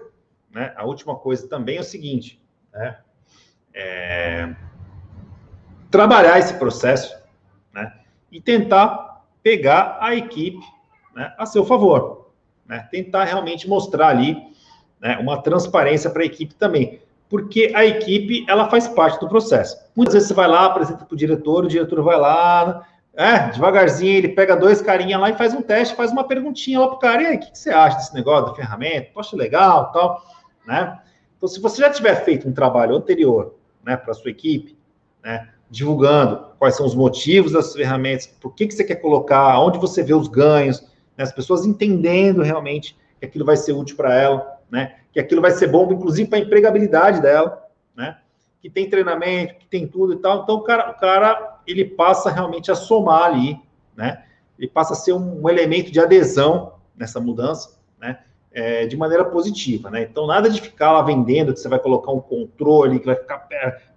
né? 0.51 0.75
A 0.77 0.85
última 0.85 1.17
coisa 1.17 1.49
também 1.49 1.79
é 1.79 1.81
o 1.81 1.85
seguinte, 1.85 2.43
né? 2.75 2.99
É... 3.73 4.55
Trabalhar 5.91 6.39
esse 6.39 6.53
processo, 6.55 7.17
né? 7.73 7.91
E 8.31 8.39
tentar 8.39 9.25
pegar 9.43 9.97
a 9.99 10.15
equipe 10.15 10.61
né, 11.15 11.33
a 11.39 11.47
seu 11.47 11.65
favor, 11.65 12.26
né? 12.69 12.87
Tentar 12.91 13.25
realmente 13.25 13.69
mostrar 13.69 14.09
ali 14.09 14.37
né, 15.01 15.19
uma 15.19 15.43
transparência 15.43 16.11
para 16.11 16.23
a 16.23 16.27
equipe 16.27 16.55
também, 16.55 17.01
porque 17.29 17.73
a 17.75 17.85
equipe 17.85 18.45
ela 18.49 18.69
faz 18.69 18.89
parte 18.89 19.21
do 19.21 19.29
processo. 19.29 19.77
Muitas 19.95 20.15
vezes 20.15 20.29
você 20.29 20.35
vai 20.35 20.49
lá, 20.49 20.67
apresenta 20.67 21.05
para 21.05 21.15
o 21.15 21.17
diretor, 21.17 21.65
o 21.65 21.69
diretor 21.69 22.03
vai 22.03 22.19
lá, 22.19 22.87
é, 23.15 23.49
devagarzinho, 23.49 24.19
ele 24.19 24.29
pega 24.29 24.55
dois 24.55 24.83
carinhas 24.83 25.21
lá 25.21 25.31
e 25.31 25.37
faz 25.37 25.55
um 25.55 25.63
teste, 25.63 25.97
faz 25.97 26.13
uma 26.13 26.25
perguntinha 26.25 26.81
lá 26.81 26.89
pro 26.89 26.99
cara, 26.99 27.23
e 27.23 27.27
aí, 27.27 27.37
o 27.37 27.41
que, 27.41 27.51
que 27.51 27.59
você 27.59 27.71
acha 27.71 27.97
desse 27.97 28.15
negócio 28.15 28.47
da 28.47 28.55
ferramenta? 28.55 29.11
Poxa, 29.15 29.35
legal, 29.37 29.91
tal, 29.91 30.23
né? 30.67 30.99
Então, 31.37 31.49
se 31.49 31.61
você 31.61 31.81
já 31.81 31.91
tiver 31.91 32.15
feito 32.25 32.49
um 32.49 32.53
trabalho 32.53 32.95
anterior, 32.95 33.55
né, 33.85 33.97
para 33.97 34.13
sua 34.15 34.31
equipe, 34.31 34.77
né, 35.23 35.49
divulgando 35.71 36.47
quais 36.59 36.77
são 36.77 36.87
os 36.87 36.95
motivos 36.95 37.53
das 37.53 37.73
ferramentas, 37.75 38.27
por 38.27 38.55
que, 38.55 38.67
que 38.67 38.75
você 38.75 38.85
quer 38.85 38.97
colocar, 38.97 39.59
onde 39.61 39.79
você 39.79 40.03
vê 40.03 40.15
os 40.15 40.29
ganhos, 40.29 40.85
né, 41.17 41.25
as 41.25 41.33
pessoas 41.33 41.65
entendendo 41.65 42.43
realmente 42.43 42.97
que 43.19 43.27
aquilo 43.27 43.45
vai 43.45 43.57
ser 43.57 43.73
útil 43.73 43.97
para 43.97 44.15
ela, 44.15 44.59
né, 44.71 44.97
que 45.13 45.21
aquilo 45.21 45.41
vai 45.41 45.51
ser 45.51 45.69
bom, 45.69 45.91
inclusive, 45.93 46.29
para 46.29 46.39
a 46.39 46.43
empregabilidade 46.43 47.21
dela, 47.21 47.63
né, 47.97 48.19
que 48.61 48.71
tem 48.71 48.91
treinamento, 48.91 49.55
que 49.55 49.67
tem 49.67 49.87
tudo 49.87 50.15
e 50.15 50.17
tal. 50.17 50.43
Então, 50.43 50.57
o 50.57 50.63
cara, 50.63 50.91
o 50.91 50.95
cara 50.95 51.61
ele 51.67 51.85
passa 51.85 52.31
realmente 52.31 52.71
a 52.71 52.75
somar 52.75 53.23
ali, 53.23 53.59
né? 53.97 54.25
Ele 54.59 54.69
passa 54.69 54.93
a 54.93 54.97
ser 54.97 55.13
um, 55.13 55.43
um 55.43 55.49
elemento 55.49 55.91
de 55.91 56.01
adesão 56.01 56.73
nessa 56.97 57.21
mudança, 57.21 57.79
né? 58.01 58.21
É, 58.53 58.87
de 58.87 58.97
maneira 58.97 59.25
positiva, 59.25 59.91
né? 59.91 60.03
Então, 60.03 60.27
nada 60.27 60.49
de 60.49 60.61
ficar 60.61 60.93
lá 60.93 61.03
vendendo, 61.03 61.53
que 61.53 61.61
você 61.61 61.69
vai 61.69 61.79
colocar 61.79 62.11
um 62.11 62.21
controle, 62.21 62.99
que 62.99 63.07
vai 63.07 63.17
ficar 63.17 63.47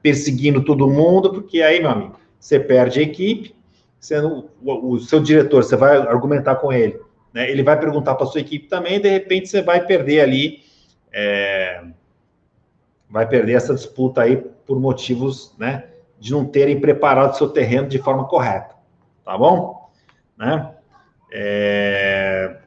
perseguindo 0.01 0.63
todo 0.63 0.89
mundo, 0.89 1.31
porque 1.31 1.61
aí, 1.61 1.79
meu 1.79 1.89
amigo, 1.89 2.19
você 2.39 2.59
perde 2.59 2.99
a 2.99 3.03
equipe, 3.03 3.55
você 3.99 4.19
o, 4.19 4.49
o, 4.61 4.99
seu 4.99 5.19
diretor, 5.19 5.63
você 5.63 5.75
vai 5.75 5.97
argumentar 5.97 6.55
com 6.55 6.71
ele, 6.71 6.99
né? 7.33 7.49
Ele 7.49 7.63
vai 7.63 7.79
perguntar 7.79 8.15
para 8.15 8.25
sua 8.25 8.41
equipe 8.41 8.67
também, 8.67 8.95
e 8.95 8.99
de 8.99 9.09
repente 9.09 9.49
você 9.49 9.61
vai 9.61 9.85
perder 9.85 10.21
ali, 10.21 10.63
é, 11.11 11.83
vai 13.09 13.27
perder 13.27 13.53
essa 13.53 13.73
disputa 13.73 14.21
aí 14.21 14.37
por 14.37 14.79
motivos, 14.79 15.55
né? 15.57 15.89
de 16.19 16.31
não 16.31 16.45
terem 16.45 16.79
preparado 16.79 17.37
seu 17.37 17.49
terreno 17.49 17.87
de 17.87 17.97
forma 17.97 18.25
correta, 18.25 18.75
tá 19.23 19.37
bom? 19.37 19.89
Né? 20.37 20.75
É... 21.31 22.57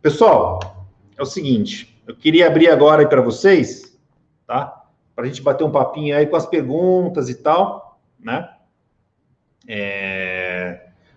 Pessoal, 0.00 0.86
é 1.16 1.22
o 1.22 1.26
seguinte, 1.26 2.00
eu 2.06 2.16
queria 2.16 2.46
abrir 2.46 2.68
agora 2.68 3.06
para 3.06 3.20
vocês, 3.20 3.98
tá? 4.46 4.84
Para 5.14 5.24
a 5.24 5.26
gente 5.26 5.42
bater 5.42 5.64
um 5.64 5.70
papinho 5.70 6.16
aí 6.16 6.26
com 6.26 6.36
as 6.36 6.46
perguntas 6.46 7.28
e 7.28 7.34
tal, 7.34 7.98
né? 8.18 8.48
É... 9.68 10.25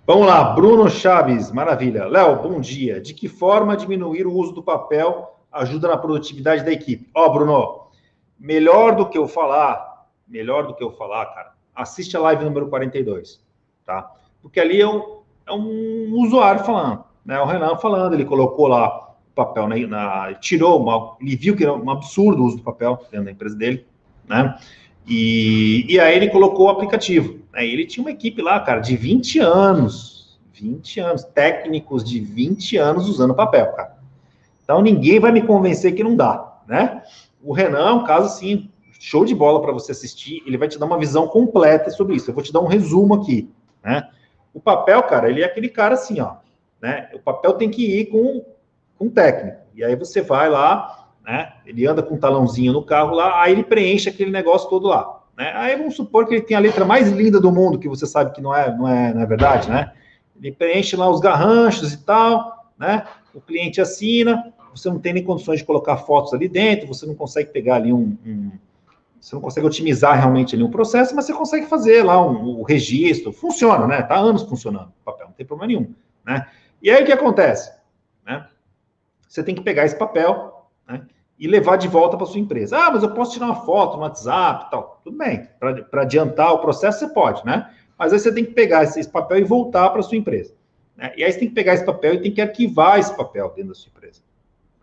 Vamos 0.10 0.26
lá, 0.26 0.44
Bruno 0.56 0.90
Chaves, 0.90 1.52
maravilha. 1.52 2.08
Léo, 2.08 2.42
bom 2.42 2.60
dia. 2.60 3.00
De 3.00 3.14
que 3.14 3.28
forma 3.30 3.78
diminuir 3.78 4.26
o 4.26 4.34
uso 4.34 4.52
do 4.54 4.64
papel 4.64 5.40
ajuda 5.52 5.88
na 5.88 5.98
produtividade 5.98 6.66
da 6.66 6.72
equipe? 6.72 7.08
Ó, 7.14 7.28
oh, 7.28 7.32
Bruno, 7.32 7.82
melhor 8.40 8.96
do 8.96 9.08
que 9.08 9.20
eu 9.20 9.28
falar, 9.28 10.08
melhor 10.28 10.66
do 10.66 10.74
que 10.74 10.84
eu 10.84 10.90
falar, 10.90 11.28
cara, 11.28 11.52
assiste 11.76 12.18
a 12.18 12.22
live 12.22 12.44
número 12.44 12.70
42, 12.70 13.40
tá? 13.86 14.12
Porque 14.42 14.60
ali 14.60 14.82
é 14.82 14.88
um, 14.88 15.20
é 15.46 15.52
um 15.52 16.12
usuário 16.16 16.66
falando, 16.66 17.04
né? 17.24 17.40
O 17.40 17.46
Renan 17.46 17.78
falando, 17.78 18.16
ele 18.16 18.26
colocou 18.26 18.66
lá 18.66 19.12
o 19.12 19.36
papel 19.36 19.68
na, 19.68 19.76
na 19.86 20.34
tirou, 20.34 20.82
uma, 20.82 21.18
ele 21.22 21.36
viu 21.36 21.56
que 21.56 21.64
era 21.64 21.74
um 21.74 21.92
absurdo 21.92 22.42
o 22.42 22.48
uso 22.48 22.58
do 22.58 22.64
papel 22.64 22.98
dentro 23.12 23.26
da 23.26 23.32
empresa 23.32 23.56
dele, 23.56 23.86
né? 24.28 24.58
E, 25.10 25.86
e 25.90 26.00
aí 26.00 26.16
ele 26.16 26.30
colocou 26.30 26.68
o 26.68 26.70
aplicativo. 26.70 27.40
Né? 27.52 27.66
Ele 27.66 27.86
tinha 27.86 28.04
uma 28.04 28.12
equipe 28.12 28.42
lá, 28.42 28.60
cara, 28.60 28.80
de 28.80 28.96
20 28.96 29.40
anos. 29.40 30.40
20 30.54 31.00
anos, 31.00 31.24
técnicos 31.24 32.04
de 32.04 32.20
20 32.20 32.78
anos 32.78 33.08
usando 33.08 33.34
papel, 33.34 33.72
cara. 33.74 33.98
Então 34.64 34.82
ninguém 34.82 35.20
vai 35.20 35.32
me 35.32 35.42
convencer 35.42 35.96
que 35.96 36.04
não 36.04 36.16
dá, 36.16 36.62
né? 36.68 37.02
O 37.42 37.54
Renan 37.54 37.90
é 37.90 37.94
um 37.94 38.04
caso 38.04 38.28
assim, 38.28 38.70
show 39.00 39.24
de 39.24 39.34
bola 39.34 39.62
para 39.62 39.72
você 39.72 39.94
assistir. 39.94 40.44
Ele 40.46 40.58
vai 40.58 40.68
te 40.68 40.78
dar 40.78 40.86
uma 40.86 41.00
visão 41.00 41.28
completa 41.28 41.90
sobre 41.90 42.16
isso. 42.16 42.30
Eu 42.30 42.36
vou 42.36 42.44
te 42.44 42.52
dar 42.52 42.60
um 42.60 42.68
resumo 42.68 43.16
aqui, 43.16 43.50
né? 43.84 44.08
O 44.54 44.60
papel, 44.60 45.02
cara, 45.04 45.30
ele 45.30 45.42
é 45.42 45.46
aquele 45.46 45.70
cara 45.70 45.96
assim, 45.96 46.20
ó, 46.20 46.36
né? 46.82 47.10
O 47.14 47.20
papel 47.20 47.54
tem 47.54 47.70
que 47.70 48.00
ir 48.00 48.08
com 48.08 48.46
um 49.00 49.10
técnico. 49.10 49.62
E 49.74 49.84
aí 49.84 49.96
você 49.96 50.22
vai 50.22 50.50
lá, 50.50 50.99
né? 51.24 51.54
Ele 51.66 51.86
anda 51.86 52.02
com 52.02 52.16
um 52.16 52.20
talãozinho 52.20 52.74
no 52.74 52.84
carro 52.84 53.16
lá, 53.16 53.42
aí 53.42 53.52
ele 53.54 53.64
preenche 53.64 54.10
aquele 54.10 54.32
negócio 54.32 54.70
todo 54.70 54.88
lá. 54.88 55.22
Né? 55.38 55.52
Aí 55.56 55.76
vamos 55.78 55.96
supor 55.96 56.28
que 56.28 56.36
ele 56.36 56.42
tem 56.42 56.58
a 56.58 56.60
letra 56.60 56.86
mais 56.86 57.10
linda 57.10 57.40
do 57.40 57.52
mundo, 57.52 57.80
que 57.80 57.88
você 57.88 58.06
sabe 58.06 58.34
que 58.34 58.42
não 58.42 58.56
é, 58.56 58.76
não 58.76 58.88
é, 58.88 59.14
não 59.14 59.22
é 59.22 59.26
verdade, 59.26 59.70
né? 59.70 59.94
Ele 60.42 60.52
preenche 60.52 60.96
lá 60.96 61.10
os 61.10 61.20
garranchos 61.20 61.94
e 61.94 61.98
tal, 62.04 62.72
né? 62.78 63.06
O 63.34 63.40
cliente 63.40 63.80
assina, 63.80 64.54
você 64.74 64.90
não 64.90 65.00
tem 65.00 65.14
nem 65.14 65.24
condições 65.24 65.60
de 65.60 65.66
colocar 65.66 65.98
fotos 65.98 66.34
ali 66.34 66.48
dentro, 66.48 66.88
você 66.88 67.06
não 67.06 67.16
consegue 67.16 67.52
pegar 67.52 67.76
ali 67.76 67.94
um, 67.94 68.18
um 68.26 68.52
você 69.20 69.36
não 69.36 69.42
consegue 69.42 69.68
otimizar 69.68 70.18
realmente 70.18 70.56
ali 70.56 70.64
um 70.64 70.72
processo, 70.72 71.14
mas 71.14 71.26
você 71.26 71.34
consegue 71.34 71.66
fazer 71.66 72.04
lá 72.04 72.26
um, 72.26 72.62
um 72.62 72.64
registro, 72.64 73.34
funciona, 73.34 73.86
né? 73.86 74.02
Tá 74.02 74.18
anos 74.18 74.44
funcionando 74.44 74.94
o 75.02 75.04
papel, 75.04 75.28
não 75.28 75.34
tem 75.34 75.46
problema 75.46 75.68
nenhum, 75.68 75.94
né? 76.26 76.48
E 76.82 76.90
aí 76.90 77.04
o 77.04 77.06
que 77.06 77.12
acontece? 77.12 77.72
Né? 78.26 78.48
Você 79.28 79.44
tem 79.44 79.54
que 79.54 79.62
pegar 79.62 79.86
esse 79.86 79.98
papel, 79.98 80.49
né? 80.90 81.06
e 81.40 81.48
levar 81.48 81.78
de 81.78 81.88
volta 81.88 82.18
para 82.18 82.26
sua 82.26 82.40
empresa. 82.40 82.78
Ah, 82.78 82.92
mas 82.92 83.02
eu 83.02 83.12
posso 83.12 83.34
tirar 83.34 83.46
uma 83.46 83.64
foto 83.64 83.96
no 83.96 84.04
WhatsApp 84.04 84.70
tal. 84.70 85.00
Tudo 85.04 85.18
bem, 85.18 85.48
para 85.60 86.02
adiantar 86.02 86.54
o 86.54 86.60
processo 86.60 87.00
você 87.00 87.14
pode, 87.14 87.46
né? 87.46 87.74
Mas 87.98 88.12
aí 88.12 88.20
você 88.20 88.34
tem 88.34 88.44
que 88.44 88.52
pegar 88.52 88.84
esse, 88.84 89.00
esse 89.00 89.10
papel 89.10 89.40
e 89.40 89.44
voltar 89.44 89.90
para 89.90 90.02
sua 90.02 90.18
empresa. 90.18 90.54
Né? 90.98 91.14
E 91.16 91.24
aí 91.24 91.32
você 91.32 91.40
tem 91.40 91.48
que 91.48 91.56
pegar 91.56 91.74
esse 91.74 91.86
papel 91.86 92.16
e 92.16 92.22
tem 92.22 92.32
que 92.32 92.42
arquivar 92.42 93.00
esse 93.00 93.16
papel 93.16 93.50
dentro 93.56 93.70
da 93.70 93.76
sua 93.76 93.90
empresa. 93.90 94.22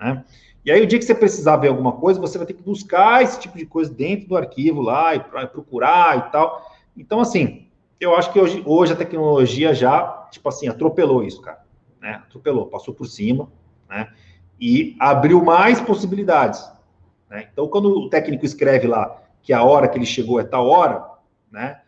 Né? 0.01 0.25
E 0.65 0.71
aí 0.71 0.83
o 0.83 0.87
dia 0.87 0.99
que 0.99 1.05
você 1.05 1.15
precisar 1.15 1.57
ver 1.57 1.69
alguma 1.69 1.93
coisa, 1.93 2.19
você 2.19 2.39
vai 2.39 2.47
ter 2.47 2.55
que 2.55 2.63
buscar 2.63 3.23
esse 3.23 3.39
tipo 3.39 3.57
de 3.57 3.67
coisa 3.67 3.93
dentro 3.93 4.29
do 4.29 4.37
arquivo 4.37 4.81
lá 4.81 5.15
e 5.15 5.21
procurar 5.49 6.19
e 6.19 6.31
tal. 6.31 6.71
Então, 6.97 7.21
assim, 7.21 7.69
eu 8.01 8.17
acho 8.17 8.33
que 8.33 8.41
hoje, 8.41 8.63
hoje 8.67 8.93
a 8.93 8.97
tecnologia 8.97 9.75
já, 9.75 10.27
tipo 10.31 10.49
assim, 10.49 10.69
atropelou 10.69 11.23
isso, 11.23 11.41
cara. 11.41 11.65
Né? 12.01 12.23
Atropelou, 12.27 12.67
passou 12.67 12.93
por 12.93 13.07
cima, 13.07 13.49
né? 13.89 14.09
E 14.61 14.97
abriu 14.99 15.45
mais 15.45 15.81
possibilidades. 15.81 16.69
Né? 17.29 17.49
Então, 17.53 17.69
quando 17.69 17.89
o 17.89 18.09
técnico 18.09 18.45
escreve 18.45 18.87
lá 18.87 19.23
que 19.43 19.53
a 19.53 19.63
hora 19.63 19.89
que 19.89 19.99
ele 19.99 20.07
chegou 20.07 20.41
é 20.41 20.45
tal 20.45 20.67
hora, 20.67 21.05
né? 21.51 21.81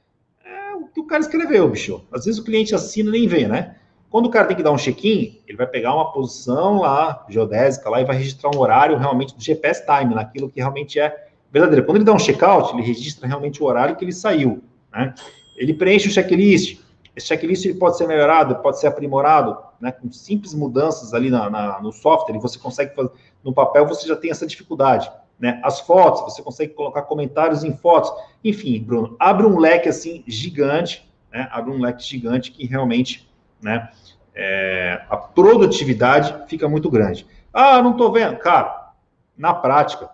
É 0.45 0.75
o 0.75 0.87
que 0.87 1.01
o 1.01 1.05
cara 1.05 1.21
escreveu, 1.21 1.69
bicho. 1.69 2.05
Às 2.13 2.25
vezes 2.25 2.41
o 2.41 2.45
cliente 2.45 2.75
assina 2.75 3.09
e 3.09 3.13
nem 3.13 3.27
vê, 3.27 3.49
né? 3.49 3.77
Quando 4.11 4.27
o 4.27 4.31
cara 4.31 4.47
tem 4.47 4.57
que 4.57 4.63
dar 4.63 4.71
um 4.71 4.79
check-in, 4.79 5.41
ele 5.47 5.59
vai 5.59 5.67
pegar 5.67 5.95
uma 5.95 6.13
posição 6.13 6.79
lá, 6.79 7.27
geodésica 7.29 7.91
lá, 7.91 8.01
e 8.01 8.05
vai 8.05 8.17
registrar 8.17 8.51
um 8.55 8.59
horário 8.59 8.97
realmente 8.97 9.35
do 9.35 9.43
GPS 9.43 9.85
time, 9.85 10.15
naquilo 10.15 10.49
que 10.49 10.61
realmente 10.61 10.99
é 10.99 11.29
verdadeiro. 11.53 11.85
Quando 11.85 11.97
ele 11.97 12.05
dá 12.05 12.13
um 12.13 12.19
check-out, 12.19 12.73
ele 12.73 12.83
registra 12.83 13.27
realmente 13.27 13.63
o 13.63 13.67
horário 13.67 13.97
que 13.97 14.05
ele 14.05 14.13
saiu, 14.13 14.63
né? 14.93 15.15
Ele 15.57 15.75
preenche 15.75 16.09
o 16.09 16.11
checklist, 16.11 16.81
esse 17.19 17.27
checklist 17.27 17.65
ele 17.65 17.75
pode 17.75 17.99
ser 17.99 18.07
melhorado, 18.07 18.57
pode 18.57 18.79
ser 18.79 18.87
aprimorado, 18.87 19.59
né, 19.81 19.91
com 19.93 20.11
simples 20.11 20.55
mudanças 20.55 21.13
ali 21.13 21.31
na, 21.31 21.51
na, 21.51 21.81
no 21.81 21.93
software, 21.93 22.37
e 22.37 22.39
você 22.39 22.59
consegue 22.59 22.95
fazer, 22.95 23.11
no 23.45 23.53
papel 23.53 23.87
você 23.87 24.07
já 24.07 24.17
tem 24.17 24.31
essa 24.31 24.47
dificuldade. 24.47 25.11
Né? 25.39 25.61
As 25.63 25.81
fotos, 25.81 26.23
você 26.23 26.43
consegue 26.43 26.75
colocar 26.75 27.03
comentários 27.03 27.63
em 27.63 27.77
fotos. 27.77 28.13
Enfim, 28.43 28.81
Bruno, 28.83 29.17
abre 29.21 29.47
um 29.47 29.59
leque 29.59 29.89
assim 29.89 30.25
gigante, 30.27 31.09
né? 31.33 31.49
abre 31.53 31.73
um 31.73 31.81
leque 31.81 32.03
gigante 32.03 32.51
que 32.51 32.67
realmente 32.67 33.29
né, 33.61 33.91
é, 34.35 35.05
a 35.09 35.17
produtividade 35.17 36.49
fica 36.49 36.69
muito 36.69 36.91
grande. 36.91 37.27
Ah, 37.53 37.83
não 37.83 37.93
estou 37.93 38.13
vendo. 38.13 38.37
Cara, 38.39 38.93
na 39.37 39.55
prática, 39.55 40.09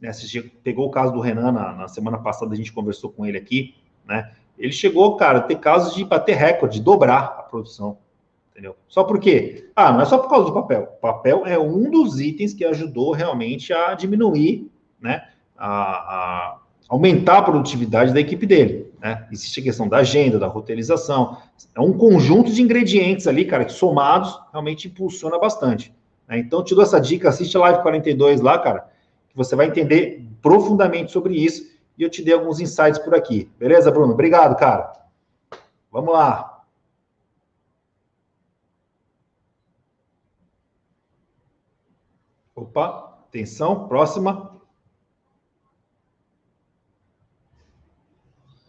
né, 0.00 0.10
pegou 0.62 0.86
o 0.86 0.90
caso 0.90 1.12
do 1.12 1.20
Renan 1.20 1.52
na, 1.52 1.72
na 1.72 1.88
semana 1.88 2.18
passada, 2.18 2.52
a 2.52 2.56
gente 2.56 2.72
conversou 2.72 3.10
com 3.10 3.26
ele 3.26 3.38
aqui, 3.38 3.74
né? 4.04 4.32
Ele 4.58 4.72
chegou, 4.72 5.16
cara, 5.16 5.38
a 5.38 5.42
ter 5.42 5.56
casos 5.56 5.94
de 5.94 6.04
bater 6.04 6.36
recorde, 6.36 6.78
de 6.78 6.84
dobrar 6.84 7.36
a 7.38 7.42
produção. 7.42 7.98
Entendeu? 8.50 8.74
Só 8.88 9.04
por 9.04 9.20
quê? 9.20 9.70
Ah, 9.76 9.92
não 9.92 10.00
é 10.00 10.04
só 10.06 10.16
por 10.16 10.30
causa 10.30 10.46
do 10.46 10.54
papel. 10.54 10.94
O 10.96 11.00
papel 11.00 11.44
é 11.44 11.58
um 11.58 11.90
dos 11.90 12.20
itens 12.20 12.54
que 12.54 12.64
ajudou 12.64 13.12
realmente 13.12 13.72
a 13.72 13.92
diminuir, 13.92 14.70
né? 15.00 15.28
A, 15.58 15.68
a 15.68 16.58
aumentar 16.88 17.38
a 17.38 17.42
produtividade 17.42 18.14
da 18.14 18.20
equipe 18.20 18.46
dele. 18.46 18.90
Né? 19.00 19.26
Existe 19.30 19.60
a 19.60 19.62
questão 19.62 19.88
da 19.88 19.98
agenda, 19.98 20.38
da 20.38 20.46
roteirização. 20.46 21.36
É 21.74 21.80
um 21.80 21.92
conjunto 21.92 22.52
de 22.52 22.62
ingredientes 22.62 23.26
ali, 23.26 23.44
cara, 23.44 23.64
que 23.64 23.72
somados 23.72 24.38
realmente 24.52 24.88
impulsiona 24.88 25.38
bastante. 25.38 25.92
Né? 26.28 26.38
Então, 26.38 26.62
te 26.62 26.74
dou 26.74 26.82
essa 26.82 27.00
dica, 27.00 27.28
assiste 27.28 27.56
a 27.56 27.60
Live 27.60 27.82
42 27.82 28.40
lá, 28.40 28.58
cara, 28.58 28.88
que 29.28 29.36
você 29.36 29.54
vai 29.54 29.66
entender 29.66 30.26
profundamente 30.40 31.12
sobre 31.12 31.34
isso 31.34 31.75
e 31.96 32.02
eu 32.02 32.10
te 32.10 32.22
dei 32.22 32.34
alguns 32.34 32.60
insights 32.60 32.98
por 32.98 33.14
aqui. 33.14 33.50
Beleza, 33.58 33.90
Bruno? 33.90 34.12
Obrigado, 34.12 34.56
cara. 34.56 34.92
Vamos 35.90 36.12
lá. 36.12 36.64
Opa, 42.54 43.18
atenção, 43.28 43.86
próxima. 43.88 44.60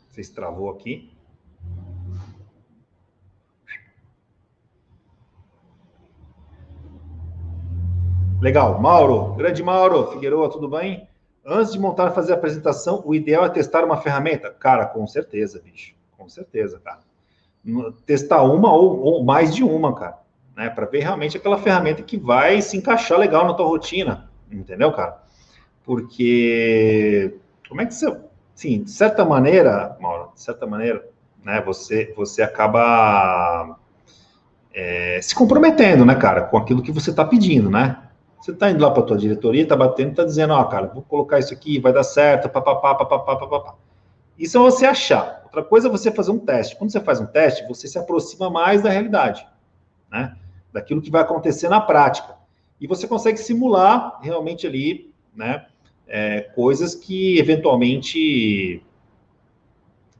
Você 0.09 0.34
travou 0.34 0.69
aqui. 0.69 1.15
Legal. 8.41 8.80
Mauro, 8.80 9.34
grande 9.36 9.63
Mauro, 9.63 10.11
Figueiredo, 10.11 10.49
tudo 10.49 10.69
bem? 10.69 11.09
Antes 11.49 11.71
de 11.71 11.79
montar 11.79 12.11
fazer 12.11 12.33
a 12.33 12.35
apresentação, 12.35 13.01
o 13.05 13.15
ideal 13.15 13.45
é 13.45 13.49
testar 13.49 13.85
uma 13.85 13.95
ferramenta? 13.95 14.51
Cara, 14.51 14.85
com 14.85 15.07
certeza, 15.07 15.61
bicho. 15.63 15.95
Com 16.17 16.27
certeza, 16.27 16.77
cara. 16.83 16.99
Testar 18.05 18.43
uma 18.43 18.73
ou, 18.73 18.99
ou 18.99 19.23
mais 19.23 19.55
de 19.55 19.63
uma, 19.63 19.95
cara. 19.95 20.17
Né? 20.57 20.69
Para 20.69 20.85
ver 20.85 20.99
realmente 20.99 21.37
aquela 21.37 21.57
ferramenta 21.57 22.03
que 22.03 22.17
vai 22.17 22.61
se 22.61 22.75
encaixar 22.75 23.17
legal 23.17 23.47
na 23.47 23.53
tua 23.53 23.65
rotina. 23.65 24.29
Entendeu, 24.51 24.91
cara? 24.91 25.23
Porque. 25.85 27.33
Como 27.69 27.79
é 27.79 27.85
que 27.85 27.93
você. 27.93 28.13
Sim, 28.53 28.83
de 28.83 28.91
certa 28.91 29.23
maneira, 29.23 29.95
Mauro, 30.01 30.31
de 30.33 30.41
certa 30.41 30.65
maneira, 30.65 31.07
né, 31.45 31.61
você, 31.61 32.11
você 32.17 32.41
acaba 32.41 33.77
é, 34.73 35.19
se 35.21 35.35
comprometendo, 35.35 36.03
né, 36.03 36.15
cara, 36.15 36.41
com 36.41 36.57
aquilo 36.57 36.81
que 36.81 36.91
você 36.91 37.11
está 37.11 37.23
pedindo, 37.23 37.69
né? 37.69 38.07
Você 38.39 38.51
está 38.51 38.69
indo 38.69 38.81
lá 38.81 38.91
para 38.91 39.03
a 39.03 39.05
tua 39.05 39.17
diretoria, 39.17 39.63
está 39.63 39.75
batendo, 39.75 40.11
está 40.11 40.23
dizendo, 40.23 40.53
ó, 40.53 40.61
oh, 40.61 40.65
cara, 40.65 40.88
vou 40.88 41.03
colocar 41.03 41.39
isso 41.39 41.53
aqui, 41.53 41.79
vai 41.79 41.91
dar 41.91 42.03
certo, 42.03 42.49
papapá, 42.49 42.95
papapá, 42.95 43.35
papapá. 43.35 43.75
Isso 44.38 44.57
é 44.57 44.61
você 44.61 44.85
achar. 44.85 45.41
Outra 45.45 45.63
coisa 45.63 45.88
é 45.88 45.91
você 45.91 46.11
fazer 46.11 46.31
um 46.31 46.39
teste. 46.39 46.75
Quando 46.75 46.91
você 46.91 46.99
faz 46.99 47.19
um 47.19 47.25
teste, 47.25 47.67
você 47.67 47.88
se 47.88 47.97
aproxima 47.97 48.49
mais 48.49 48.83
da 48.83 48.89
realidade, 48.89 49.45
né? 50.11 50.35
Daquilo 50.71 51.01
que 51.01 51.09
vai 51.09 51.21
acontecer 51.21 51.67
na 51.67 51.81
prática. 51.81 52.35
E 52.79 52.85
você 52.85 53.07
consegue 53.07 53.39
simular 53.39 54.19
realmente 54.21 54.67
ali, 54.67 55.11
né? 55.35 55.65
É, 56.07 56.41
coisas 56.41 56.93
que 56.93 57.39
eventualmente 57.39 58.83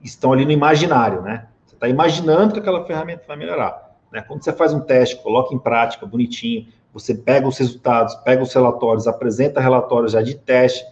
estão 0.04 0.34
ali 0.34 0.44
no 0.44 0.52
imaginário, 0.52 1.22
né? 1.22 1.48
Você 1.66 1.76
está 1.76 1.88
imaginando 1.88 2.54
que 2.54 2.60
aquela 2.60 2.84
ferramenta 2.86 3.24
vai 3.28 3.38
melhorar. 3.38 3.96
Né? 4.12 4.22
Quando 4.22 4.44
você 4.44 4.52
faz 4.52 4.74
um 4.74 4.80
teste, 4.80 5.22
coloca 5.22 5.54
em 5.54 5.60
prática, 5.60 6.06
bonitinho, 6.06 6.68
você 6.94 7.14
pega 7.14 7.48
os 7.48 7.58
resultados, 7.58 8.16
pega 8.16 8.42
os 8.42 8.54
relatórios, 8.54 9.08
apresenta 9.08 9.60
relatórios 9.60 10.14
já 10.14 10.22
de 10.22 10.36
teste, 10.36 10.86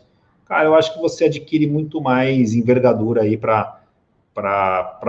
cara, 0.45 0.65
eu 0.65 0.75
acho 0.75 0.93
que 0.93 0.99
você 0.99 1.25
adquire 1.25 1.67
muito 1.67 2.01
mais 2.01 2.53
envergadura 2.53 3.23
aí 3.23 3.37
para 3.37 3.81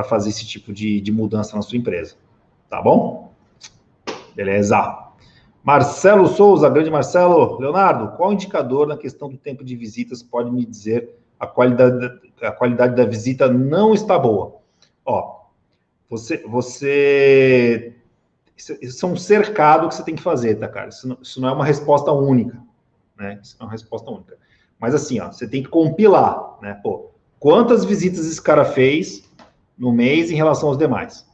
fazer 0.09 0.31
esse 0.31 0.47
tipo 0.47 0.73
de, 0.73 1.01
de 1.01 1.13
mudança 1.13 1.55
na 1.57 1.63
sua 1.63 1.77
empresa. 1.77 2.15
Tá 2.69 2.81
bom? 2.81 3.33
Beleza. 4.35 5.07
Marcelo 5.63 6.29
Souza, 6.29 6.71
grande 6.71 6.91
Marcelo. 6.91 7.59
Leonardo, 7.59 8.17
qual 8.17 8.33
indicador 8.33 8.87
na 8.87 8.97
questão 8.97 9.29
do 9.29 9.37
tempo 9.37 9.65
de 9.65 9.75
visitas 9.75 10.23
pode 10.23 10.51
me 10.51 10.65
dizer 10.65 11.11
a 11.41 11.47
qualidade, 11.47 12.21
a 12.41 12.53
qualidade 12.53 12.95
da 12.95 13.05
visita 13.05 13.49
não 13.49 13.93
está 13.93 14.19
boa? 14.19 14.59
Ó, 15.05 15.41
você, 16.09 16.39
você 16.47 17.96
isso 18.57 19.07
é 19.07 19.09
um 19.09 19.17
cercado 19.17 19.89
que 19.89 19.95
você 19.95 20.03
tem 20.03 20.17
que 20.17 20.23
fazer, 20.23 20.55
tá, 20.57 20.67
cara? 20.67 20.89
Isso 20.89 21.07
não, 21.07 21.19
isso 21.21 21.41
não 21.41 21.49
é 21.49 21.53
uma 21.53 21.65
resposta 21.65 22.11
única, 22.11 22.61
né? 23.17 23.39
Isso 23.43 23.57
não 23.59 23.67
é 23.67 23.69
uma 23.69 23.73
resposta 23.73 24.11
única. 24.11 24.39
Mas 24.79 24.95
assim, 24.95 25.21
ó, 25.21 25.31
você 25.31 25.47
tem 25.47 25.63
que 25.63 25.69
compilar, 25.69 26.59
né? 26.63 26.81
Pô, 26.83 27.11
quantas 27.39 27.85
visitas 27.85 28.27
esse 28.27 28.41
cara 28.41 28.65
fez 28.65 29.31
no 29.77 29.93
mês 29.93 30.31
em 30.31 30.35
relação 30.35 30.71
aos 30.71 30.79
demais? 30.79 31.27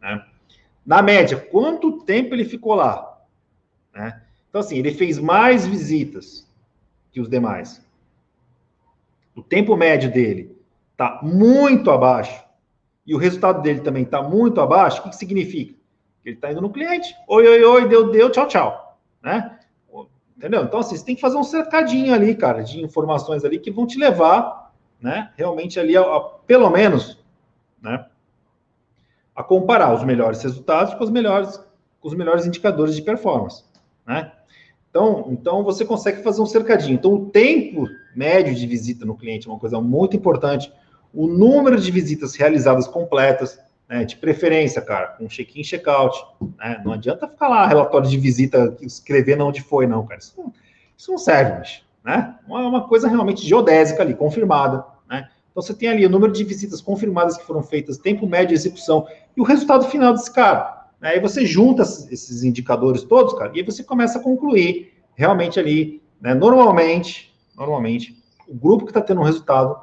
Né? 0.00 0.24
Na 0.84 1.02
média, 1.02 1.36
quanto 1.36 2.04
tempo 2.04 2.34
ele 2.34 2.44
ficou 2.44 2.74
lá? 2.74 3.20
Né? 3.92 4.22
Então, 4.48 4.60
assim, 4.60 4.78
ele 4.78 4.92
fez 4.92 5.18
mais 5.18 5.66
visitas 5.66 6.46
que 7.10 7.20
os 7.20 7.28
demais. 7.28 7.84
O 9.34 9.42
tempo 9.42 9.76
médio 9.76 10.12
dele 10.12 10.56
está 10.92 11.20
muito 11.22 11.90
abaixo 11.90 12.44
e 13.06 13.14
o 13.14 13.18
resultado 13.18 13.62
dele 13.62 13.80
também 13.80 14.04
está 14.04 14.22
muito 14.22 14.60
abaixo. 14.60 15.00
O 15.00 15.02
que, 15.04 15.10
que 15.10 15.16
significa? 15.16 15.75
Ele 16.26 16.34
está 16.34 16.50
indo 16.50 16.60
no 16.60 16.70
cliente. 16.70 17.14
Oi, 17.28 17.46
oi, 17.46 17.64
oi, 17.64 17.88
deu, 17.88 18.10
deu, 18.10 18.30
tchau, 18.30 18.48
tchau. 18.48 18.98
Né? 19.22 19.58
Entendeu? 20.36 20.64
Então, 20.64 20.80
assim, 20.80 20.96
você 20.96 21.04
tem 21.04 21.14
que 21.14 21.20
fazer 21.20 21.36
um 21.36 21.44
cercadinho 21.44 22.12
ali, 22.12 22.34
cara, 22.34 22.62
de 22.62 22.82
informações 22.82 23.44
ali 23.44 23.58
que 23.58 23.70
vão 23.70 23.86
te 23.86 23.98
levar, 23.98 24.74
né, 25.00 25.30
realmente 25.34 25.80
ali, 25.80 25.96
a, 25.96 26.02
a, 26.02 26.20
pelo 26.46 26.68
menos, 26.68 27.18
né, 27.80 28.04
a 29.34 29.42
comparar 29.42 29.94
os 29.94 30.04
melhores 30.04 30.42
resultados 30.42 30.92
com 30.94 31.04
os 31.04 31.10
melhores, 31.10 31.58
com 32.00 32.08
os 32.08 32.14
melhores 32.14 32.44
indicadores 32.44 32.94
de 32.94 33.02
performance, 33.02 33.64
né? 34.06 34.32
Então, 34.90 35.28
então, 35.30 35.62
você 35.62 35.84
consegue 35.84 36.22
fazer 36.22 36.40
um 36.40 36.46
cercadinho. 36.46 36.94
Então, 36.94 37.12
o 37.12 37.26
tempo 37.26 37.86
médio 38.14 38.54
de 38.54 38.66
visita 38.66 39.04
no 39.04 39.16
cliente 39.16 39.46
é 39.46 39.50
uma 39.50 39.58
coisa 39.58 39.78
muito 39.78 40.16
importante. 40.16 40.72
O 41.12 41.26
número 41.26 41.78
de 41.78 41.90
visitas 41.90 42.34
realizadas 42.34 42.86
completas, 42.86 43.58
né, 43.88 44.04
de 44.04 44.16
preferência, 44.16 44.82
cara, 44.82 45.08
com 45.08 45.28
check-in, 45.28 45.62
check-out. 45.62 46.18
Né? 46.58 46.80
Não 46.84 46.92
adianta 46.92 47.28
ficar 47.28 47.48
lá 47.48 47.66
relatório 47.66 48.08
de 48.08 48.18
visita, 48.18 48.76
escrevendo 48.80 49.46
onde 49.46 49.62
foi, 49.62 49.86
não, 49.86 50.06
cara. 50.06 50.20
Isso 50.20 50.34
não, 50.36 50.52
isso 50.96 51.10
não 51.10 51.18
serve, 51.18 51.60
bicho, 51.60 51.82
né? 52.04 52.36
É 52.48 52.52
uma 52.52 52.88
coisa 52.88 53.08
realmente 53.08 53.46
geodésica 53.46 54.02
ali, 54.02 54.14
confirmada, 54.14 54.84
né? 55.08 55.28
Então 55.50 55.62
você 55.62 55.72
tem 55.72 55.88
ali 55.88 56.04
o 56.04 56.10
número 56.10 56.32
de 56.32 56.44
visitas 56.44 56.80
confirmadas 56.80 57.36
que 57.36 57.46
foram 57.46 57.62
feitas, 57.62 57.96
tempo 57.96 58.26
médio 58.26 58.48
de 58.48 58.54
execução 58.54 59.06
e 59.36 59.40
o 59.40 59.44
resultado 59.44 59.86
final 59.86 60.12
desse 60.12 60.30
cara. 60.30 60.86
Né? 61.00 61.10
Aí 61.10 61.20
você 61.20 61.46
junta 61.46 61.82
esses 61.82 62.42
indicadores 62.42 63.02
todos, 63.02 63.32
cara, 63.34 63.52
e 63.54 63.60
aí 63.60 63.64
você 63.64 63.82
começa 63.82 64.18
a 64.18 64.22
concluir 64.22 64.92
realmente 65.14 65.58
ali, 65.58 66.02
né? 66.20 66.34
Normalmente, 66.34 67.34
normalmente, 67.56 68.22
o 68.46 68.54
grupo 68.54 68.84
que 68.84 68.90
está 68.90 69.00
tendo 69.00 69.20
um 69.20 69.24
resultado 69.24 69.78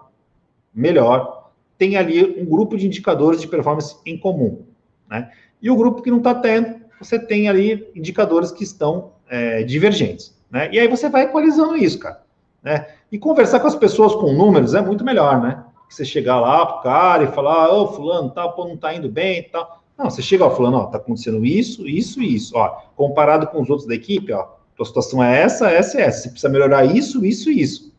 melhor 0.73 1.42
tem 1.83 1.97
ali 1.97 2.41
um 2.41 2.45
grupo 2.45 2.77
de 2.77 2.87
indicadores 2.87 3.41
de 3.41 3.47
performance 3.47 3.97
em 4.05 4.17
comum. 4.17 4.61
Né? 5.09 5.29
E 5.61 5.69
o 5.69 5.75
grupo 5.75 6.01
que 6.01 6.09
não 6.09 6.19
está 6.19 6.33
tendo, 6.33 6.75
você 6.97 7.19
tem 7.19 7.49
ali 7.49 7.85
indicadores 7.93 8.53
que 8.53 8.63
estão 8.63 9.11
é, 9.29 9.63
divergentes. 9.63 10.33
Né? 10.49 10.69
E 10.71 10.79
aí 10.79 10.87
você 10.87 11.09
vai 11.09 11.23
equalizando 11.23 11.75
isso, 11.75 11.99
cara. 11.99 12.23
Né? 12.63 12.87
E 13.11 13.19
conversar 13.19 13.59
com 13.59 13.67
as 13.67 13.75
pessoas 13.75 14.15
com 14.15 14.31
números 14.31 14.73
é 14.73 14.81
muito 14.81 15.03
melhor, 15.03 15.41
né? 15.41 15.61
Você 15.89 16.05
chegar 16.05 16.39
lá 16.39 16.65
pro 16.65 16.83
cara 16.83 17.23
e 17.25 17.27
falar, 17.27 17.69
ô, 17.69 17.83
oh, 17.83 17.87
fulano, 17.87 18.29
tá, 18.29 18.47
pô, 18.47 18.65
não 18.65 18.77
tá 18.77 18.93
indo 18.95 19.09
bem 19.09 19.43
tal. 19.51 19.83
Não, 19.97 20.09
você 20.09 20.21
chega, 20.21 20.45
ó, 20.45 20.49
fulano, 20.49 20.77
ó, 20.77 20.85
tá 20.85 20.97
acontecendo 20.97 21.45
isso, 21.45 21.87
isso 21.87 22.21
e 22.21 22.33
isso. 22.33 22.55
Ó, 22.55 22.69
comparado 22.95 23.45
com 23.47 23.61
os 23.61 23.69
outros 23.69 23.87
da 23.87 23.93
equipe, 23.93 24.31
ó, 24.31 24.47
tua 24.75 24.85
situação 24.85 25.21
é 25.21 25.41
essa, 25.41 25.69
essa 25.69 25.99
e 25.99 26.01
essa. 26.01 26.21
Você 26.21 26.29
precisa 26.29 26.51
melhorar 26.51 26.85
isso, 26.85 27.25
isso 27.25 27.51
e 27.51 27.61
isso. 27.61 27.93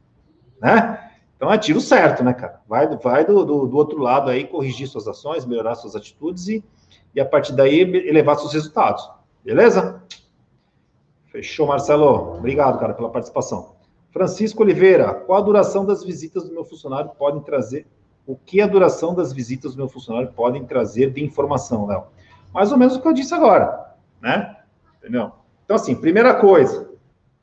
Né? 0.61 0.99
Então 1.45 1.53
é 1.53 1.59
tiro 1.59 1.79
certo, 1.79 2.25
né, 2.25 2.33
cara? 2.33 2.63
Vai, 2.67 2.89
vai 2.97 3.23
do, 3.23 3.45
do, 3.45 3.67
do, 3.67 3.77
outro 3.77 3.99
lado 3.99 4.31
aí, 4.31 4.47
corrigir 4.47 4.89
suas 4.89 5.07
ações, 5.07 5.45
melhorar 5.45 5.75
suas 5.75 5.95
atitudes 5.95 6.49
e, 6.49 6.65
e 7.15 7.21
a 7.21 7.25
partir 7.27 7.53
daí 7.53 7.81
elevar 7.81 8.39
seus 8.39 8.55
resultados. 8.55 9.07
Beleza? 9.45 10.03
Fechou, 11.27 11.67
Marcelo. 11.67 12.39
Obrigado, 12.39 12.79
cara, 12.79 12.95
pela 12.95 13.11
participação. 13.11 13.75
Francisco 14.11 14.63
Oliveira, 14.63 15.13
qual 15.13 15.39
a 15.39 15.45
duração 15.45 15.85
das 15.85 16.03
visitas 16.03 16.45
do 16.45 16.55
meu 16.55 16.65
funcionário 16.65 17.11
podem 17.11 17.43
trazer? 17.43 17.87
O 18.27 18.35
que 18.35 18.63
a 18.63 18.67
duração 18.67 19.15
das 19.15 19.31
visitas 19.31 19.73
do 19.73 19.77
meu 19.77 19.89
funcionário 19.91 20.33
podem 20.33 20.65
trazer 20.65 21.11
de 21.11 21.23
informação, 21.23 21.87
Léo? 21.87 22.05
Mais 22.55 22.73
ou 22.73 22.79
menos 22.79 22.97
o 22.97 23.03
que 23.03 23.09
eu 23.09 23.13
disse 23.13 23.35
agora, 23.35 23.95
né? 24.19 24.57
Entendeu? 24.99 25.31
Então, 25.63 25.77
assim, 25.77 25.95
primeira 25.95 26.33
coisa, 26.33 26.89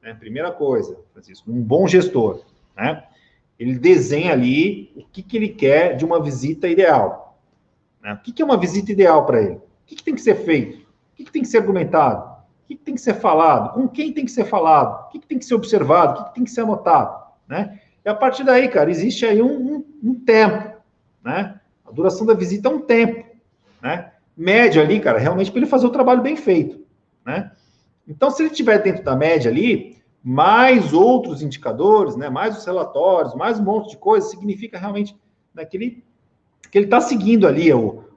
né? 0.01 0.15
Primeira 0.15 0.51
coisa, 0.51 0.97
Francisco, 1.13 1.51
um 1.51 1.61
bom 1.61 1.87
gestor, 1.87 2.41
né? 2.75 3.03
Ele 3.61 3.77
desenha 3.77 4.33
ali 4.33 4.91
o 4.95 5.05
que, 5.05 5.21
que 5.21 5.37
ele 5.37 5.49
quer 5.49 5.95
de 5.95 6.03
uma 6.03 6.19
visita 6.19 6.67
ideal. 6.67 7.39
Né? 8.01 8.11
O 8.13 8.17
que, 8.17 8.31
que 8.31 8.41
é 8.41 8.45
uma 8.45 8.57
visita 8.57 8.91
ideal 8.91 9.23
para 9.23 9.39
ele? 9.39 9.53
O 9.53 9.61
que, 9.85 9.95
que, 9.97 10.03
tem 10.03 10.15
que 10.15 10.21
ser 10.21 10.33
feito? 10.43 10.79
O 10.79 11.15
que, 11.15 11.25
que 11.25 11.31
tem 11.31 11.43
que 11.43 11.47
ser 11.47 11.59
argumentado? 11.59 12.23
O 12.23 12.67
que, 12.67 12.75
que, 12.75 12.83
tem 12.83 12.95
que 12.95 13.01
ser 13.01 13.13
falado? 13.13 13.75
Com 13.75 13.87
quem 13.87 14.11
tem 14.11 14.25
que 14.25 14.31
ser 14.31 14.45
falado? 14.45 15.05
O 15.05 15.09
que, 15.11 15.19
que 15.19 15.27
tem 15.27 15.37
que 15.37 15.45
ser 15.45 15.53
observado? 15.53 16.13
O 16.13 16.15
que, 16.15 16.29
que 16.29 16.35
tem 16.35 16.43
que 16.43 16.49
ser 16.49 16.61
anotado? 16.61 17.23
Né? 17.47 17.79
E 18.03 18.09
a 18.09 18.15
partir 18.15 18.43
daí, 18.43 18.67
cara, 18.67 18.89
existe 18.89 19.27
aí 19.27 19.43
um, 19.43 19.75
um, 19.75 19.85
um 20.05 20.15
tempo. 20.15 20.77
Né? 21.23 21.59
A 21.85 21.91
duração 21.91 22.25
da 22.25 22.33
visita 22.33 22.67
é 22.67 22.71
um 22.71 22.79
tempo. 22.79 23.23
Né? 23.79 24.11
Ali, 24.81 24.99
cara, 24.99 25.19
realmente 25.19 25.51
para 25.51 25.59
ele 25.59 25.69
fazer 25.69 25.85
o 25.85 25.91
trabalho 25.91 26.23
bem 26.23 26.35
feito. 26.35 26.83
Né? 27.23 27.51
Então, 28.07 28.31
se 28.31 28.41
ele 28.41 28.49
estiver 28.49 28.81
dentro 28.81 29.03
da 29.03 29.15
média 29.15 29.51
ali, 29.51 30.00
mais 30.23 30.93
outros 30.93 31.41
indicadores, 31.41 32.15
né, 32.15 32.29
mais 32.29 32.57
os 32.57 32.65
relatórios, 32.65 33.33
mais 33.33 33.59
um 33.59 33.63
monte 33.63 33.91
de 33.91 33.97
coisa, 33.97 34.27
significa 34.27 34.77
realmente 34.77 35.15
né, 35.53 35.65
que 35.65 35.77
ele 35.77 36.03
está 36.73 37.01
seguindo 37.01 37.47
ali 37.47 37.69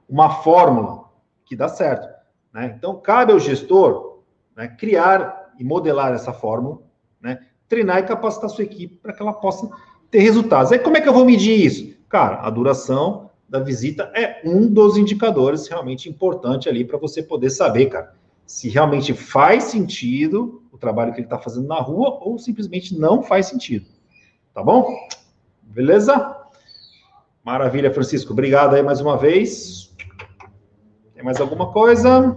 uma 0.07 0.29
fórmula 0.29 1.05
que 1.45 1.55
dá 1.55 1.67
certo. 1.67 2.07
Né? 2.53 2.73
Então, 2.77 2.95
cabe 2.99 3.33
ao 3.33 3.39
gestor 3.39 4.19
né, 4.55 4.67
criar 4.67 5.53
e 5.57 5.63
modelar 5.63 6.13
essa 6.13 6.31
fórmula, 6.31 6.79
né, 7.21 7.39
treinar 7.67 7.99
e 7.99 8.03
capacitar 8.03 8.49
sua 8.49 8.63
equipe 8.63 8.97
para 8.97 9.13
que 9.13 9.21
ela 9.21 9.33
possa 9.33 9.69
ter 10.11 10.19
resultados. 10.19 10.71
Aí, 10.71 10.79
como 10.79 10.97
é 10.97 11.01
que 11.01 11.09
eu 11.09 11.13
vou 11.13 11.25
medir 11.25 11.59
isso? 11.65 11.95
Cara, 12.07 12.41
a 12.41 12.49
duração 12.49 13.29
da 13.49 13.59
visita 13.59 14.11
é 14.15 14.41
um 14.45 14.67
dos 14.67 14.97
indicadores 14.97 15.67
realmente 15.67 16.09
importante 16.09 16.69
ali 16.69 16.85
para 16.85 16.97
você 16.97 17.21
poder 17.21 17.49
saber, 17.49 17.87
cara, 17.87 18.13
se 18.45 18.69
realmente 18.69 19.13
faz 19.13 19.65
sentido 19.65 20.63
o 20.75 20.77
trabalho 20.77 21.13
que 21.13 21.19
ele 21.19 21.25
está 21.25 21.39
fazendo 21.39 21.67
na 21.67 21.79
rua 21.79 22.19
ou 22.21 22.37
simplesmente 22.37 22.97
não 22.97 23.23
faz 23.23 23.47
sentido. 23.47 23.87
Tá 24.53 24.61
bom? 24.61 24.93
Beleza? 25.61 26.35
Maravilha, 27.43 27.93
Francisco. 27.93 28.33
Obrigado 28.33 28.75
aí 28.75 28.83
mais 28.83 28.99
uma 28.99 29.17
vez. 29.17 29.95
Tem 31.13 31.23
mais 31.23 31.39
alguma 31.39 31.71
coisa? 31.71 32.35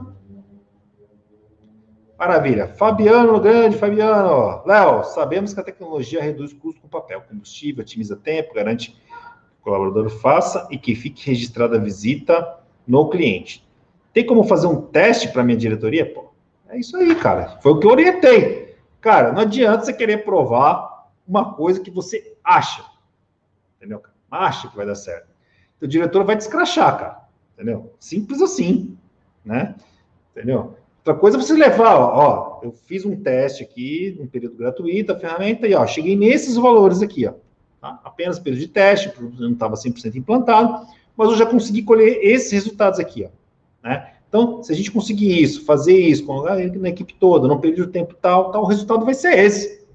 Maravilha. 2.19 2.69
Fabiano, 2.69 3.41
grande 3.41 3.77
Fabiano. 3.77 4.63
Léo, 4.67 5.05
sabemos 5.05 5.53
que 5.53 5.61
a 5.61 5.65
tecnologia 5.65 6.23
reduz 6.23 6.53
custo 6.53 6.81
com 6.81 6.89
papel, 6.89 7.23
combustível, 7.23 7.83
otimiza 7.83 8.17
tempo, 8.17 8.55
garante 8.55 8.91
que 8.91 8.97
o 9.61 9.65
colaborador 9.65 10.11
faça 10.11 10.67
e 10.71 10.79
que 10.79 10.95
fique 10.95 11.27
registrada 11.29 11.77
a 11.77 11.81
visita 11.81 12.59
no 12.87 13.09
cliente. 13.09 13.67
Tem 14.13 14.27
como 14.27 14.45
fazer 14.45 14.67
um 14.67 14.81
teste 14.81 15.29
para 15.29 15.45
minha 15.45 15.57
diretoria? 15.57 16.13
Pô, 16.13 16.28
é 16.69 16.79
isso 16.79 16.97
aí, 16.97 17.15
cara. 17.15 17.59
Foi 17.61 17.73
o 17.73 17.79
que 17.79 17.87
eu 17.87 17.91
orientei. 17.91 18.77
Cara, 19.01 19.33
não 19.33 19.43
adianta 19.43 19.85
você 19.85 19.93
querer 19.93 20.25
provar 20.25 21.09
uma 21.27 21.55
coisa 21.55 21.81
que 21.81 21.91
você 21.91 22.37
acha. 22.43 22.85
Entendeu? 23.77 24.03
Acha 24.31 24.69
que 24.69 24.77
vai 24.77 24.87
dar 24.87 24.95
certo. 24.95 25.29
O 25.81 25.87
diretor 25.87 26.25
vai 26.25 26.37
te 26.37 26.41
escrachar, 26.41 26.99
cara. 26.99 27.29
Entendeu? 27.55 27.95
Simples 27.99 28.43
assim, 28.43 28.97
né? 29.45 29.75
Entendeu? 30.33 30.77
Outra 30.99 31.15
coisa 31.15 31.39
é 31.39 31.41
você 31.41 31.55
levar, 31.55 31.97
ó, 31.97 32.13
ó, 32.15 32.61
eu 32.63 32.71
fiz 32.71 33.05
um 33.07 33.17
teste 33.17 33.63
aqui, 33.63 34.15
num 34.19 34.27
período 34.27 34.57
gratuito, 34.57 35.13
a 35.13 35.19
ferramenta, 35.19 35.67
e 35.67 35.75
ó, 35.75 35.87
cheguei 35.87 36.15
nesses 36.15 36.57
valores 36.57 37.01
aqui, 37.01 37.27
ó. 37.27 37.33
Tá? 37.81 37.99
Apenas 38.05 38.39
período 38.39 38.61
de 38.61 38.69
teste, 38.69 39.13
não 39.39 39.53
estava 39.53 39.75
100% 39.75 40.17
implantado, 40.17 40.87
mas 41.17 41.31
eu 41.31 41.37
já 41.37 41.47
consegui 41.47 41.83
colher 41.83 42.19
esses 42.23 42.53
resultados 42.53 43.01
aqui, 43.01 43.25
ó. 43.25 43.89
Né? 43.89 44.13
Então, 44.29 44.63
se 44.63 44.71
a 44.73 44.77
gente 44.77 44.91
conseguir 44.91 45.43
isso, 45.43 45.65
fazer 45.65 45.97
isso 45.97 46.25
com 46.27 46.47
a, 46.47 46.55
na 46.55 46.89
equipe 46.91 47.15
toda, 47.15 47.49
num 47.49 47.59
período 47.59 47.87
de 47.87 47.93
tempo 47.93 48.15
tal, 48.15 48.51
tal, 48.53 48.63
o 48.63 48.67
resultado 48.67 49.05
vai 49.05 49.15
ser 49.15 49.39
esse, 49.39 49.87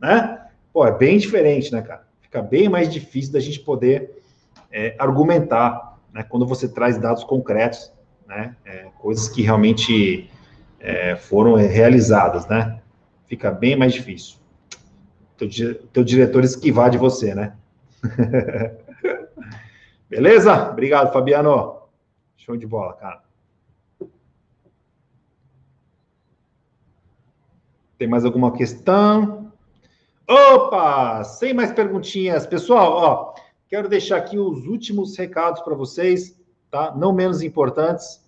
né? 0.00 0.46
Pô, 0.72 0.86
é 0.86 0.96
bem 0.96 1.18
diferente, 1.18 1.72
né, 1.72 1.82
cara? 1.82 2.06
Fica 2.20 2.40
bem 2.40 2.68
mais 2.68 2.88
difícil 2.88 3.32
da 3.32 3.40
gente 3.40 3.58
poder 3.58 4.22
é, 4.70 4.94
argumentar, 4.96 5.98
né? 6.12 6.22
Quando 6.22 6.46
você 6.46 6.68
traz 6.68 6.96
dados 6.98 7.24
concretos, 7.24 7.92
né? 8.28 8.54
É, 8.64 8.86
coisas 9.00 9.28
que 9.28 9.42
realmente 9.42 10.30
é, 10.78 11.16
foram 11.16 11.54
realizadas, 11.54 12.46
né? 12.46 12.80
Fica 13.26 13.50
bem 13.50 13.74
mais 13.74 13.92
difícil. 13.92 14.36
Teu, 15.36 15.48
teu 15.92 16.04
diretor 16.04 16.44
esquivar 16.44 16.90
de 16.90 16.98
você, 16.98 17.34
né? 17.34 17.54
Beleza? 20.08 20.70
Obrigado, 20.70 21.12
Fabiano. 21.12 21.80
Show 22.36 22.56
de 22.56 22.66
bola, 22.66 22.94
cara. 22.94 23.29
Tem 28.00 28.08
mais 28.08 28.24
alguma 28.24 28.50
questão? 28.50 29.52
Opa! 30.26 31.22
Sem 31.22 31.52
mais 31.52 31.70
perguntinhas. 31.70 32.46
Pessoal, 32.46 32.92
ó, 32.94 33.34
quero 33.68 33.90
deixar 33.90 34.16
aqui 34.16 34.38
os 34.38 34.66
últimos 34.66 35.14
recados 35.18 35.60
para 35.60 35.74
vocês. 35.74 36.34
tá? 36.70 36.94
Não 36.96 37.12
menos 37.12 37.42
importantes, 37.42 38.26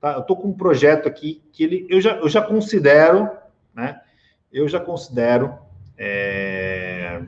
tá? 0.00 0.14
Eu 0.14 0.20
estou 0.20 0.38
com 0.38 0.48
um 0.48 0.54
projeto 0.54 1.06
aqui 1.06 1.42
que 1.52 1.62
ele, 1.62 1.86
eu 1.90 2.00
já, 2.00 2.16
eu 2.16 2.30
já 2.30 2.40
considero, 2.40 3.28
né? 3.74 4.00
Eu 4.50 4.66
já 4.66 4.80
considero, 4.80 5.52
é, 5.98 7.20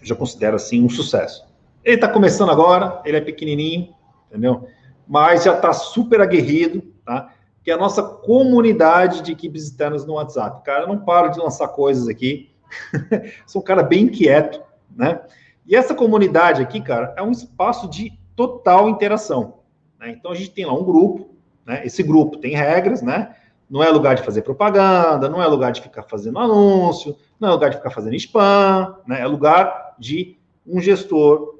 já 0.00 0.16
considero 0.16 0.56
assim 0.56 0.82
um 0.82 0.88
sucesso. 0.88 1.44
Ele 1.84 1.96
está 1.96 2.08
começando 2.08 2.50
agora, 2.50 3.02
ele 3.04 3.18
é 3.18 3.20
pequenininho, 3.20 3.94
entendeu? 4.30 4.66
Mas 5.06 5.44
já 5.44 5.56
está 5.56 5.74
super 5.74 6.22
aguerrido, 6.22 6.80
tá? 7.04 7.34
Que 7.64 7.70
é 7.70 7.74
a 7.74 7.78
nossa 7.78 8.02
comunidade 8.02 9.22
de 9.22 9.32
equipes 9.32 9.64
externas 9.64 10.06
no 10.06 10.14
WhatsApp. 10.14 10.62
Cara, 10.62 10.84
eu 10.84 10.88
não 10.88 10.98
paro 10.98 11.30
de 11.30 11.40
lançar 11.40 11.66
coisas 11.68 12.06
aqui. 12.06 12.50
Sou 13.46 13.60
um 13.62 13.64
cara 13.64 13.82
bem 13.82 14.04
inquieto, 14.04 14.62
né? 14.94 15.20
E 15.66 15.74
essa 15.74 15.94
comunidade 15.94 16.62
aqui, 16.62 16.80
cara, 16.80 17.14
é 17.16 17.22
um 17.22 17.30
espaço 17.30 17.88
de 17.88 18.12
total 18.36 18.88
interação. 18.88 19.60
Né? 19.98 20.10
Então 20.10 20.30
a 20.30 20.34
gente 20.34 20.50
tem 20.50 20.66
lá 20.66 20.74
um 20.74 20.84
grupo, 20.84 21.30
né? 21.64 21.84
Esse 21.84 22.02
grupo 22.02 22.36
tem 22.36 22.54
regras, 22.54 23.00
né? 23.00 23.34
Não 23.68 23.82
é 23.82 23.88
lugar 23.88 24.14
de 24.14 24.22
fazer 24.22 24.42
propaganda, 24.42 25.28
não 25.28 25.42
é 25.42 25.46
lugar 25.46 25.72
de 25.72 25.80
ficar 25.80 26.02
fazendo 26.02 26.38
anúncio, 26.38 27.16
não 27.40 27.48
é 27.48 27.52
lugar 27.52 27.70
de 27.70 27.78
ficar 27.78 27.90
fazendo 27.90 28.14
spam, 28.16 28.96
né? 29.06 29.20
É 29.20 29.26
lugar 29.26 29.94
de 29.98 30.36
um 30.66 30.80
gestor 30.80 31.58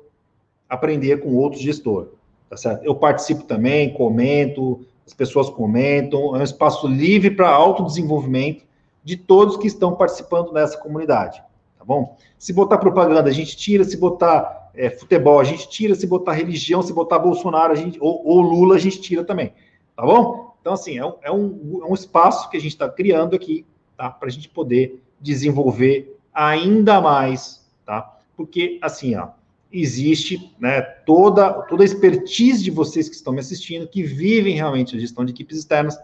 aprender 0.68 1.18
com 1.18 1.34
outro 1.34 1.58
gestor, 1.58 2.08
tá 2.48 2.56
certo? 2.56 2.84
Eu 2.84 2.94
participo 2.94 3.44
também, 3.44 3.92
comento, 3.94 4.86
as 5.06 5.12
pessoas 5.12 5.50
comentam, 5.50 6.34
é 6.34 6.40
um 6.40 6.42
espaço 6.42 6.86
livre 6.86 7.30
para 7.30 7.50
autodesenvolvimento 7.50 8.64
de 9.02 9.16
todos 9.16 9.56
que 9.56 9.66
estão 9.66 9.94
participando 9.94 10.52
dessa 10.52 10.78
comunidade, 10.78 11.42
tá 11.78 11.84
bom? 11.84 12.16
Se 12.38 12.52
botar 12.52 12.78
propaganda, 12.78 13.28
a 13.28 13.32
gente 13.32 13.56
tira, 13.56 13.84
se 13.84 13.96
botar 13.96 14.70
é, 14.74 14.88
futebol, 14.90 15.38
a 15.38 15.44
gente 15.44 15.68
tira, 15.68 15.94
se 15.94 16.06
botar 16.06 16.32
religião, 16.32 16.82
se 16.82 16.92
botar 16.92 17.18
Bolsonaro, 17.18 17.72
a 17.72 17.76
gente, 17.76 17.98
ou, 18.00 18.26
ou 18.26 18.40
Lula, 18.40 18.76
a 18.76 18.78
gente 18.78 19.00
tira 19.00 19.22
também, 19.22 19.52
tá 19.94 20.02
bom? 20.02 20.54
Então, 20.60 20.72
assim, 20.72 20.96
é 20.96 21.04
um, 21.04 21.14
é 21.22 21.30
um, 21.30 21.80
é 21.82 21.90
um 21.90 21.94
espaço 21.94 22.48
que 22.48 22.56
a 22.56 22.60
gente 22.60 22.72
está 22.72 22.88
criando 22.88 23.36
aqui, 23.36 23.66
tá? 23.96 24.08
Para 24.08 24.28
a 24.28 24.32
gente 24.32 24.48
poder 24.48 25.02
desenvolver 25.20 26.18
ainda 26.32 27.00
mais, 27.02 27.62
tá? 27.84 28.18
Porque, 28.34 28.78
assim, 28.80 29.14
ó, 29.14 29.28
existe 29.74 30.54
né, 30.58 30.80
toda, 30.80 31.52
toda 31.64 31.82
a 31.82 31.84
expertise 31.84 32.62
de 32.62 32.70
vocês 32.70 33.08
que 33.08 33.16
estão 33.16 33.32
me 33.32 33.40
assistindo, 33.40 33.88
que 33.88 34.04
vivem 34.04 34.54
realmente 34.54 34.96
a 34.96 35.00
gestão 35.00 35.24
de 35.24 35.32
equipes 35.32 35.58
externas 35.58 35.98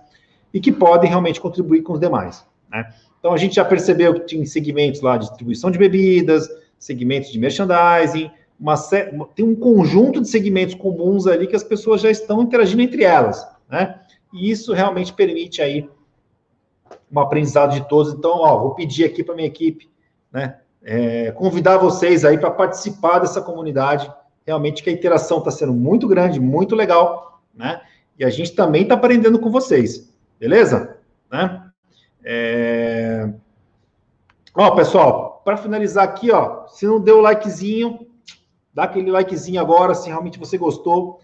e 0.53 0.61
que 0.61 0.73
podem 0.73 1.09
realmente 1.09 1.41
contribuir 1.41 1.83
com 1.83 1.93
os 1.93 2.01
demais. 2.01 2.45
Né? 2.69 2.93
Então, 3.19 3.33
a 3.33 3.37
gente 3.37 3.55
já 3.55 3.65
percebeu 3.65 4.15
que 4.15 4.21
tem 4.21 4.45
segmentos 4.45 5.01
lá 5.01 5.17
de 5.17 5.27
distribuição 5.27 5.71
de 5.71 5.79
bebidas, 5.79 6.49
segmentos 6.79 7.31
de 7.31 7.39
merchandising, 7.39 8.31
uma, 8.59 8.75
tem 9.35 9.45
um 9.45 9.55
conjunto 9.55 10.21
de 10.21 10.29
segmentos 10.29 10.75
comuns 10.75 11.27
ali 11.27 11.47
que 11.47 11.57
as 11.57 11.65
pessoas 11.65 12.01
já 12.01 12.11
estão 12.11 12.43
interagindo 12.43 12.83
entre 12.83 13.05
elas. 13.05 13.47
Né? 13.71 14.01
E 14.33 14.51
isso 14.51 14.73
realmente 14.73 15.13
permite 15.13 15.63
aí 15.63 15.89
um 17.11 17.21
aprendizado 17.21 17.73
de 17.73 17.89
todos. 17.89 18.13
Então, 18.13 18.33
ó, 18.33 18.59
vou 18.59 18.75
pedir 18.75 19.05
aqui 19.05 19.23
para 19.23 19.35
minha 19.35 19.47
equipe, 19.47 19.89
né? 20.33 20.59
É, 20.83 21.31
convidar 21.33 21.79
vocês 21.79 22.25
aí 22.25 22.39
para 22.39 22.51
participar 22.51 23.19
dessa 23.19 23.41
comunidade. 23.41 24.11
Realmente 24.47 24.83
que 24.83 24.91
a 24.91 24.93
interação 24.93 25.39
está 25.39 25.51
sendo 25.51 25.73
muito 25.73 26.09
grande, 26.09 26.41
muito 26.41 26.75
legal, 26.75 27.41
né? 27.55 27.81
E 28.19 28.25
a 28.25 28.31
gente 28.31 28.53
também 28.53 28.83
está 28.83 28.95
aprendendo 28.95 29.39
com 29.39 29.51
vocês, 29.51 30.13
beleza? 30.39 30.99
Né? 31.31 31.71
É... 32.25 33.33
Ó, 34.55 34.71
pessoal, 34.73 35.41
para 35.45 35.57
finalizar 35.57 36.05
aqui, 36.05 36.31
ó, 36.31 36.67
se 36.67 36.87
não 36.87 37.01
deu 37.01 37.19
o 37.19 37.21
likezinho, 37.21 38.07
dá 38.75 38.85
aquele 38.85 39.11
likezinho 39.11 39.61
agora, 39.61 39.95
se 39.95 40.09
realmente 40.09 40.39
você 40.39 40.59
gostou. 40.59 41.21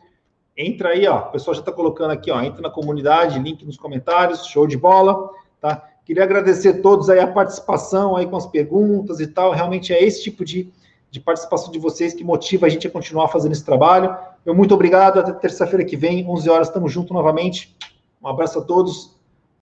Entra 0.56 0.90
aí, 0.90 1.06
ó, 1.06 1.18
o 1.18 1.30
pessoal 1.32 1.54
já 1.54 1.60
está 1.60 1.72
colocando 1.72 2.12
aqui, 2.12 2.30
ó, 2.30 2.40
entra 2.40 2.62
na 2.62 2.70
comunidade, 2.70 3.38
link 3.38 3.64
nos 3.66 3.76
comentários, 3.76 4.46
show 4.46 4.66
de 4.66 4.76
bola, 4.76 5.30
tá? 5.60 5.86
Queria 6.06 6.22
agradecer 6.22 6.68
a 6.68 6.80
todos 6.80 7.10
aí 7.10 7.18
a 7.18 7.26
participação 7.26 8.14
aí 8.14 8.26
com 8.26 8.36
as 8.36 8.46
perguntas 8.46 9.18
e 9.18 9.26
tal. 9.26 9.50
Realmente 9.50 9.92
é 9.92 10.00
esse 10.00 10.22
tipo 10.22 10.44
de, 10.44 10.70
de 11.10 11.18
participação 11.18 11.72
de 11.72 11.80
vocês 11.80 12.14
que 12.14 12.22
motiva 12.22 12.66
a 12.66 12.68
gente 12.68 12.86
a 12.86 12.90
continuar 12.90 13.26
fazendo 13.26 13.50
esse 13.50 13.64
trabalho. 13.64 14.16
Eu 14.44 14.54
muito 14.54 14.72
obrigado. 14.72 15.18
Até 15.18 15.32
terça-feira 15.32 15.84
que 15.84 15.96
vem, 15.96 16.24
11 16.24 16.48
horas, 16.48 16.68
estamos 16.68 16.92
juntos 16.92 17.10
novamente. 17.10 17.76
Um 18.22 18.28
abraço 18.28 18.60
a 18.60 18.62
todos 18.62 19.15